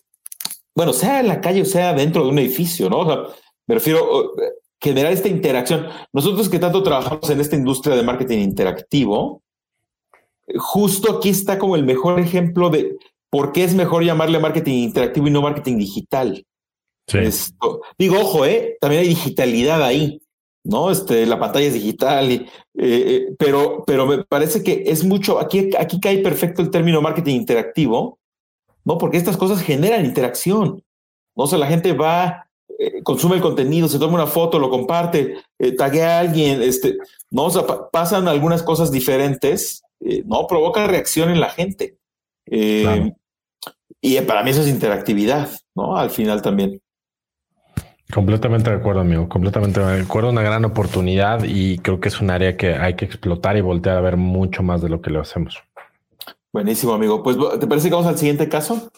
bueno, 0.75 0.93
sea 0.93 1.19
en 1.19 1.27
la 1.27 1.39
calle 1.39 1.61
o 1.61 1.65
sea 1.65 1.93
dentro 1.93 2.23
de 2.23 2.29
un 2.29 2.39
edificio, 2.39 2.89
¿no? 2.89 2.99
O 2.99 3.05
sea, 3.05 3.23
me 3.67 3.75
refiero 3.75 3.99
a 3.99 4.23
generar 4.81 5.13
esta 5.13 5.29
interacción. 5.29 5.87
Nosotros 6.11 6.49
que 6.49 6.59
tanto 6.59 6.83
trabajamos 6.83 7.29
en 7.29 7.39
esta 7.39 7.55
industria 7.55 7.95
de 7.95 8.03
marketing 8.03 8.39
interactivo, 8.39 9.43
justo 10.57 11.17
aquí 11.17 11.29
está 11.29 11.57
como 11.57 11.75
el 11.75 11.85
mejor 11.85 12.19
ejemplo 12.19 12.69
de 12.69 12.97
por 13.29 13.53
qué 13.53 13.63
es 13.63 13.73
mejor 13.75 14.03
llamarle 14.03 14.39
marketing 14.39 14.83
interactivo 14.83 15.27
y 15.27 15.31
no 15.31 15.41
marketing 15.41 15.77
digital. 15.77 16.45
Sí. 17.11 17.53
digo, 17.97 18.19
ojo, 18.19 18.45
¿eh? 18.45 18.77
también 18.79 19.01
hay 19.01 19.09
digitalidad 19.09 19.83
ahí, 19.83 20.21
¿no? 20.63 20.91
Este, 20.91 21.25
la 21.25 21.39
pantalla 21.39 21.67
es 21.67 21.73
digital, 21.73 22.31
y, 22.31 22.35
eh, 22.35 22.47
eh, 22.77 23.35
pero, 23.37 23.83
pero 23.85 24.05
me 24.05 24.23
parece 24.23 24.63
que 24.63 24.83
es 24.85 25.03
mucho, 25.03 25.39
aquí, 25.39 25.71
aquí 25.77 25.99
cae 25.99 26.19
perfecto 26.19 26.61
el 26.61 26.69
término 26.69 27.01
marketing 27.01 27.35
interactivo, 27.35 28.19
¿no? 28.85 28.97
Porque 28.97 29.17
estas 29.17 29.37
cosas 29.37 29.61
generan 29.61 30.05
interacción. 30.05 30.83
¿no? 31.35 31.43
O 31.43 31.47
sea, 31.47 31.59
la 31.59 31.67
gente 31.67 31.93
va, 31.93 32.47
eh, 32.79 33.03
consume 33.03 33.35
el 33.35 33.41
contenido, 33.41 33.87
se 33.87 33.99
toma 33.99 34.15
una 34.15 34.27
foto, 34.27 34.59
lo 34.59 34.69
comparte, 34.69 35.35
eh, 35.59 35.71
taguea 35.73 36.17
a 36.17 36.19
alguien, 36.19 36.61
este, 36.61 36.97
¿no? 37.29 37.45
O 37.45 37.51
sea, 37.51 37.63
pasan 37.91 38.27
algunas 38.27 38.63
cosas 38.63 38.91
diferentes, 38.91 39.83
¿no? 40.25 40.47
Provoca 40.47 40.87
reacción 40.87 41.29
en 41.29 41.39
la 41.39 41.49
gente. 41.49 41.97
Y 44.03 44.19
para 44.21 44.41
mí 44.41 44.49
eso 44.49 44.61
es 44.61 44.67
interactividad, 44.67 45.49
¿no? 45.75 45.95
Al 45.95 46.09
final 46.09 46.41
también. 46.41 46.80
Completamente 48.13 48.69
de 48.69 48.75
acuerdo, 48.75 49.01
amigo. 49.01 49.29
Completamente 49.29 49.79
de 49.79 50.01
acuerdo. 50.01 50.29
Una 50.29 50.41
gran 50.41 50.65
oportunidad 50.65 51.43
y 51.43 51.77
creo 51.79 51.99
que 51.99 52.09
es 52.09 52.19
un 52.19 52.29
área 52.29 52.57
que 52.57 52.75
hay 52.75 52.95
que 52.95 53.05
explotar 53.05 53.57
y 53.57 53.61
voltear 53.61 53.97
a 53.97 54.01
ver 54.01 54.17
mucho 54.17 54.63
más 54.63 54.81
de 54.81 54.89
lo 54.89 55.01
que 55.01 55.11
lo 55.11 55.21
hacemos. 55.21 55.57
Buenísimo, 56.51 56.93
amigo. 56.93 57.23
Pues, 57.23 57.37
¿te 57.59 57.67
parece 57.67 57.87
que 57.87 57.95
vamos 57.95 58.07
al 58.07 58.17
siguiente 58.17 58.49
caso? 58.49 58.91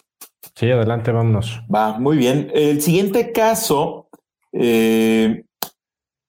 Sí, 0.56 0.70
adelante, 0.70 1.12
vámonos. 1.12 1.60
Va, 1.72 1.98
muy 1.98 2.16
bien. 2.16 2.50
El 2.52 2.82
siguiente 2.82 3.32
caso 3.32 4.08
eh, 4.52 5.44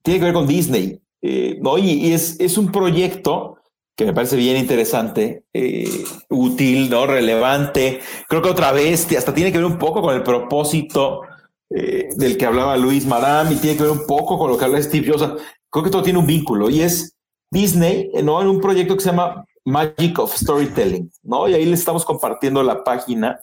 tiene 0.03 0.19
que 0.19 0.25
ver 0.25 0.33
con 0.33 0.47
Disney, 0.47 0.99
eh, 1.21 1.57
¿no? 1.61 1.77
Y, 1.79 2.13
es, 2.13 2.39
es, 2.39 2.57
un 2.57 2.71
proyecto 2.71 3.57
que 3.95 4.05
me 4.05 4.13
parece 4.13 4.35
bien 4.35 4.57
interesante, 4.57 5.45
eh, 5.53 6.03
útil, 6.29 6.89
¿no? 6.89 7.07
Relevante. 7.07 7.99
Creo 8.27 8.41
que 8.41 8.49
otra 8.49 8.71
vez 8.71 9.11
hasta 9.15 9.33
tiene 9.33 9.51
que 9.51 9.57
ver 9.57 9.65
un 9.65 9.79
poco 9.79 10.01
con 10.01 10.13
el 10.13 10.21
propósito 10.21 11.21
del 11.69 12.37
que 12.37 12.45
hablaba 12.45 12.77
Luis 12.77 13.05
Madame 13.05 13.53
y 13.53 13.57
tiene 13.57 13.75
que 13.75 13.83
ver 13.83 13.91
un 13.91 14.05
poco 14.05 14.37
con 14.37 14.51
lo 14.51 14.57
que 14.57 14.65
habla 14.65 14.81
Steve 14.81 15.11
Jobs. 15.11 15.41
creo 15.69 15.83
que 15.83 15.89
todo 15.89 16.03
tiene 16.03 16.19
un 16.19 16.27
vínculo 16.27 16.69
y 16.69 16.81
es 16.81 17.15
Disney, 17.51 18.11
¿no? 18.23 18.41
En 18.41 18.47
un 18.47 18.61
proyecto 18.61 18.95
que 18.95 19.01
se 19.01 19.09
llama 19.09 19.45
Magic 19.65 20.19
of 20.19 20.35
Storytelling, 20.35 21.11
¿no? 21.23 21.47
Y 21.47 21.53
ahí 21.53 21.65
le 21.65 21.73
estamos 21.73 22.05
compartiendo 22.05 22.61
la 22.63 22.83
página. 22.83 23.39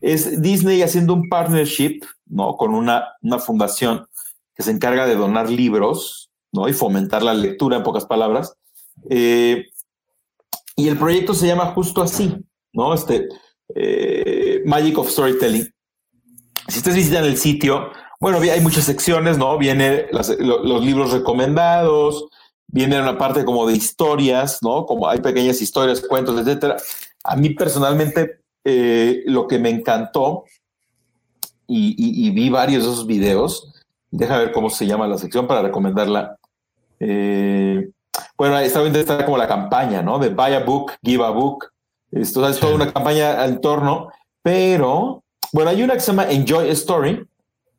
Es 0.00 0.40
Disney 0.40 0.82
haciendo 0.82 1.14
un 1.14 1.28
partnership, 1.28 2.00
¿no? 2.26 2.56
Con 2.56 2.74
una, 2.74 3.14
una 3.22 3.38
fundación 3.38 4.06
que 4.54 4.62
se 4.62 4.70
encarga 4.70 5.06
de 5.06 5.16
donar 5.16 5.50
libros, 5.50 6.30
¿no? 6.52 6.68
Y 6.68 6.72
fomentar 6.72 7.22
la 7.22 7.34
lectura, 7.34 7.78
en 7.78 7.82
pocas 7.82 8.04
palabras. 8.04 8.54
Eh, 9.08 9.66
y 10.76 10.88
el 10.88 10.98
proyecto 10.98 11.34
se 11.34 11.46
llama 11.46 11.72
justo 11.72 12.02
así, 12.02 12.36
¿no? 12.72 12.94
Este, 12.94 13.28
eh, 13.74 14.62
Magic 14.66 14.98
of 14.98 15.10
Storytelling. 15.10 15.68
Si 16.68 16.78
ustedes 16.78 16.96
visitan 16.96 17.24
el 17.24 17.36
sitio, 17.36 17.90
bueno, 18.20 18.38
hay 18.38 18.60
muchas 18.60 18.84
secciones, 18.84 19.38
¿no? 19.38 19.58
Vienen 19.58 20.06
los 20.12 20.84
libros 20.84 21.12
recomendados, 21.12 22.26
viene 22.66 23.00
una 23.00 23.18
parte 23.18 23.44
como 23.44 23.66
de 23.66 23.74
historias, 23.74 24.60
¿no? 24.62 24.86
Como 24.86 25.08
hay 25.08 25.20
pequeñas 25.20 25.60
historias, 25.60 26.00
cuentos, 26.00 26.40
etcétera. 26.40 26.76
A 27.22 27.36
mí 27.36 27.50
personalmente 27.50 28.40
eh, 28.64 29.22
lo 29.26 29.46
que 29.46 29.58
me 29.58 29.70
encantó 29.70 30.44
y, 31.66 32.30
vi 32.30 32.50
varios 32.50 32.84
de 32.84 32.90
esos 32.90 33.06
videos 33.06 33.70
Deja 34.10 34.38
ver 34.38 34.52
cómo 34.52 34.70
se 34.70 34.86
llama 34.86 35.08
la 35.08 35.18
sección 35.18 35.48
para 35.48 35.62
recomendarla. 35.62 36.38
Eh, 37.00 37.90
bueno, 38.36 38.56
esta 38.60 38.86
está 38.86 39.24
como 39.24 39.36
la 39.36 39.48
campaña, 39.48 40.02
¿no? 40.02 40.20
De 40.20 40.28
buy 40.28 40.52
a 40.52 40.60
book, 40.60 40.92
give 41.02 41.24
a 41.24 41.30
book. 41.30 41.72
Esto 42.12 42.48
es 42.48 42.60
toda 42.60 42.76
una 42.76 42.92
campaña 42.92 43.42
al 43.42 43.58
torno, 43.60 44.10
pero 44.40 45.23
bueno, 45.54 45.70
hay 45.70 45.84
una 45.84 45.94
que 45.94 46.00
se 46.00 46.08
llama 46.08 46.28
Enjoy 46.32 46.68
a 46.68 46.72
Story, 46.72 47.28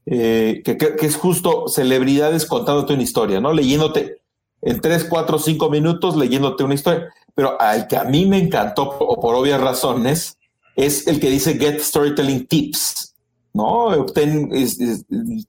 eh, 0.06 0.62
que, 0.64 0.78
que, 0.78 1.06
es 1.06 1.18
justo 1.18 1.68
celebridades 1.68 2.46
contándote 2.46 2.94
una 2.94 3.04
historia, 3.04 3.42
¿no? 3.42 3.52
Leyéndote 3.52 4.22
en 4.62 4.80
tres, 4.80 5.04
cuatro, 5.04 5.38
cinco 5.40 5.70
minutos, 5.70 6.16
leyéndote 6.16 6.64
una 6.64 6.74
historia. 6.74 7.10
Pero 7.34 7.60
al 7.60 7.88
que 7.88 7.98
a 7.98 8.06
mí 8.06 8.26
me 8.26 8.38
encantó, 8.38 8.84
o 8.98 9.20
por 9.20 9.36
obvias 9.36 9.60
razones, 9.60 10.38
es 10.78 11.06
el 11.08 11.20
que 11.20 11.30
dice 11.30 11.58
Get 11.58 11.82
Storytelling 11.82 12.48
Tips, 12.48 13.14
¿no? 13.52 13.88
Obtén 13.88 14.50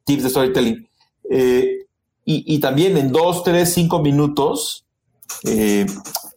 tips 0.04 0.22
de 0.24 0.28
storytelling. 0.28 0.88
Eh, 1.30 1.86
y, 2.24 2.58
también 2.58 2.96
en 2.96 3.12
dos, 3.12 3.44
tres, 3.44 3.72
cinco 3.72 4.00
minutos, 4.00 4.84
eh, 5.44 5.86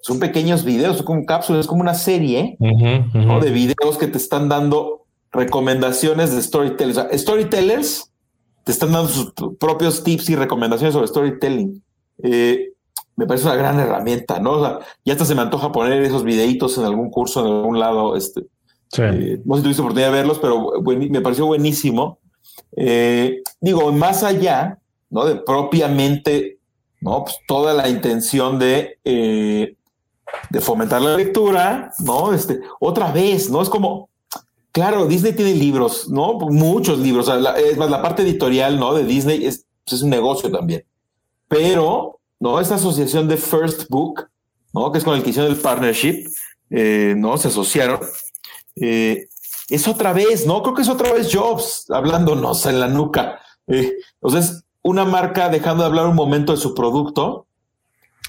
son 0.02 0.20
pequeños 0.20 0.64
videos, 0.64 0.98
son 0.98 1.06
como 1.08 1.26
cápsulas, 1.26 1.62
es 1.62 1.68
como 1.68 1.82
una 1.82 1.96
serie 1.96 2.58
de 2.60 3.52
videos 3.52 3.98
que 3.98 4.06
te 4.06 4.20
están 4.20 4.50
dando 4.50 4.99
recomendaciones 5.32 6.34
de 6.34 6.41
storytellers. 6.41 7.21
storytellers 7.21 8.11
te 8.63 8.71
están 8.71 8.91
dando 8.91 9.09
sus 9.09 9.34
propios 9.59 10.03
tips 10.03 10.30
y 10.30 10.36
recomendaciones 10.36 10.93
sobre 10.93 11.07
storytelling. 11.07 11.84
Eh, 12.23 12.73
me 13.15 13.25
parece 13.25 13.45
una 13.45 13.55
gran 13.55 13.80
herramienta, 13.80 14.39
¿no? 14.39 14.51
O 14.51 14.63
sea, 14.63 14.80
ya 15.03 15.13
hasta 15.13 15.25
se 15.25 15.36
me 15.36 15.41
antoja 15.41 15.71
poner 15.71 16.01
esos 16.03 16.23
videitos 16.23 16.77
en 16.77 16.86
algún 16.86 17.09
curso 17.09 17.41
en 17.41 17.47
algún 17.47 17.80
lado. 17.80 18.15
Este, 18.15 18.41
eh, 18.97 19.41
no 19.43 19.55
sé 19.55 19.61
si 19.61 19.63
tuviste 19.63 19.82
oportunidad 19.82 20.11
de 20.11 20.17
verlos, 20.17 20.39
pero 20.39 20.71
me 20.84 21.21
pareció 21.21 21.45
buenísimo. 21.45 22.19
Eh, 22.75 23.41
digo, 23.59 23.91
más 23.91 24.23
allá, 24.23 24.77
¿no? 25.09 25.25
De 25.25 25.36
propiamente, 25.36 26.59
¿no? 27.01 27.23
Pues 27.23 27.38
toda 27.47 27.73
la 27.73 27.89
intención 27.89 28.59
de, 28.59 28.99
de 29.03 30.61
fomentar 30.61 31.01
la 31.01 31.17
lectura, 31.17 31.91
¿no? 31.99 32.34
Este, 32.34 32.59
otra 32.80 33.11
vez, 33.11 33.49
¿no? 33.49 33.61
Es 33.61 33.69
como, 33.69 34.09
claro, 34.72 35.05
Disney 35.05 35.34
tiene 35.34 35.53
libros, 35.53 36.09
¿no? 36.09 36.34
Muchos 36.39 36.99
libros. 36.99 37.30
es 37.57 37.78
más, 37.78 37.89
la 37.89 38.01
parte 38.01 38.24
editorial, 38.24 38.80
¿no? 38.80 38.93
De 38.93 39.03
Disney 39.03 39.45
es, 39.45 39.65
pues, 39.84 39.97
es 39.97 40.01
un 40.01 40.09
negocio 40.09 40.51
también. 40.51 40.86
Pero, 41.47 42.20
¿no? 42.39 42.59
Esta 42.59 42.76
asociación 42.76 43.28
de 43.28 43.38
First 43.38 43.89
Book, 43.89 44.30
¿no? 44.74 44.91
Que 44.91 44.99
es 44.99 45.03
con 45.03 45.15
el 45.15 45.24
que 45.24 45.32
hicieron 45.32 45.51
el 45.51 45.57
partnership, 45.57 46.26
¿no? 46.70 47.38
Se 47.38 47.47
asociaron 47.47 47.99
eh, 48.80 49.28
es 49.70 49.88
otra 49.88 50.13
vez, 50.13 50.45
¿no? 50.45 50.63
Creo 50.63 50.76
que 50.76 50.82
es 50.82 50.89
otra 50.89 51.13
vez 51.13 51.30
Jobs 51.34 51.86
hablándonos 51.89 52.65
en 52.65 52.80
la 52.80 52.88
nuca. 52.88 53.39
Eh, 53.67 53.93
o 54.20 54.30
sea, 54.30 54.39
es 54.39 54.63
una 54.82 55.05
marca 55.05 55.49
dejando 55.49 55.84
de 55.84 55.89
hablar 55.89 56.07
un 56.07 56.15
momento 56.15 56.53
de 56.53 56.57
su 56.57 56.74
producto, 56.74 57.45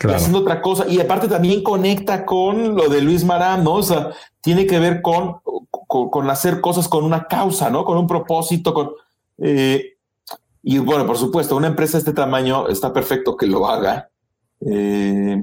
haciendo 0.03 0.41
otra 0.41 0.61
cosa. 0.61 0.87
Y 0.89 1.01
aparte 1.01 1.29
también 1.29 1.63
conecta 1.63 2.27
con 2.27 2.75
lo 2.75 2.89
de 2.89 3.01
Luis 3.01 3.25
Marán, 3.25 3.65
¿no? 3.65 3.75
O 3.75 3.83
sea, 3.83 4.11
tiene 4.41 4.67
que 4.67 4.79
ver 4.79 5.01
con, 5.01 5.37
con, 5.91 6.31
hacer 6.31 6.61
cosas 6.61 6.87
con 6.87 7.05
una 7.05 7.27
causa, 7.27 7.69
¿no? 7.69 7.85
Con 7.85 7.99
un 7.99 8.07
propósito, 8.07 8.73
con... 8.73 8.93
Eh, 9.39 9.97
y 10.63 10.79
bueno, 10.79 11.05
por 11.05 11.19
supuesto, 11.19 11.57
una 11.57 11.67
empresa 11.67 11.95
de 11.95 12.01
este 12.01 12.13
tamaño 12.13 12.69
está 12.69 12.93
perfecto 12.93 13.37
que 13.37 13.47
lo 13.47 13.67
haga. 13.67 14.09
Eh, 14.61 15.43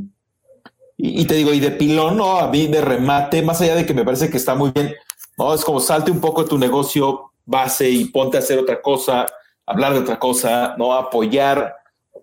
y, 0.96 1.26
te 1.26 1.36
digo, 1.36 1.54
y 1.54 1.60
de 1.60 1.72
pilón, 1.72 2.18
¿no? 2.18 2.38
A 2.38 2.48
mí 2.48 2.68
de 2.68 2.80
remate, 2.80 3.42
más 3.42 3.60
allá 3.60 3.76
de 3.76 3.86
que 3.86 3.94
me 3.94 4.06
parece 4.06 4.30
que 4.30 4.38
está 4.38 4.56
muy 4.56 4.72
bien, 4.72 4.96
¿no? 5.38 5.54
Es 5.54 5.66
como 5.66 5.82
salte 5.82 6.12
un 6.12 6.22
poco 6.22 6.44
de 6.44 6.50
tu 6.50 6.58
negocio 6.58 7.34
base 7.46 7.90
y 7.90 8.06
ponte 8.06 8.38
a 8.38 8.40
hacer 8.40 8.58
otra 8.58 8.82
cosa, 8.82 9.26
hablar 9.66 9.94
de 9.94 10.00
otra 10.00 10.18
cosa, 10.18 10.76
¿no? 10.78 10.94
Apoyar 10.94 11.76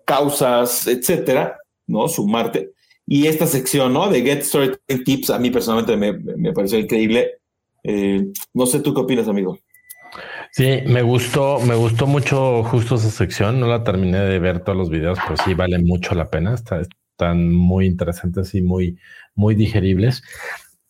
causas, 0.03 0.87
etcétera, 0.87 1.59
¿no? 1.85 2.07
Sumarte. 2.07 2.73
Y 3.05 3.27
esta 3.27 3.45
sección, 3.45 3.93
¿no? 3.93 4.09
De 4.09 4.23
Get 4.23 4.41
Started 4.41 4.79
Tips, 5.03 5.29
a 5.29 5.37
mí 5.37 5.51
personalmente 5.51 5.95
me, 5.95 6.13
me 6.13 6.53
pareció 6.53 6.79
increíble. 6.79 7.39
Eh, 7.87 8.27
no 8.53 8.65
sé 8.65 8.79
tú 8.79 8.93
qué 8.93 9.01
opinas, 9.01 9.27
amigo. 9.27 9.57
Sí, 10.51 10.79
me 10.85 11.01
gustó, 11.01 11.59
me 11.59 11.75
gustó 11.75 12.07
mucho 12.07 12.63
justo 12.63 12.95
esa 12.95 13.09
sección. 13.09 13.59
No 13.59 13.67
la 13.67 13.83
terminé 13.83 14.19
de 14.19 14.39
ver 14.39 14.61
todos 14.61 14.77
los 14.77 14.89
videos, 14.89 15.19
pero 15.23 15.37
sí 15.43 15.53
vale 15.53 15.77
mucho 15.79 16.15
la 16.15 16.29
pena. 16.29 16.53
Está, 16.53 16.81
están 16.81 17.53
muy 17.53 17.85
interesantes 17.85 18.55
y 18.55 18.61
muy, 18.61 18.97
muy 19.35 19.55
digeribles. 19.55 20.23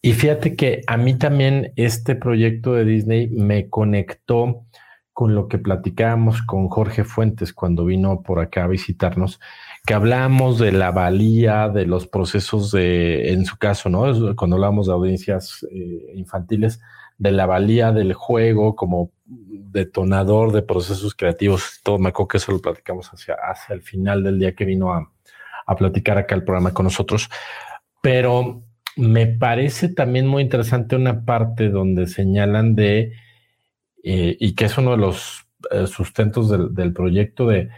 Y 0.01 0.13
fíjate 0.13 0.55
que 0.55 0.81
a 0.85 0.97
mí 0.97 1.15
también 1.15 1.73
este 1.75 2.15
proyecto 2.15 2.73
de 2.73 2.85
Disney 2.85 3.27
me 3.27 3.69
conectó 3.69 4.65
con 5.13 5.33
lo 5.33 5.47
que 5.47 5.57
platicábamos 5.57 6.41
con 6.43 6.67
Jorge 6.67 7.03
Fuentes 7.03 7.53
cuando 7.53 7.85
vino 7.85 8.21
por 8.21 8.39
acá 8.39 8.65
a 8.65 8.67
visitarnos, 8.67 9.39
que 9.85 9.93
hablábamos 9.93 10.59
de 10.59 10.71
la 10.71 10.91
valía 10.91 11.69
de 11.69 11.85
los 11.85 12.07
procesos 12.07 12.71
de, 12.71 13.31
en 13.33 13.45
su 13.45 13.57
caso, 13.57 13.89
¿no? 13.89 14.35
Cuando 14.35 14.55
hablamos 14.55 14.87
de 14.87 14.93
audiencias 14.93 15.65
eh, 15.71 16.13
infantiles, 16.15 16.81
de 17.17 17.31
la 17.31 17.45
valía 17.45 17.91
del 17.91 18.13
juego 18.13 18.75
como 18.75 19.11
detonador 19.25 20.51
de 20.51 20.61
procesos 20.61 21.15
creativos. 21.15 21.79
Todo 21.83 21.99
me 21.99 22.09
acuerdo 22.09 22.29
que 22.29 22.37
eso 22.37 22.51
lo 22.51 22.61
platicamos 22.61 23.09
hacia, 23.09 23.35
hacia 23.35 23.73
el 23.75 23.81
final 23.81 24.23
del 24.23 24.39
día 24.39 24.55
que 24.55 24.65
vino 24.65 24.93
a, 24.93 25.11
a 25.65 25.75
platicar 25.75 26.17
acá 26.17 26.35
el 26.35 26.43
programa 26.43 26.73
con 26.73 26.85
nosotros. 26.85 27.29
Pero 28.01 28.63
me 28.95 29.27
parece 29.27 29.89
también 29.89 30.27
muy 30.27 30.43
interesante 30.43 30.95
una 30.95 31.25
parte 31.25 31.69
donde 31.69 32.07
señalan 32.07 32.75
de, 32.75 33.13
eh, 34.03 34.37
y 34.39 34.55
que 34.55 34.65
es 34.65 34.77
uno 34.77 34.91
de 34.91 34.97
los 34.97 35.45
eh, 35.71 35.87
sustentos 35.87 36.75
del, 36.75 36.93
proyecto, 36.93 37.47
de 37.47 37.69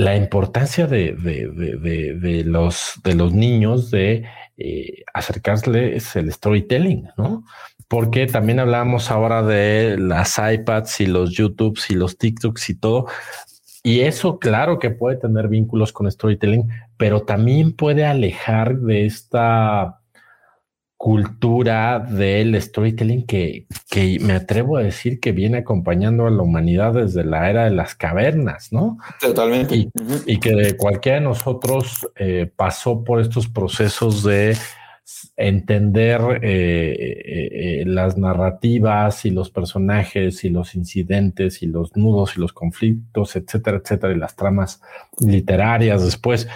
la 0.00 0.16
importancia 0.16 0.86
de, 0.86 1.12
de, 1.14 2.42
los, 2.44 2.94
de 3.04 3.14
los 3.14 3.34
niños 3.34 3.90
de 3.90 4.24
eh, 4.56 5.02
acercarles 5.12 6.16
el 6.16 6.32
storytelling, 6.32 7.08
¿no? 7.16 7.44
Porque 7.86 8.26
también 8.26 8.60
hablábamos 8.60 9.10
ahora 9.10 9.42
de 9.42 9.96
las 9.98 10.38
iPads 10.38 11.00
y 11.00 11.06
los 11.06 11.32
YouTubes 11.32 11.90
y 11.90 11.94
los 11.94 12.16
TikToks 12.16 12.70
y 12.70 12.74
todo, 12.76 13.06
y 13.82 14.00
eso, 14.00 14.38
claro 14.38 14.78
que 14.78 14.90
puede 14.90 15.16
tener 15.16 15.48
vínculos 15.48 15.92
con 15.92 16.10
storytelling, 16.10 16.68
pero 16.96 17.22
también 17.22 17.72
puede 17.72 18.04
alejar 18.04 18.78
de 18.78 19.06
esta 19.06 19.99
cultura 21.00 21.98
del 21.98 22.60
storytelling 22.60 23.24
que, 23.24 23.64
que 23.90 24.18
me 24.20 24.34
atrevo 24.34 24.76
a 24.76 24.82
decir 24.82 25.18
que 25.18 25.32
viene 25.32 25.56
acompañando 25.56 26.26
a 26.26 26.30
la 26.30 26.42
humanidad 26.42 26.92
desde 26.92 27.24
la 27.24 27.48
era 27.48 27.64
de 27.64 27.70
las 27.70 27.94
cavernas, 27.94 28.70
¿no? 28.70 28.98
Totalmente. 29.18 29.88
Y, 30.26 30.38
que 30.40 30.76
cualquiera 30.76 31.16
de 31.16 31.24
nosotros 31.24 32.06
eh, 32.16 32.52
pasó 32.54 33.02
por 33.02 33.22
estos 33.22 33.48
procesos 33.48 34.22
de 34.24 34.54
entender 35.38 36.20
eh, 36.42 36.94
eh, 36.98 37.48
eh, 37.80 37.84
las 37.86 38.18
narrativas 38.18 39.24
y 39.24 39.30
los 39.30 39.50
personajes 39.50 40.44
y 40.44 40.50
los 40.50 40.74
incidentes 40.74 41.62
y 41.62 41.66
los 41.66 41.96
nudos 41.96 42.36
y 42.36 42.40
los 42.40 42.52
conflictos, 42.52 43.36
etcétera, 43.36 43.78
etcétera, 43.82 44.12
y 44.12 44.16
las 44.18 44.36
tramas 44.36 44.82
literarias 45.18 46.04
después. 46.04 46.46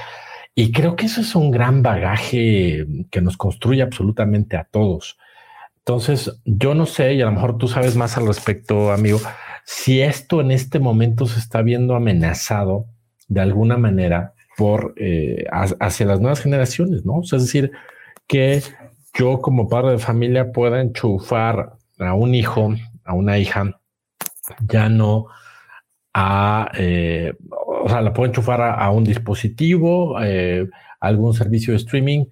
Y 0.55 0.73
creo 0.73 0.95
que 0.97 1.07
eso 1.07 1.21
es 1.21 1.35
un 1.35 1.51
gran 1.51 1.83
bagaje 1.83 2.87
que 3.11 3.21
nos 3.21 3.37
construye 3.37 3.83
absolutamente 3.83 4.57
a 4.57 4.65
todos. 4.65 5.19
Entonces, 5.79 6.41
yo 6.45 6.75
no 6.75 6.87
sé, 6.87 7.15
y 7.15 7.23
a 7.23 7.27
lo 7.27 7.33
mejor 7.33 7.59
tú 7.59 7.69
sabes 7.69 7.97
más 7.97 8.17
al 8.17 8.27
respecto, 8.27 8.93
amigo, 8.93 9.21
si 9.65 10.01
esto 10.01 10.41
en 10.41 10.51
este 10.51 10.79
momento 10.79 11.27
se 11.27 11.39
está 11.39 11.63
viendo 11.63 11.95
amenazado 11.97 12.87
de 13.29 13.41
alguna 13.41 13.77
manera 13.77 14.35
por 14.57 14.95
hacia 15.81 16.07
las 16.07 16.21
nuevas 16.21 16.41
generaciones, 16.41 17.05
¿no? 17.05 17.21
es 17.23 17.31
decir, 17.31 17.73
que 18.27 18.63
yo 19.15 19.41
como 19.41 19.69
padre 19.69 19.93
de 19.93 19.99
familia 19.99 20.53
pueda 20.53 20.81
enchufar 20.81 21.73
a 21.99 22.15
un 22.15 22.35
hijo, 22.35 22.75
a 23.05 23.15
una 23.15 23.39
hija, 23.39 23.81
ya 24.67 24.89
no 24.89 25.27
a, 26.13 26.71
eh, 26.77 27.35
o 27.85 27.89
sea, 27.89 28.01
la 28.01 28.13
puedo 28.13 28.29
enchufar 28.29 28.63
a, 28.63 28.91
un 28.91 29.05
dispositivo, 29.05 30.17
eh, 30.23 30.69
algún 31.01 31.35
servicio 31.35 31.73
de 31.73 31.79
streaming 31.79 32.27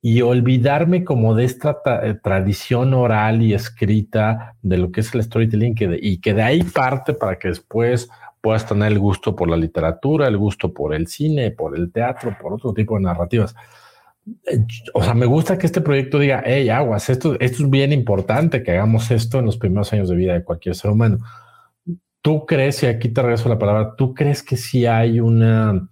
y 0.00 0.20
olvidarme 0.20 1.04
como 1.04 1.34
de 1.34 1.44
esta 1.44 1.80
eh, 2.02 2.14
tradición 2.22 2.94
oral 2.94 3.42
y 3.42 3.54
escrita 3.54 4.56
de 4.62 4.78
lo 4.78 4.92
que 4.92 5.00
es 5.00 5.14
el 5.14 5.22
storytelling 5.22 5.74
y 6.00 6.20
que 6.20 6.34
de 6.34 6.42
ahí 6.42 6.62
parte 6.62 7.14
para 7.14 7.38
que 7.38 7.48
después 7.48 8.08
puedas 8.40 8.66
tener 8.66 8.92
el 8.92 8.98
gusto 8.98 9.34
por 9.34 9.48
la 9.48 9.56
literatura, 9.56 10.28
el 10.28 10.36
gusto 10.36 10.72
por 10.72 10.94
el 10.94 11.06
cine, 11.08 11.50
por 11.50 11.76
el 11.76 11.90
teatro, 11.90 12.36
por 12.40 12.52
otro 12.52 12.72
tipo 12.72 12.96
de 12.96 13.02
narrativas 13.02 13.54
o 14.94 15.02
sea, 15.02 15.14
me 15.14 15.26
gusta 15.26 15.58
que 15.58 15.66
este 15.66 15.80
proyecto 15.80 16.18
diga, 16.18 16.42
hey, 16.44 16.68
aguas, 16.68 17.08
esto, 17.08 17.38
esto 17.40 17.62
es 17.62 17.70
bien 17.70 17.92
importante 17.92 18.62
que 18.62 18.72
hagamos 18.72 19.10
esto 19.10 19.38
en 19.38 19.46
los 19.46 19.56
primeros 19.56 19.92
años 19.92 20.08
de 20.08 20.16
vida 20.16 20.34
de 20.34 20.44
cualquier 20.44 20.74
ser 20.74 20.90
humano. 20.90 21.18
¿Tú 22.28 22.44
crees, 22.44 22.82
y 22.82 22.86
aquí 22.86 23.08
te 23.08 23.22
regreso 23.22 23.48
la 23.48 23.58
palabra, 23.58 23.94
tú 23.96 24.12
crees 24.12 24.42
que 24.42 24.58
sí 24.58 24.84
hay 24.84 25.18
una, 25.18 25.88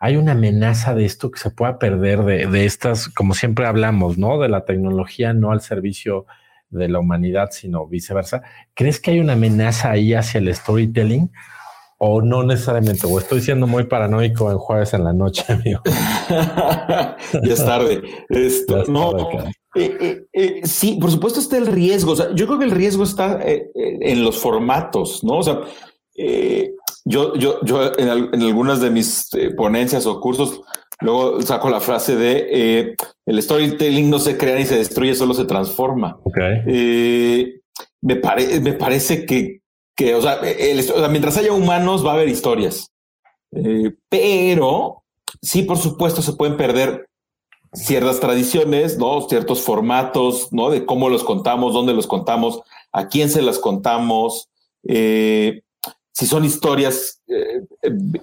hay 0.00 0.16
una 0.16 0.32
amenaza 0.32 0.94
de 0.94 1.04
esto 1.04 1.30
que 1.30 1.38
se 1.38 1.50
pueda 1.50 1.78
perder 1.78 2.24
de, 2.24 2.46
de 2.46 2.64
estas, 2.64 3.10
como 3.10 3.34
siempre 3.34 3.66
hablamos, 3.66 4.16
¿no? 4.16 4.40
De 4.40 4.48
la 4.48 4.64
tecnología 4.64 5.34
no 5.34 5.52
al 5.52 5.60
servicio 5.60 6.24
de 6.70 6.88
la 6.88 7.00
humanidad, 7.00 7.50
sino 7.52 7.86
viceversa. 7.86 8.40
¿Crees 8.72 8.98
que 8.98 9.10
hay 9.10 9.20
una 9.20 9.34
amenaza 9.34 9.90
ahí 9.90 10.14
hacia 10.14 10.38
el 10.38 10.54
storytelling? 10.54 11.30
O 11.98 12.22
no 12.22 12.44
necesariamente, 12.44 13.06
o 13.06 13.18
estoy 13.18 13.42
siendo 13.42 13.66
muy 13.66 13.84
paranoico 13.84 14.50
en 14.50 14.56
jueves 14.56 14.94
en 14.94 15.04
la 15.04 15.12
noche, 15.12 15.44
amigo. 15.52 15.82
ya 16.30 17.16
es 17.42 17.62
tarde. 17.62 18.00
Esto, 18.30 18.84
no, 18.88 19.12
eh, 19.74 19.96
eh, 20.00 20.24
eh, 20.32 20.60
sí, 20.64 20.98
por 21.00 21.10
supuesto 21.10 21.40
está 21.40 21.56
el 21.56 21.66
riesgo. 21.66 22.12
O 22.12 22.16
sea, 22.16 22.32
yo 22.34 22.46
creo 22.46 22.58
que 22.58 22.64
el 22.64 22.70
riesgo 22.70 23.04
está 23.04 23.40
en 23.44 24.24
los 24.24 24.38
formatos, 24.38 25.24
¿no? 25.24 25.38
O 25.38 25.42
sea, 25.42 25.60
yo, 27.04 27.34
yo, 27.34 27.60
yo 27.62 27.92
en, 27.98 28.08
algunas 28.08 28.80
de 28.80 28.90
mis 28.90 29.30
ponencias 29.56 30.06
o 30.06 30.20
cursos 30.20 30.60
luego 31.00 31.42
saco 31.42 31.68
la 31.68 31.80
frase 31.80 32.16
de 32.16 32.96
el 33.26 33.42
storytelling 33.42 34.08
no 34.08 34.18
se 34.18 34.38
crea 34.38 34.56
ni 34.56 34.64
se 34.64 34.78
destruye, 34.78 35.14
solo 35.14 35.34
se 35.34 35.44
transforma. 35.44 36.18
me, 36.64 38.20
me 38.60 38.72
parece 38.74 39.26
que, 39.26 39.60
que 39.96 40.14
o, 40.14 40.22
sea, 40.22 40.40
mientras 41.10 41.36
haya 41.36 41.52
humanos 41.52 42.06
va 42.06 42.12
a 42.12 42.14
haber 42.14 42.28
historias, 42.28 42.92
pero 44.08 45.02
sí, 45.42 45.62
por 45.62 45.78
supuesto, 45.78 46.22
se 46.22 46.34
pueden 46.34 46.56
perder 46.56 47.08
ciertas 47.74 48.20
tradiciones, 48.20 48.98
¿no? 48.98 49.22
Ciertos 49.28 49.60
formatos, 49.60 50.52
¿no? 50.52 50.70
De 50.70 50.86
cómo 50.86 51.08
los 51.08 51.24
contamos, 51.24 51.74
dónde 51.74 51.92
los 51.92 52.06
contamos, 52.06 52.62
a 52.92 53.08
quién 53.08 53.28
se 53.28 53.42
las 53.42 53.58
contamos, 53.58 54.48
eh, 54.86 55.62
si 56.12 56.26
son 56.26 56.44
historias, 56.44 57.20
eh, 57.26 57.62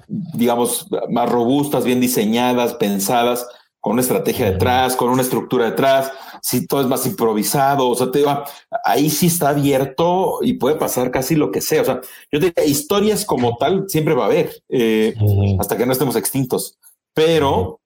digamos, 0.08 0.88
más 1.10 1.30
robustas, 1.30 1.84
bien 1.84 1.99
diseñadas, 1.99 2.76
pensadas, 2.76 3.45
con 3.82 3.93
una 3.93 4.02
estrategia 4.02 4.52
detrás, 4.52 4.95
con 4.95 5.10
una 5.10 5.24
estructura 5.24 5.66
detrás, 5.66 6.12
si 6.41 6.68
todo 6.68 6.82
es 6.82 6.88
más 6.88 7.06
improvisado, 7.06 7.89
o 7.89 7.95
sea, 7.95 8.12
te 8.12 8.20
digo, 8.20 8.43
ahí 8.86 9.10
sí 9.10 9.28
está 9.28 9.49
abierto 9.49 10.39
y 10.41 10.54
puede 10.54 10.76
pasar 10.76 11.12
casi 11.12 11.36
lo 11.36 11.52
que 11.52 11.62
sea. 11.62 11.82
O 11.82 11.86
sea, 11.86 12.02
yo 12.32 12.39
diría, 12.39 12.64
historias 12.64 13.26
como 13.26 13.58
tal 13.58 13.86
siempre 13.89 14.14
va 14.14 14.24
a 14.24 14.28
haber, 14.28 14.64
eh, 14.70 15.16
hasta 15.60 15.76
que 15.76 15.86
no 15.86 15.91
estemos 15.91 16.16
extintos, 16.16 16.78
pero 17.14 17.80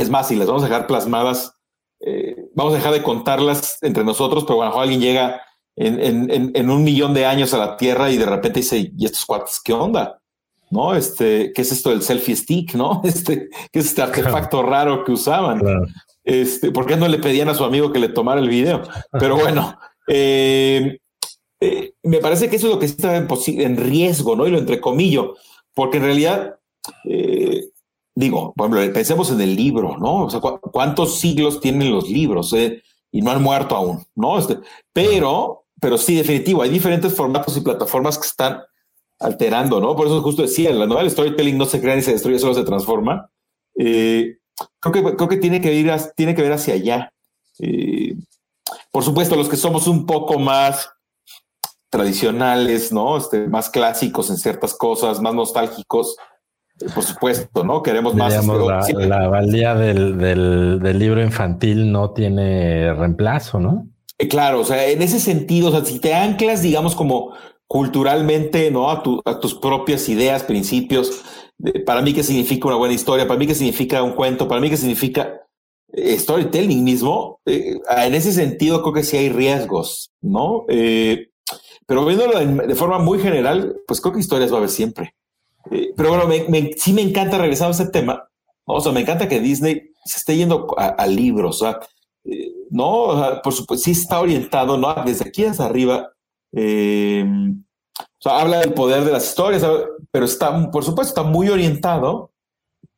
es 0.00 0.10
más, 0.10 0.28
si 0.28 0.36
las 0.36 0.46
vamos 0.46 0.62
a 0.62 0.66
dejar 0.66 0.86
plasmadas, 0.86 1.54
eh, 2.00 2.36
vamos 2.54 2.72
a 2.72 2.76
dejar 2.76 2.92
de 2.92 3.02
contarlas 3.02 3.78
entre 3.82 4.04
nosotros, 4.04 4.44
pero 4.44 4.56
bueno, 4.56 4.78
alguien 4.80 5.00
llega 5.00 5.42
en, 5.76 6.70
un 6.70 6.84
millón 6.84 7.14
de 7.14 7.26
años 7.26 7.54
a 7.54 7.58
la 7.58 7.76
Tierra 7.76 8.10
y 8.10 8.18
de 8.18 8.26
repente 8.26 8.60
dice, 8.60 8.92
¿y 8.96 9.04
estos 9.04 9.24
cuates 9.24 9.60
qué 9.62 9.72
onda? 9.72 10.20
¿No? 10.70 10.94
Este, 10.94 11.52
¿qué 11.54 11.62
es 11.62 11.72
esto 11.72 11.90
del 11.90 12.02
selfie 12.02 12.36
stick? 12.36 12.74
¿No? 12.74 13.00
Este, 13.04 13.48
¿qué 13.72 13.78
es 13.78 13.86
este 13.86 14.02
artefacto 14.02 14.62
raro 14.62 15.04
que 15.04 15.12
usaban? 15.12 15.62
Este, 16.24 16.70
¿por 16.70 16.86
qué 16.86 16.96
no 16.96 17.08
le 17.08 17.18
pedían 17.18 17.48
a 17.48 17.54
su 17.54 17.64
amigo 17.64 17.92
que 17.92 17.98
le 17.98 18.08
tomara 18.08 18.40
el 18.40 18.48
video? 18.48 18.82
Pero 19.18 19.36
bueno, 19.36 19.78
eh, 20.06 20.98
eh, 21.60 21.92
me 22.02 22.18
parece 22.18 22.48
que 22.48 22.56
eso 22.56 22.68
es 22.68 22.74
lo 22.74 22.78
que 22.78 22.86
está 22.86 23.16
en, 23.16 23.28
en 23.46 23.76
riesgo, 23.76 24.36
¿no? 24.36 24.46
Y 24.46 24.50
lo 24.50 24.58
entrecomillo, 24.58 25.34
porque 25.74 25.98
en 25.98 26.04
realidad 26.04 26.56
digo, 28.14 28.52
por 28.54 28.70
ejemplo, 28.70 28.92
pensemos 28.92 29.30
en 29.30 29.40
el 29.40 29.56
libro, 29.56 29.96
¿no? 29.98 30.24
O 30.24 30.30
sea, 30.30 30.40
¿cuántos 30.40 31.18
siglos 31.18 31.60
tienen 31.60 31.90
los 31.90 32.08
libros? 32.08 32.52
Eh? 32.52 32.82
Y 33.12 33.22
no 33.22 33.30
han 33.30 33.42
muerto 33.42 33.76
aún, 33.76 34.04
¿no? 34.14 34.38
Este, 34.38 34.58
pero, 34.92 35.64
pero 35.80 35.98
sí, 35.98 36.16
definitivo, 36.16 36.62
hay 36.62 36.70
diferentes 36.70 37.14
formatos 37.14 37.56
y 37.56 37.60
plataformas 37.60 38.18
que 38.18 38.26
están 38.26 38.60
alterando, 39.18 39.80
¿no? 39.80 39.94
Por 39.94 40.06
eso 40.06 40.22
justo 40.22 40.42
decía, 40.42 40.72
la 40.72 40.86
novela 40.86 41.10
storytelling 41.10 41.58
no 41.58 41.66
se 41.66 41.80
crea 41.80 41.96
ni 41.96 42.02
se 42.02 42.12
destruye, 42.12 42.38
solo 42.38 42.54
se 42.54 42.64
transforma. 42.64 43.30
Eh, 43.76 44.38
creo, 44.80 44.92
que, 44.92 45.16
creo 45.16 45.28
que 45.28 45.36
tiene 45.36 45.60
que 45.60 45.74
ir, 45.74 45.92
tiene 46.16 46.34
que 46.34 46.42
ver 46.42 46.52
hacia 46.52 46.74
allá. 46.74 47.12
Eh, 47.58 48.16
por 48.90 49.04
supuesto, 49.04 49.36
los 49.36 49.48
que 49.48 49.56
somos 49.56 49.86
un 49.86 50.06
poco 50.06 50.38
más 50.38 50.90
tradicionales, 51.90 52.92
¿no? 52.92 53.16
Este, 53.16 53.48
más 53.48 53.68
clásicos 53.68 54.30
en 54.30 54.38
ciertas 54.38 54.74
cosas, 54.74 55.20
más 55.20 55.34
nostálgicos, 55.34 56.16
por 56.94 57.04
supuesto, 57.04 57.64
¿no? 57.64 57.82
Queremos 57.82 58.14
más. 58.14 58.34
Este, 58.34 59.06
la, 59.06 59.28
valía 59.28 59.74
del, 59.74 60.98
libro 60.98 61.22
infantil 61.22 61.92
no 61.92 62.10
tiene 62.10 62.94
reemplazo, 62.94 63.60
¿no? 63.60 63.88
Eh, 64.18 64.28
claro, 64.28 64.60
o 64.60 64.64
sea, 64.64 64.86
en 64.88 65.02
ese 65.02 65.20
sentido, 65.20 65.68
o 65.68 65.72
sea, 65.72 65.84
si 65.84 65.98
te 65.98 66.14
anclas, 66.14 66.62
digamos, 66.62 66.94
como 66.94 67.34
culturalmente, 67.66 68.70
¿no? 68.70 68.90
A, 68.90 69.02
tus 69.02 69.54
propias 69.54 70.08
ideas, 70.08 70.42
principios, 70.42 71.22
para 71.86 72.02
mí 72.02 72.14
qué 72.14 72.22
significa 72.22 72.68
una 72.68 72.76
buena 72.76 72.94
historia, 72.94 73.28
para 73.28 73.38
mí 73.38 73.46
qué 73.46 73.54
significa 73.54 74.02
un 74.02 74.12
cuento, 74.12 74.48
para 74.48 74.60
mí 74.60 74.70
qué 74.70 74.76
significa 74.76 75.42
eh, 75.92 76.18
storytelling 76.18 76.82
mismo, 76.82 77.40
eh, 77.46 77.78
en 77.96 78.14
ese 78.14 78.32
sentido 78.32 78.82
creo 78.82 78.94
que 78.94 79.02
sí 79.02 79.18
hay 79.18 79.28
riesgos, 79.28 80.10
¿no? 80.20 80.64
pero 81.86 82.06
viéndolo 82.06 82.38
de 82.38 82.74
forma 82.76 83.00
muy 83.00 83.18
general, 83.18 83.76
pues 83.86 84.00
creo 84.00 84.14
que 84.14 84.20
historias 84.20 84.52
va 84.52 84.54
a 84.54 84.58
haber 84.58 84.70
siempre. 84.70 85.14
Pero 85.68 86.08
bueno, 86.08 86.28
sí 86.76 86.92
me 86.92 87.02
encanta 87.02 87.38
regresar 87.38 87.68
a 87.68 87.72
ese 87.72 87.88
tema. 87.88 88.28
O 88.64 88.80
sea, 88.80 88.92
me 88.92 89.00
encanta 89.00 89.28
que 89.28 89.40
Disney 89.40 89.92
se 90.04 90.18
esté 90.18 90.36
yendo 90.36 90.66
a, 90.76 91.06
libros. 91.06 91.56
O 91.56 91.64
sea, 91.64 91.80
eh, 92.24 92.52
no, 92.70 93.40
por 93.42 93.52
supuesto, 93.52 93.84
sí 93.84 93.90
está 93.92 94.20
orientado, 94.20 94.76
¿no? 94.76 94.94
Desde 95.04 95.28
aquí 95.28 95.44
hasta 95.44 95.66
arriba. 95.66 96.12
Eh, 96.52 97.24
o 97.98 98.22
sea, 98.22 98.40
habla 98.40 98.60
del 98.60 98.74
poder 98.74 99.04
de 99.04 99.12
las 99.12 99.28
historias, 99.28 99.64
pero 100.10 100.24
está, 100.24 100.70
por 100.70 100.84
supuesto, 100.84 101.10
está 101.10 101.22
muy 101.22 101.48
orientado. 101.48 102.32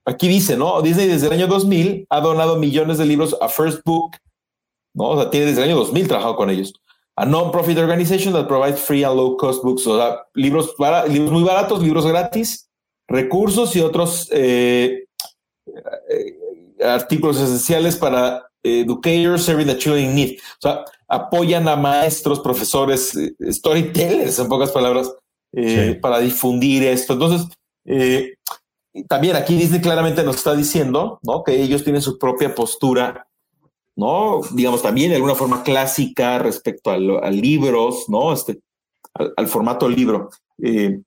Aquí 0.04 0.28
dice, 0.28 0.56
¿no? 0.56 0.82
Disney 0.82 1.06
desde 1.06 1.28
el 1.28 1.32
año 1.32 1.46
2000 1.46 2.06
ha 2.10 2.20
donado 2.20 2.56
millones 2.56 2.98
de 2.98 3.06
libros 3.06 3.36
a 3.40 3.48
First 3.48 3.82
Book, 3.84 4.16
¿no? 4.94 5.10
O 5.10 5.20
sea, 5.20 5.30
tiene 5.30 5.46
desde 5.46 5.62
el 5.62 5.70
año 5.70 5.78
2000 5.78 6.08
trabajado 6.08 6.36
con 6.36 6.50
ellos 6.50 6.74
a 7.16 7.26
non-profit 7.26 7.78
organization 7.78 8.32
that 8.32 8.48
provides 8.48 8.80
free 8.80 9.04
and 9.04 9.16
low-cost 9.16 9.62
books, 9.62 9.86
o 9.86 9.98
sea, 9.98 10.26
libros, 10.34 10.74
libros 11.08 11.30
muy 11.30 11.42
baratos, 11.42 11.82
libros 11.82 12.06
gratis, 12.06 12.68
recursos 13.08 13.76
y 13.76 13.80
otros 13.80 14.28
eh, 14.32 15.04
eh, 16.08 16.84
artículos 16.84 17.38
esenciales 17.38 17.96
para 17.96 18.46
educators 18.62 19.44
serving 19.44 19.66
the 19.66 19.76
children 19.76 20.06
in 20.06 20.14
need. 20.14 20.38
O 20.38 20.60
sea, 20.60 20.84
apoyan 21.08 21.68
a 21.68 21.76
maestros, 21.76 22.40
profesores, 22.40 23.14
eh, 23.16 23.34
storytellers, 23.52 24.38
en 24.38 24.48
pocas 24.48 24.70
palabras, 24.70 25.12
para 26.00 26.18
difundir 26.18 26.82
esto. 26.84 27.12
Entonces, 27.12 27.46
también 29.06 29.36
aquí 29.36 29.54
Disney 29.54 29.82
claramente 29.82 30.22
nos 30.22 30.36
está 30.36 30.56
diciendo 30.56 31.18
¿no? 31.22 31.44
que 31.44 31.60
ellos 31.60 31.84
tienen 31.84 32.00
su 32.00 32.18
propia 32.18 32.54
postura 32.54 33.28
¿no? 33.96 34.40
Digamos, 34.52 34.82
también 34.82 35.10
de 35.10 35.16
alguna 35.16 35.34
forma 35.34 35.62
clásica 35.62 36.38
respecto 36.38 36.90
a, 36.90 37.30
libros, 37.30 38.08
¿no? 38.08 38.32
Este, 38.32 38.60
al, 39.14 39.46
formato 39.46 39.88
libro, 39.88 40.30
eh, 40.62 41.00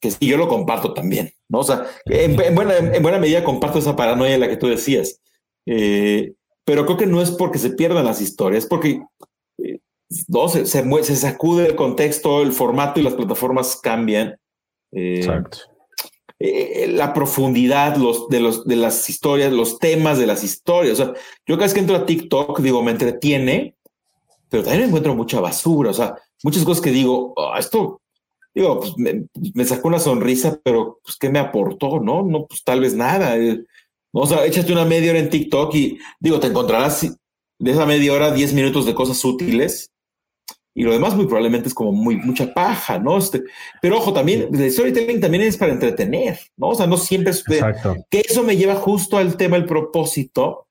que 0.00 0.10
sí, 0.10 0.26
yo 0.26 0.36
lo 0.36 0.48
comparto 0.48 0.94
también, 0.94 1.32
¿no? 1.48 1.60
O 1.60 1.64
sea, 1.64 1.86
en, 2.06 2.54
buena, 2.54 2.76
en 2.76 3.02
buena 3.02 3.18
medida 3.18 3.44
comparto 3.44 3.78
esa 3.78 3.96
paranoia 3.96 4.34
en 4.34 4.40
la 4.40 4.48
que 4.48 4.56
tú 4.56 4.68
decías, 4.68 5.20
eh, 5.66 6.32
pero 6.64 6.86
creo 6.86 6.96
que 6.96 7.06
no 7.06 7.20
es 7.20 7.30
porque 7.30 7.58
se 7.58 7.70
pierdan 7.70 8.04
las 8.04 8.20
historias, 8.20 8.66
porque 8.66 9.02
eh, 9.58 9.80
no, 10.28 10.48
se, 10.48 10.66
se, 10.66 11.16
sacude 11.16 11.66
el 11.66 11.76
contexto, 11.76 12.42
el 12.42 12.52
formato 12.52 13.00
y 13.00 13.02
las 13.02 13.14
plataformas 13.14 13.76
cambian. 13.76 14.38
Exacto. 14.92 15.58
Eh, 16.42 16.88
la 16.88 17.12
profundidad 17.12 17.96
los, 17.96 18.30
de, 18.30 18.40
los, 18.40 18.64
de 18.64 18.76
las 18.76 19.10
historias, 19.10 19.52
los 19.52 19.78
temas 19.78 20.18
de 20.18 20.26
las 20.26 20.42
historias. 20.42 20.98
Yo 20.98 21.14
cada 21.56 21.66
vez 21.66 21.74
que 21.74 21.80
entro 21.80 21.96
a 21.96 22.06
TikTok, 22.06 22.60
digo, 22.60 22.82
me 22.82 22.92
entretiene, 22.92 23.76
pero 24.48 24.62
también 24.62 24.88
encuentro 24.88 25.14
mucha 25.14 25.38
basura. 25.40 25.90
O 25.90 25.94
sea, 25.94 26.16
muchas 26.42 26.64
cosas 26.64 26.82
que 26.82 26.92
digo, 26.92 27.34
ah, 27.36 27.58
esto, 27.58 28.00
digo, 28.54 28.80
pues 28.80 28.94
me, 28.96 29.64
sacó 29.66 29.88
una 29.88 29.98
sonrisa, 29.98 30.58
pero 30.64 30.98
pues, 31.04 31.16
¿qué 31.16 31.28
me 31.28 31.38
aportó? 31.38 32.00
No, 32.00 32.22
no, 32.22 32.46
pues 32.46 32.64
tal 32.64 32.80
vez 32.80 32.94
nada. 32.94 33.36
Eh, 33.36 33.62
o 34.12 34.26
sea, 34.26 34.46
échate 34.46 34.72
una 34.72 34.86
media 34.86 35.10
hora 35.10 35.20
en 35.20 35.28
TikTok 35.28 35.74
y 35.74 35.98
digo, 36.20 36.40
te 36.40 36.46
encontrarás 36.46 37.02
de 37.58 37.70
esa 37.70 37.84
media 37.84 38.14
hora 38.14 38.32
10 38.32 38.54
minutos 38.54 38.86
de 38.86 38.94
cosas 38.94 39.22
útiles 39.26 39.90
y 40.74 40.84
lo 40.84 40.92
demás 40.92 41.14
muy 41.16 41.26
probablemente 41.26 41.68
es 41.68 41.74
como 41.74 41.92
muy 41.92 42.16
mucha 42.16 42.54
paja, 42.54 42.98
¿no? 42.98 43.18
Este, 43.18 43.42
pero 43.82 43.98
ojo, 43.98 44.12
también 44.12 44.48
el 44.52 44.70
storytelling 44.70 45.20
también 45.20 45.42
es 45.42 45.56
para 45.56 45.72
entretener, 45.72 46.38
¿no? 46.56 46.68
O 46.68 46.74
sea, 46.74 46.86
no 46.86 46.96
siempre 46.96 47.32
es 47.32 47.42
que 47.44 48.20
eso 48.20 48.42
me 48.42 48.56
lleva 48.56 48.76
justo 48.76 49.18
al 49.18 49.36
tema, 49.36 49.56
el 49.56 49.64
propósito, 49.64 50.68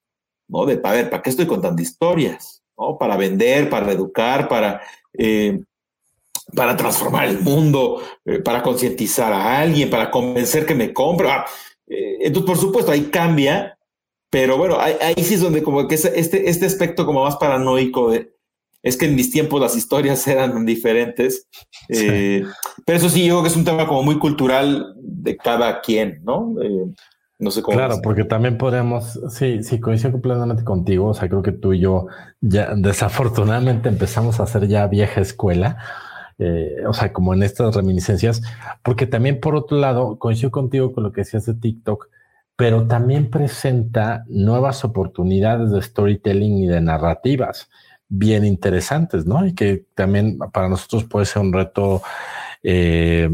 ¿no? 0.47 0.66
De, 0.66 0.80
a 0.82 0.91
ver, 0.91 1.10
¿para 1.10 1.22
qué 1.22 1.30
estoy 1.30 1.47
contando 1.47 1.82
historias? 1.82 2.64
¿No? 2.78 2.97
Para 2.97 3.18
vender, 3.18 3.70
para 3.70 3.91
educar, 3.91 4.47
para, 4.47 4.82
eh, 5.14 5.62
para 6.56 6.78
transformar 6.78 7.28
el 7.28 7.41
mundo, 7.41 8.02
eh, 8.24 8.39
para 8.39 8.64
concientizar 8.64 9.34
a 9.34 9.60
alguien, 9.60 9.89
para 9.89 10.10
convencer 10.10 10.66
que 10.66 10.76
me 10.76 10.93
compra. 10.93 11.41
Ah, 11.41 11.45
eh, 11.88 12.20
entonces, 12.22 12.47
por 12.47 12.58
supuesto, 12.58 12.91
ahí 12.91 13.10
cambia, 13.12 13.78
pero 14.30 14.58
bueno, 14.58 14.80
ahí, 14.80 14.95
ahí 15.02 15.24
sí 15.24 15.34
es 15.34 15.41
donde 15.41 15.62
como 15.62 15.86
que 15.89 15.95
este, 15.95 16.50
este 16.50 16.66
aspecto 16.66 17.06
como 17.06 17.26
más 17.26 17.36
paranoico 17.36 18.12
de 18.12 18.39
es 18.82 18.98
que 18.98 19.06
en 19.06 19.16
mis 19.16 19.32
tiempos 19.32 19.60
las 19.62 19.76
historias 19.76 20.28
eran 20.28 20.66
diferentes. 20.66 21.48
Eh, 21.90 22.44
pero 22.86 22.98
eso 22.98 23.10
sí, 23.10 23.26
yo 23.26 23.36
creo 23.36 23.44
que 23.44 23.50
es 23.50 23.58
un 23.58 23.66
tema 23.66 23.88
como 23.88 24.04
muy 24.04 24.20
cultural 24.20 24.94
de 24.98 25.38
cada 25.38 25.82
quien, 25.82 26.22
¿no? 26.24 26.56
Eh, 26.62 26.86
no 27.40 27.52
sé 27.52 27.62
cómo. 27.62 27.78
Claro, 27.78 28.00
porque 28.04 28.26
también 28.26 28.58
podemos, 28.58 29.20
sí, 29.30 29.64
sí, 29.64 29.80
coincido 29.80 30.12
completamente 30.12 30.64
contigo. 30.64 31.08
O 31.08 31.14
sea, 31.14 31.30
creo 31.30 31.42
que 31.42 31.54
tú 31.54 31.74
y 31.74 31.80
yo 31.80 32.08
ya 32.42 32.74
desafortunadamente 32.76 33.90
empezamos 33.90 34.40
a 34.40 34.44
hacer 34.44 34.68
ya 34.68 34.88
vieja 34.88 35.22
escuela 35.22 35.78
eh, 36.40 36.86
o 36.88 36.94
sea, 36.94 37.12
como 37.12 37.34
en 37.34 37.44
estas 37.44 37.76
reminiscencias, 37.76 38.42
porque 38.82 39.06
también 39.06 39.42
por 39.42 39.56
otro 39.56 39.78
lado, 39.78 40.18
coincido 40.18 40.52
contigo 40.52 40.94
con 40.94 41.04
lo 41.04 41.12
que 41.12 41.22
decías 41.22 41.46
de 41.46 41.54
TikTok, 41.54 42.08
pero 42.56 42.88
también 42.88 43.30
presenta 43.30 44.24
nuevas 44.28 44.86
oportunidades 44.86 45.72
de 45.72 45.82
storytelling 45.82 46.60
y 46.60 46.68
de 46.68 46.80
narrativas 46.80 47.70
bien 48.10 48.43
interesantes, 48.43 49.26
¿no? 49.26 49.45
Y 49.45 49.53
que 49.53 49.86
también 49.93 50.39
para 50.51 50.68
nosotros 50.68 51.05
puede 51.05 51.26
ser 51.26 51.43
un 51.43 51.53
reto 51.53 52.01
eh, 52.64 53.30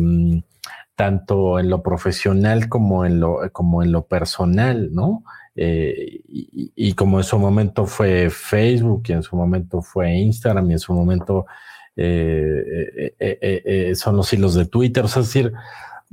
tanto 0.96 1.60
en 1.60 1.70
lo 1.70 1.82
profesional 1.82 2.70
como 2.70 3.06
en 3.06 3.20
lo, 3.20 3.40
como 3.52 3.82
en 3.82 3.92
lo 3.92 4.06
personal, 4.06 4.94
¿no? 4.94 5.24
Eh, 5.56 6.22
y, 6.28 6.94
como 6.94 7.18
en 7.18 7.24
su 7.24 7.40
momento 7.40 7.86
fue 7.86 8.30
Facebook 8.30 9.04
y 9.08 9.14
en 9.14 9.24
su 9.24 9.38
momento 9.38 9.82
fue 9.82 10.14
Instagram 10.14 10.70
y 10.70 10.74
en 10.74 10.80
su 10.80 10.94
momento 10.94 11.46
eh, 11.96 13.94
son 13.96 14.18
los 14.18 14.34
hilos 14.34 14.54
de 14.54 14.66
Twitter, 14.66 15.06
es 15.06 15.16
decir, 15.16 15.54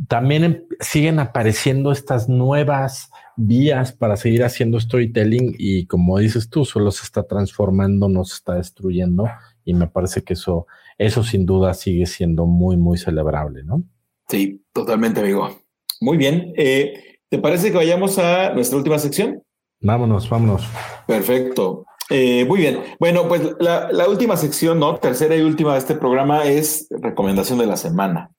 también 0.09 0.45
em, 0.45 0.65
siguen 0.81 1.19
apareciendo 1.19 1.93
estas 1.93 2.29
nuevas 2.29 3.11
vías 3.37 3.93
para 3.93 4.17
seguir 4.17 4.45
haciendo 4.45 4.79
storytelling 4.79 5.55
y 5.59 5.87
como 5.87 6.19
dices 6.19 6.49
tú, 6.51 6.65
solo 6.65 6.91
se 6.91 7.05
está 7.05 7.25
transformando, 7.25 8.09
no 8.09 8.25
se 8.25 8.35
está 8.35 8.55
destruyendo 8.55 9.27
y 9.65 9.75
me 9.75 9.87
parece 9.87 10.23
que 10.23 10.35
eso, 10.35 10.67
eso 10.99 11.23
sin 11.23 11.47
duda 11.47 11.75
sigue 11.75 12.07
siendo 12.07 12.47
muy, 12.47 12.77
muy 12.77 12.99
celebrable, 12.99 13.65
¿no? 13.65 13.83
Sí, 14.29 14.63
totalmente, 14.73 15.21
amigo. 15.21 15.59
Muy 16.01 16.17
bien. 16.17 16.53
Eh, 16.57 17.19
¿Te 17.29 17.39
parece 17.39 17.71
que 17.71 17.77
vayamos 17.77 18.19
a 18.19 18.53
nuestra 18.55 18.79
última 18.79 18.99
sección? 18.99 19.43
Vámonos, 19.81 20.29
vámonos. 20.29 20.67
Perfecto. 21.07 21.85
Eh, 22.11 22.45
muy 22.47 22.61
bien. 22.61 22.81
Bueno, 22.99 23.27
pues 23.29 23.43
la, 23.59 23.91
la, 23.91 24.09
última 24.09 24.37
sección, 24.37 24.79
¿no? 24.79 24.97
Tercera 24.99 25.37
y 25.37 25.43
última 25.43 25.73
de 25.73 25.79
este 25.79 25.95
programa 25.95 26.45
es 26.45 26.89
recomendación 26.91 27.59
de 27.59 27.67
la 27.67 27.77
semana 27.77 28.31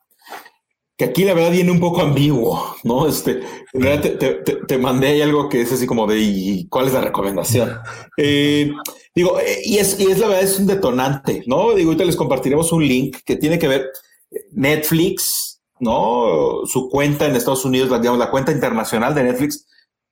que 0.98 1.06
aquí 1.06 1.24
la 1.24 1.34
verdad 1.34 1.52
viene 1.52 1.72
un 1.72 1.80
poco 1.80 2.02
ambiguo, 2.02 2.76
¿no? 2.84 3.08
Este, 3.08 3.42
te, 4.68 4.78
mandé 4.78 5.08
ahí 5.08 5.22
algo 5.22 5.50
que 5.50 5.62
es 5.62 5.72
así 5.72 5.88
como 5.88 6.06
de 6.06 6.20
¿y 6.20 6.68
cuál 6.68 6.88
es 6.88 6.94
la 6.94 7.02
recomendación? 7.02 7.80
Eh, 8.18 8.72
digo, 9.16 9.40
eh, 9.40 9.62
y 9.64 9.78
es, 9.78 10.00
y 10.00 10.12
es 10.12 10.20
la 10.20 10.28
verdad, 10.28 10.44
es 10.44 10.60
un 10.60 10.68
detonante, 10.68 11.44
¿no? 11.48 11.74
Digo, 11.74 11.90
ahorita 11.90 12.06
les 12.06 12.16
compartiremos 12.16 12.72
un 12.72 12.88
link 12.88 13.18
que 13.26 13.36
tiene 13.38 13.58
que 13.58 13.68
ver 13.68 13.90
Netflix, 14.52 15.62
¿no? 15.80 16.62
Su 16.66 16.90
cuenta 16.90 17.28
en 17.28 17.36
Estados 17.36 17.66
Unidos, 17.66 17.90
la, 17.90 17.98
digamos, 18.00 18.20
la 18.20 18.30
cuenta 18.30 18.52
internacional 18.52 19.16
de 19.16 19.24
Netflix, 19.24 19.66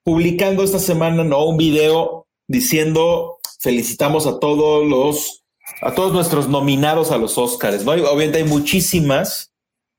publicando 0.03 0.63
esta 0.63 0.79
semana, 0.79 1.23
¿no? 1.23 1.45
Un 1.45 1.57
video 1.57 2.27
diciendo 2.47 3.39
felicitamos 3.59 4.25
a 4.25 4.39
todos 4.39 4.85
los, 4.87 5.43
a 5.81 5.93
todos 5.93 6.11
nuestros 6.11 6.49
nominados 6.49 7.11
a 7.11 7.17
los 7.17 7.37
Oscars, 7.37 7.85
¿no? 7.85 7.91
obviamente 7.91 8.39
hay 8.39 8.43
muchísimas. 8.43 9.53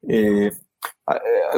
Eh, 0.09 0.51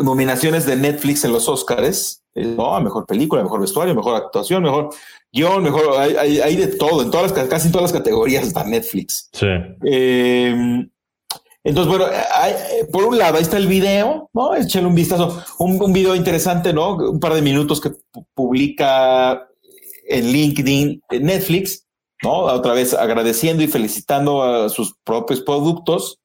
nominaciones 0.02 0.66
de 0.66 0.76
Netflix 0.76 1.24
en 1.24 1.32
los 1.32 1.48
Oscars, 1.48 2.22
eh, 2.34 2.44
¿no? 2.44 2.80
Mejor 2.80 3.06
película, 3.06 3.42
mejor 3.42 3.60
vestuario, 3.60 3.94
mejor 3.94 4.16
actuación, 4.16 4.62
mejor 4.62 4.90
guion, 5.32 5.62
mejor, 5.62 5.98
hay, 5.98 6.40
hay, 6.40 6.56
de 6.56 6.68
todo, 6.68 7.02
en 7.02 7.10
todas 7.10 7.30
las, 7.32 7.48
casi 7.48 7.66
en 7.66 7.72
todas 7.72 7.92
las 7.92 8.00
categorías 8.00 8.46
está 8.46 8.64
Netflix. 8.64 9.28
Sí. 9.32 9.46
Em, 9.82 10.88
entonces, 11.62 11.90
bueno, 11.90 12.06
por 12.92 13.04
un 13.04 13.18
lado, 13.18 13.36
ahí 13.36 13.42
está 13.42 13.56
el 13.56 13.66
video, 13.66 14.28
¿no? 14.34 14.54
Échale 14.54 14.86
un 14.86 14.94
vistazo, 14.94 15.42
un, 15.58 15.80
un, 15.82 15.92
video 15.92 16.14
interesante, 16.14 16.72
¿no? 16.72 16.96
Un 16.96 17.20
par 17.20 17.34
de 17.34 17.42
minutos 17.42 17.80
que 17.80 17.92
publica 18.34 19.48
en 20.06 20.26
LinkedIn 20.26 21.02
Netflix, 21.20 21.86
¿no? 22.22 22.40
Otra 22.40 22.74
vez 22.74 22.92
agradeciendo 22.92 23.62
y 23.62 23.68
felicitando 23.68 24.42
a 24.42 24.68
sus 24.68 24.94
propios 25.04 25.40
productos. 25.40 26.20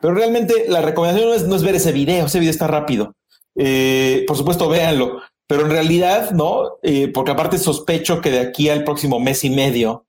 Pero 0.00 0.14
realmente 0.14 0.66
la 0.68 0.82
recomendación 0.82 1.48
no 1.48 1.56
es, 1.56 1.62
ver 1.62 1.74
ese 1.74 1.92
video, 1.92 2.26
ese 2.26 2.38
video 2.38 2.50
está 2.50 2.66
rápido. 2.66 3.14
Eh, 3.56 4.24
por 4.26 4.36
supuesto, 4.36 4.68
véanlo, 4.68 5.20
pero 5.46 5.62
en 5.62 5.70
realidad 5.70 6.30
no, 6.30 6.78
eh, 6.82 7.08
porque 7.08 7.32
aparte 7.32 7.58
sospecho 7.58 8.20
que 8.20 8.30
de 8.30 8.40
aquí 8.40 8.68
al 8.68 8.84
próximo 8.84 9.20
mes 9.20 9.44
y 9.44 9.50
medio 9.50 10.06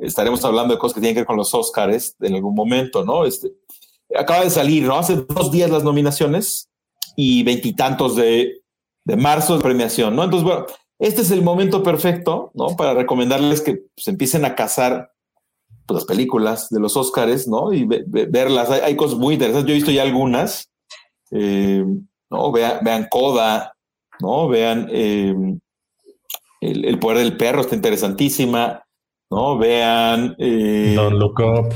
estaremos 0.00 0.44
hablando 0.44 0.74
de 0.74 0.78
cosas 0.78 0.94
que 0.94 1.00
tienen 1.00 1.14
que 1.14 1.20
ver 1.20 1.26
con 1.26 1.36
los 1.36 1.54
Oscars 1.54 2.16
en 2.20 2.34
algún 2.34 2.54
momento, 2.54 3.04
¿no? 3.04 3.24
Este, 3.24 3.52
acaba 4.16 4.44
de 4.44 4.50
salir, 4.50 4.84
¿no? 4.84 4.98
Hace 4.98 5.16
dos 5.16 5.50
días 5.50 5.70
las 5.70 5.84
nominaciones 5.84 6.68
y 7.16 7.42
veintitantos 7.44 8.16
de, 8.16 8.62
de 9.04 9.16
marzo 9.16 9.56
de 9.56 9.62
premiación, 9.62 10.16
¿no? 10.16 10.24
Entonces, 10.24 10.44
bueno, 10.44 10.66
este 10.98 11.22
es 11.22 11.30
el 11.30 11.42
momento 11.42 11.82
perfecto, 11.82 12.50
¿no? 12.54 12.76
Para 12.76 12.94
recomendarles 12.94 13.60
que 13.60 13.72
se 13.72 13.82
pues, 13.94 14.08
empiecen 14.08 14.44
a 14.44 14.54
cazar 14.54 15.12
pues, 15.86 15.96
las 15.96 16.04
películas 16.04 16.68
de 16.70 16.80
los 16.80 16.96
Oscars, 16.96 17.46
¿no? 17.48 17.72
Y 17.72 17.84
verlas. 17.84 18.70
Hay, 18.70 18.96
cosas 18.96 19.18
muy 19.18 19.34
interesantes. 19.34 19.66
Yo 19.66 19.72
he 19.72 19.76
visto 19.76 19.90
ya 19.90 20.02
algunas. 20.02 20.70
Eh, 21.30 21.84
¿no? 22.30 22.52
Vean, 22.52 22.78
vean 22.82 23.06
Coda, 23.10 23.74
¿no? 24.20 24.48
Vean 24.48 24.88
eh, 24.90 25.34
el, 26.60 26.98
poder 26.98 27.18
del 27.18 27.36
perro, 27.36 27.60
está 27.60 27.74
interesantísima, 27.74 28.82
¿no? 29.30 29.58
Vean. 29.58 30.34
Eh, 30.38 30.94
Don't 30.96 31.18
Look 31.18 31.40
Up. 31.40 31.74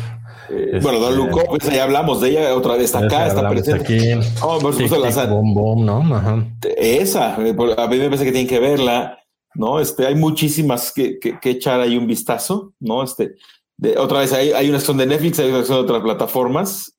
bueno, 0.82 0.98
Don 0.98 1.16
Look 1.16 1.36
Up, 1.36 1.58
ya 1.70 1.84
hablamos 1.84 2.20
de 2.20 2.30
ella 2.30 2.54
otra 2.54 2.74
vez, 2.74 2.84
está 2.84 3.00
acá, 3.00 3.26
está 3.26 3.48
presente. 3.48 3.82
Aquí. 3.82 4.28
Oh, 4.42 4.58
por 4.58 4.72
supuesto, 4.72 5.42
¿no? 5.76 6.14
Ajá. 6.14 6.46
Esa, 6.76 7.34
a 7.34 7.38
mí 7.38 7.52
me 7.52 7.54
parece 7.54 8.24
que 8.24 8.32
tienen 8.32 8.48
que 8.48 8.60
verla, 8.60 9.18
¿no? 9.54 9.80
Este, 9.80 10.06
hay 10.06 10.14
muchísimas 10.14 10.92
que, 10.92 11.18
que, 11.18 11.38
que 11.38 11.50
echar 11.50 11.80
ahí 11.80 11.96
un 11.96 12.06
vistazo, 12.06 12.72
¿no? 12.80 13.02
Este, 13.02 13.34
otra 13.98 14.20
vez, 14.20 14.32
hay, 14.32 14.52
hay 14.52 14.68
una 14.68 14.78
acción 14.78 14.96
de 14.96 15.06
Netflix, 15.06 15.38
hay 15.38 15.50
una 15.50 15.60
acción 15.60 15.78
de 15.78 15.84
otras 15.84 16.02
plataformas. 16.02 16.94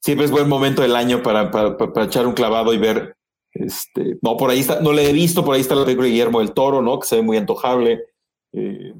siempre 0.00 0.24
es 0.24 0.30
buen 0.30 0.48
momento 0.48 0.82
del 0.82 0.96
año 0.96 1.22
para, 1.22 1.50
para, 1.50 2.04
echar 2.04 2.26
un 2.26 2.34
clavado 2.34 2.72
y 2.72 2.78
ver. 2.78 3.16
Este, 3.52 4.18
no, 4.22 4.36
por 4.36 4.50
ahí 4.50 4.60
está, 4.60 4.80
no 4.80 4.92
le 4.92 5.08
he 5.08 5.12
visto, 5.12 5.44
por 5.44 5.54
ahí 5.54 5.60
está 5.60 5.74
la 5.74 5.84
película 5.84 6.06
de 6.06 6.12
Guillermo 6.12 6.38
del 6.40 6.52
Toro, 6.52 6.82
¿no? 6.82 6.98
Que 6.98 7.06
se 7.06 7.16
ve 7.16 7.22
muy 7.22 7.36
antojable. 7.36 8.04
Eh, 8.54 8.92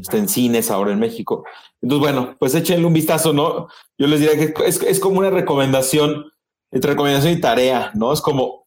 está 0.00 0.16
en 0.16 0.28
cines 0.28 0.70
ahora 0.70 0.92
en 0.92 0.98
México. 0.98 1.44
Entonces, 1.82 2.00
bueno, 2.00 2.36
pues 2.38 2.54
échenle 2.54 2.86
un 2.86 2.94
vistazo, 2.94 3.32
¿no? 3.32 3.68
Yo 3.98 4.06
les 4.06 4.20
diría 4.20 4.36
que 4.36 4.54
es, 4.64 4.82
es 4.82 4.98
como 4.98 5.18
una 5.18 5.30
recomendación, 5.30 6.24
entre 6.70 6.92
recomendación 6.92 7.34
y 7.34 7.40
tarea, 7.40 7.90
¿no? 7.94 8.12
Es 8.12 8.20
como, 8.20 8.64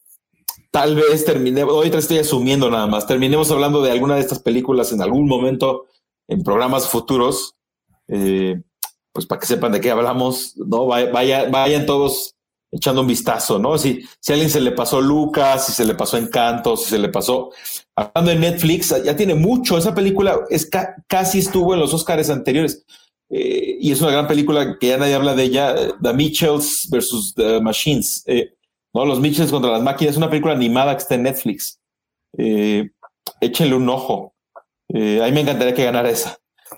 tal 0.72 0.96
vez 0.96 1.26
terminemos, 1.26 1.74
hoy 1.74 1.90
te 1.90 1.98
estoy 1.98 2.20
asumiendo 2.20 2.70
nada 2.70 2.86
más, 2.88 3.08
terminemos 3.08 3.50
hablando 3.50 3.82
de 3.82 3.92
alguna 3.92 4.16
de 4.16 4.22
estas 4.22 4.40
películas 4.40 4.92
en 4.92 5.02
algún 5.02 5.28
momento 5.28 5.88
en 6.28 6.44
programas 6.44 6.88
futuros, 6.88 7.56
eh, 8.08 8.62
pues 9.12 9.26
para 9.26 9.40
que 9.40 9.48
sepan 9.48 9.72
de 9.72 9.82
qué 9.82 9.92
hablamos, 9.92 10.56
¿no? 10.58 10.86
Vaya, 10.86 11.50
vayan 11.50 11.86
todos 11.86 12.36
echando 12.72 13.02
un 13.02 13.08
vistazo, 13.08 13.60
¿no? 13.60 13.78
Si, 13.78 14.04
si 14.20 14.32
a 14.32 14.36
alguien 14.36 14.52
se 14.52 14.62
le 14.62 14.72
pasó 14.72 15.02
Lucas, 15.02 15.66
si 15.66 15.72
se 15.72 15.86
le 15.86 15.96
pasó 15.96 16.18
Encanto, 16.18 16.78
si 16.78 16.90
se 16.90 17.00
le 17.00 17.10
pasó. 17.10 17.52
Hablando 17.96 18.32
de 18.32 18.38
Netflix, 18.38 18.94
ya 19.04 19.16
tiene 19.16 19.36
mucho. 19.36 19.78
Esa 19.78 19.96
película 19.96 20.42
es 20.50 20.70
casi 21.08 21.40
estuvo 21.40 21.74
en 21.74 21.80
los 21.80 21.94
Oscars 21.94 22.30
anteriores. 22.30 22.86
Eh, 23.30 23.78
y 23.80 23.92
es 23.92 24.02
una 24.02 24.12
gran 24.12 24.28
película 24.28 24.78
que 24.80 24.88
ya 24.88 24.98
nadie 24.98 25.16
habla 25.16 25.36
de 25.36 25.44
ella, 25.44 25.76
The 26.02 26.14
Mitchells 26.14 26.88
versus 26.92 27.34
The 27.34 27.62
Machines. 27.62 28.24
Eh, 28.28 28.54
¿no? 28.94 29.06
Los 29.06 29.20
Mitchells 29.20 29.52
contra 29.52 29.72
las 29.72 29.82
máquinas. 29.82 30.12
Es 30.12 30.18
una 30.18 30.30
película 30.30 30.54
animada 30.54 30.96
que 30.96 31.04
está 31.04 31.16
en 31.16 31.24
Netflix. 31.24 31.80
échenle 33.42 33.76
un 33.76 33.90
ojo. 33.90 34.37
Eh, 34.90 35.22
a 35.22 35.26
mí 35.26 35.32
me 35.32 35.42
encantaría 35.42 35.74
que 35.74 35.84
ganara 35.84 36.10
esa 36.10 36.38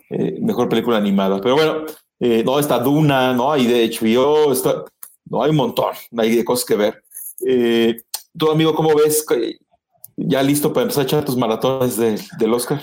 eh, 0.10 0.38
mejor 0.42 0.70
película 0.70 0.98
animada. 0.98 1.40
Pero 1.42 1.56
bueno, 1.56 1.86
eh, 2.20 2.44
no, 2.44 2.60
está 2.60 2.80
Duna, 2.80 3.34
¿no? 3.34 3.52
Hay 3.52 3.68
de 3.68 3.90
HBO, 3.90 4.52
está, 4.52 4.84
no, 5.26 5.44
hay 5.44 5.52
un 5.52 5.58
montón, 5.58 5.94
hay 6.18 6.36
de 6.36 6.46
cosas 6.46 6.66
que 6.66 6.76
ver. 6.76 7.04
Eh, 7.46 8.02
tú, 8.38 8.52
amigo, 8.52 8.74
¿cómo 8.76 8.94
ves? 8.96 9.26
¿Ya 10.18 10.44
listo 10.44 10.74
para 10.74 10.84
empezar 10.84 11.04
a 11.04 11.06
echar 11.06 11.26
tus 11.26 11.38
maratones 11.38 11.98
del 11.98 12.54
Oscar? 12.54 12.82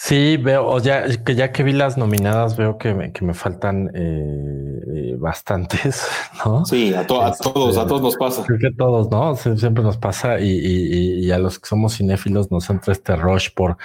Sí, 0.00 0.36
veo, 0.36 0.78
ya 0.78 1.08
que 1.24 1.34
ya 1.34 1.50
que 1.50 1.64
vi 1.64 1.72
las 1.72 1.98
nominadas, 1.98 2.56
veo 2.56 2.78
que 2.78 2.94
me, 2.94 3.12
que 3.12 3.24
me 3.24 3.34
faltan 3.34 3.90
eh, 3.94 4.80
eh 4.94 5.16
bastantes, 5.18 6.06
¿no? 6.44 6.64
Sí, 6.64 6.94
a, 6.94 7.04
todos, 7.04 7.24
a 7.24 7.30
este, 7.30 7.88
todos 7.88 8.00
nos 8.02 8.16
pasa. 8.16 8.44
Creo 8.46 8.60
que 8.60 8.68
a 8.68 8.76
todos, 8.78 9.10
¿no? 9.10 9.34
siempre 9.34 9.82
nos 9.82 9.96
pasa 9.96 10.38
y, 10.38 10.50
y, 10.50 11.26
y, 11.26 11.30
a 11.32 11.38
los 11.38 11.58
que 11.58 11.66
somos 11.66 11.96
cinéfilos 11.96 12.48
nos 12.52 12.70
entra 12.70 12.92
este 12.92 13.16
rush 13.16 13.48
por 13.52 13.76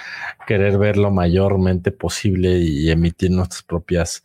querer 0.46 0.78
ver 0.78 0.98
lo 0.98 1.10
mayormente 1.10 1.90
posible 1.90 2.58
y 2.58 2.88
emitir 2.92 3.32
nuestras 3.32 3.64
propias 3.64 4.22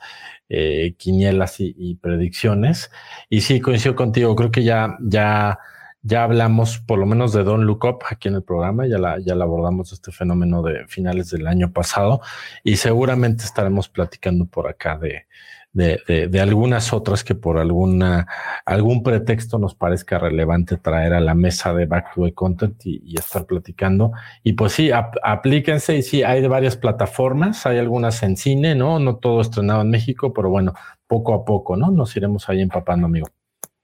eh, 0.47 0.93
quinielas 0.95 1.59
y, 1.59 1.75
y 1.75 1.95
predicciones. 1.95 2.91
Y 3.31 3.41
sí, 3.41 3.59
coincido 3.61 3.95
contigo, 3.95 4.35
creo 4.35 4.51
que 4.51 4.63
ya, 4.63 4.95
ya 5.01 5.57
ya 6.01 6.23
hablamos 6.23 6.79
por 6.79 6.99
lo 6.99 7.05
menos 7.05 7.33
de 7.33 7.43
Don 7.43 7.65
Look 7.65 7.85
Up 7.85 7.99
aquí 8.09 8.27
en 8.27 8.35
el 8.35 8.43
programa, 8.43 8.87
ya 8.87 8.97
la, 8.97 9.19
ya 9.19 9.35
la 9.35 9.43
abordamos 9.43 9.91
este 9.91 10.11
fenómeno 10.11 10.61
de 10.61 10.87
finales 10.87 11.29
del 11.31 11.47
año 11.47 11.71
pasado 11.71 12.21
y 12.63 12.77
seguramente 12.77 13.43
estaremos 13.43 13.89
platicando 13.89 14.45
por 14.45 14.67
acá 14.67 14.97
de, 14.97 15.27
de, 15.73 16.39
algunas 16.41 16.93
otras 16.93 17.23
que 17.23 17.35
por 17.35 17.57
alguna, 17.57 18.27
algún 18.65 19.03
pretexto 19.03 19.59
nos 19.59 19.75
parezca 19.75 20.17
relevante 20.17 20.77
traer 20.77 21.13
a 21.13 21.19
la 21.19 21.35
mesa 21.35 21.73
de 21.73 21.85
Back 21.85 22.15
to 22.15 22.25
the 22.25 22.33
Content 22.33 22.85
y, 22.85 23.17
estar 23.17 23.45
platicando. 23.45 24.11
Y 24.43 24.53
pues 24.53 24.73
sí, 24.73 24.91
aplíquense 24.91 25.97
y 25.97 26.01
sí, 26.01 26.23
hay 26.23 26.41
de 26.41 26.47
varias 26.47 26.77
plataformas, 26.77 27.65
hay 27.65 27.77
algunas 27.77 28.23
en 28.23 28.37
cine, 28.37 28.75
¿no? 28.75 28.99
No 28.99 29.17
todo 29.17 29.41
estrenado 29.41 29.81
en 29.81 29.89
México, 29.91 30.33
pero 30.33 30.49
bueno, 30.49 30.73
poco 31.07 31.33
a 31.33 31.45
poco, 31.45 31.75
¿no? 31.75 31.91
Nos 31.91 32.15
iremos 32.15 32.49
ahí 32.49 32.61
empapando, 32.61 33.05
amigo. 33.07 33.27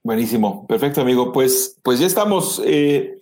Buenísimo, 0.05 0.67
perfecto, 0.67 1.01
amigo. 1.01 1.31
Pues, 1.31 1.79
pues 1.81 1.97
ya 1.99 2.05
estamos. 2.05 2.61
Eh, 2.63 3.17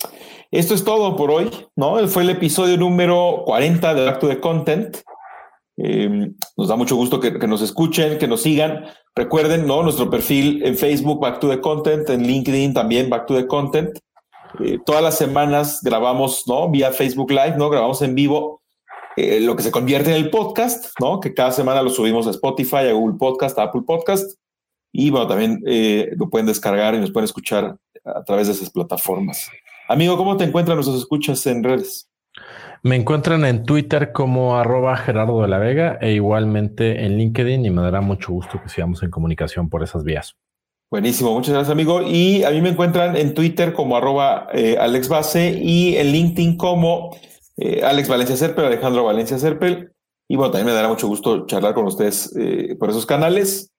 esto 0.51 0.73
es 0.73 0.83
todo 0.83 1.15
por 1.15 1.31
hoy, 1.31 1.49
¿no? 1.77 2.05
Fue 2.09 2.23
el 2.23 2.29
episodio 2.29 2.75
número 2.75 3.43
40 3.45 3.93
de 3.93 4.05
Back 4.05 4.19
to 4.19 4.27
the 4.27 4.41
Content. 4.41 4.97
Eh, 5.77 6.29
nos 6.57 6.67
da 6.67 6.75
mucho 6.75 6.97
gusto 6.97 7.21
que, 7.21 7.31
nos 7.47 7.61
escuchen, 7.61 8.17
que 8.17 8.27
nos 8.27 8.41
sigan. 8.41 8.83
Recuerden, 9.15 9.65
¿no? 9.65 9.81
Nuestro 9.81 10.09
perfil 10.09 10.61
en 10.65 10.75
Facebook, 10.75 11.21
Back 11.21 11.39
to 11.39 11.47
the 11.47 11.61
Content, 11.61 12.09
en 12.09 12.27
LinkedIn 12.27 12.73
también, 12.73 13.09
Back 13.09 13.27
to 13.27 13.35
the 13.37 13.47
Content. 13.47 13.97
Eh, 14.59 14.77
todas 14.85 15.01
las 15.01 15.17
semanas 15.17 15.79
grabamos, 15.83 16.43
¿no? 16.47 16.69
Vía 16.69 16.91
Facebook 16.91 17.31
Live, 17.31 17.55
¿no? 17.57 17.69
Grabamos 17.69 18.01
en 18.01 18.13
vivo 18.13 18.61
eh, 19.15 19.39
lo 19.39 19.55
que 19.55 19.63
se 19.63 19.71
convierte 19.71 20.09
en 20.09 20.17
el 20.17 20.29
podcast, 20.29 20.87
¿no? 20.99 21.21
Que 21.21 21.33
cada 21.33 21.53
semana 21.53 21.81
lo 21.81 21.91
subimos 21.91 22.27
a 22.27 22.31
Spotify, 22.31 22.89
a 22.89 22.91
Google 22.91 23.17
Podcast, 23.17 23.57
a 23.57 23.63
Apple 23.63 23.83
Podcast. 23.87 24.37
Y 24.93 25.09
bueno, 25.09 25.27
también 25.27 25.61
lo 26.15 26.29
pueden 26.29 26.45
descargar 26.47 26.95
y 26.95 26.99
nos 26.99 27.11
pueden 27.11 27.25
escuchar 27.25 27.75
a 28.05 28.23
través 28.23 28.47
de 28.47 28.53
esas 28.53 28.69
plataformas. 28.69 29.49
Amigo, 29.89 30.15
¿cómo 30.15 30.37
te 30.37 30.45
encuentran 30.45 30.77
nuestros 30.77 30.99
escuchas 30.99 31.45
en 31.47 31.63
redes? 31.63 32.09
Me 32.83 32.95
encuentran 32.95 33.45
en 33.45 33.63
Twitter 33.63 34.11
como 34.11 34.57
arroba 34.57 34.97
Gerardo 34.97 35.41
de 35.41 35.47
la 35.47 35.57
Vega 35.57 35.97
e 36.01 36.13
igualmente 36.13 37.05
en 37.05 37.17
LinkedIn 37.17 37.65
y 37.65 37.69
me 37.69 37.81
dará 37.81 38.01
mucho 38.01 38.33
gusto 38.33 38.61
que 38.61 38.69
sigamos 38.69 39.01
en 39.03 39.09
comunicación 39.09 39.69
por 39.69 39.83
esas 39.83 40.03
vías. 40.03 40.35
Buenísimo, 40.91 41.33
muchas 41.33 41.53
gracias 41.53 41.71
amigo. 41.71 42.01
Y 42.01 42.43
a 42.43 42.51
mí 42.51 42.61
me 42.61 42.69
encuentran 42.69 43.15
en 43.15 43.33
Twitter 43.33 43.73
como 43.73 43.97
arroba 43.97 44.47
eh, 44.53 44.77
Alex 44.79 45.09
Base 45.09 45.59
y 45.59 45.95
en 45.97 46.11
LinkedIn 46.11 46.57
como 46.57 47.17
eh, 47.57 47.81
Alex 47.83 48.09
Valencia 48.09 48.35
Serpel, 48.35 48.65
Alejandro 48.65 49.03
Valencia 49.03 49.39
Serpel. 49.39 49.91
Y 50.27 50.35
bueno, 50.35 50.51
también 50.51 50.67
me 50.67 50.73
dará 50.73 50.87
mucho 50.87 51.07
gusto 51.07 51.45
charlar 51.45 51.73
con 51.73 51.85
ustedes 51.85 52.35
eh, 52.37 52.75
por 52.79 52.89
esos 52.89 53.05
canales. 53.05 53.72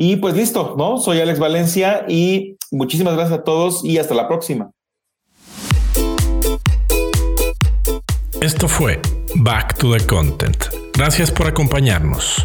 Y 0.00 0.14
pues 0.14 0.36
listo, 0.36 0.76
¿no? 0.78 0.98
Soy 0.98 1.20
Alex 1.20 1.40
Valencia 1.40 2.04
y 2.06 2.56
muchísimas 2.70 3.14
gracias 3.14 3.40
a 3.40 3.42
todos 3.42 3.84
y 3.84 3.98
hasta 3.98 4.14
la 4.14 4.28
próxima. 4.28 4.70
Esto 8.40 8.68
fue 8.68 9.00
Back 9.34 9.76
to 9.78 9.92
the 9.92 10.06
Content. 10.06 10.66
Gracias 10.94 11.32
por 11.32 11.48
acompañarnos. 11.48 12.44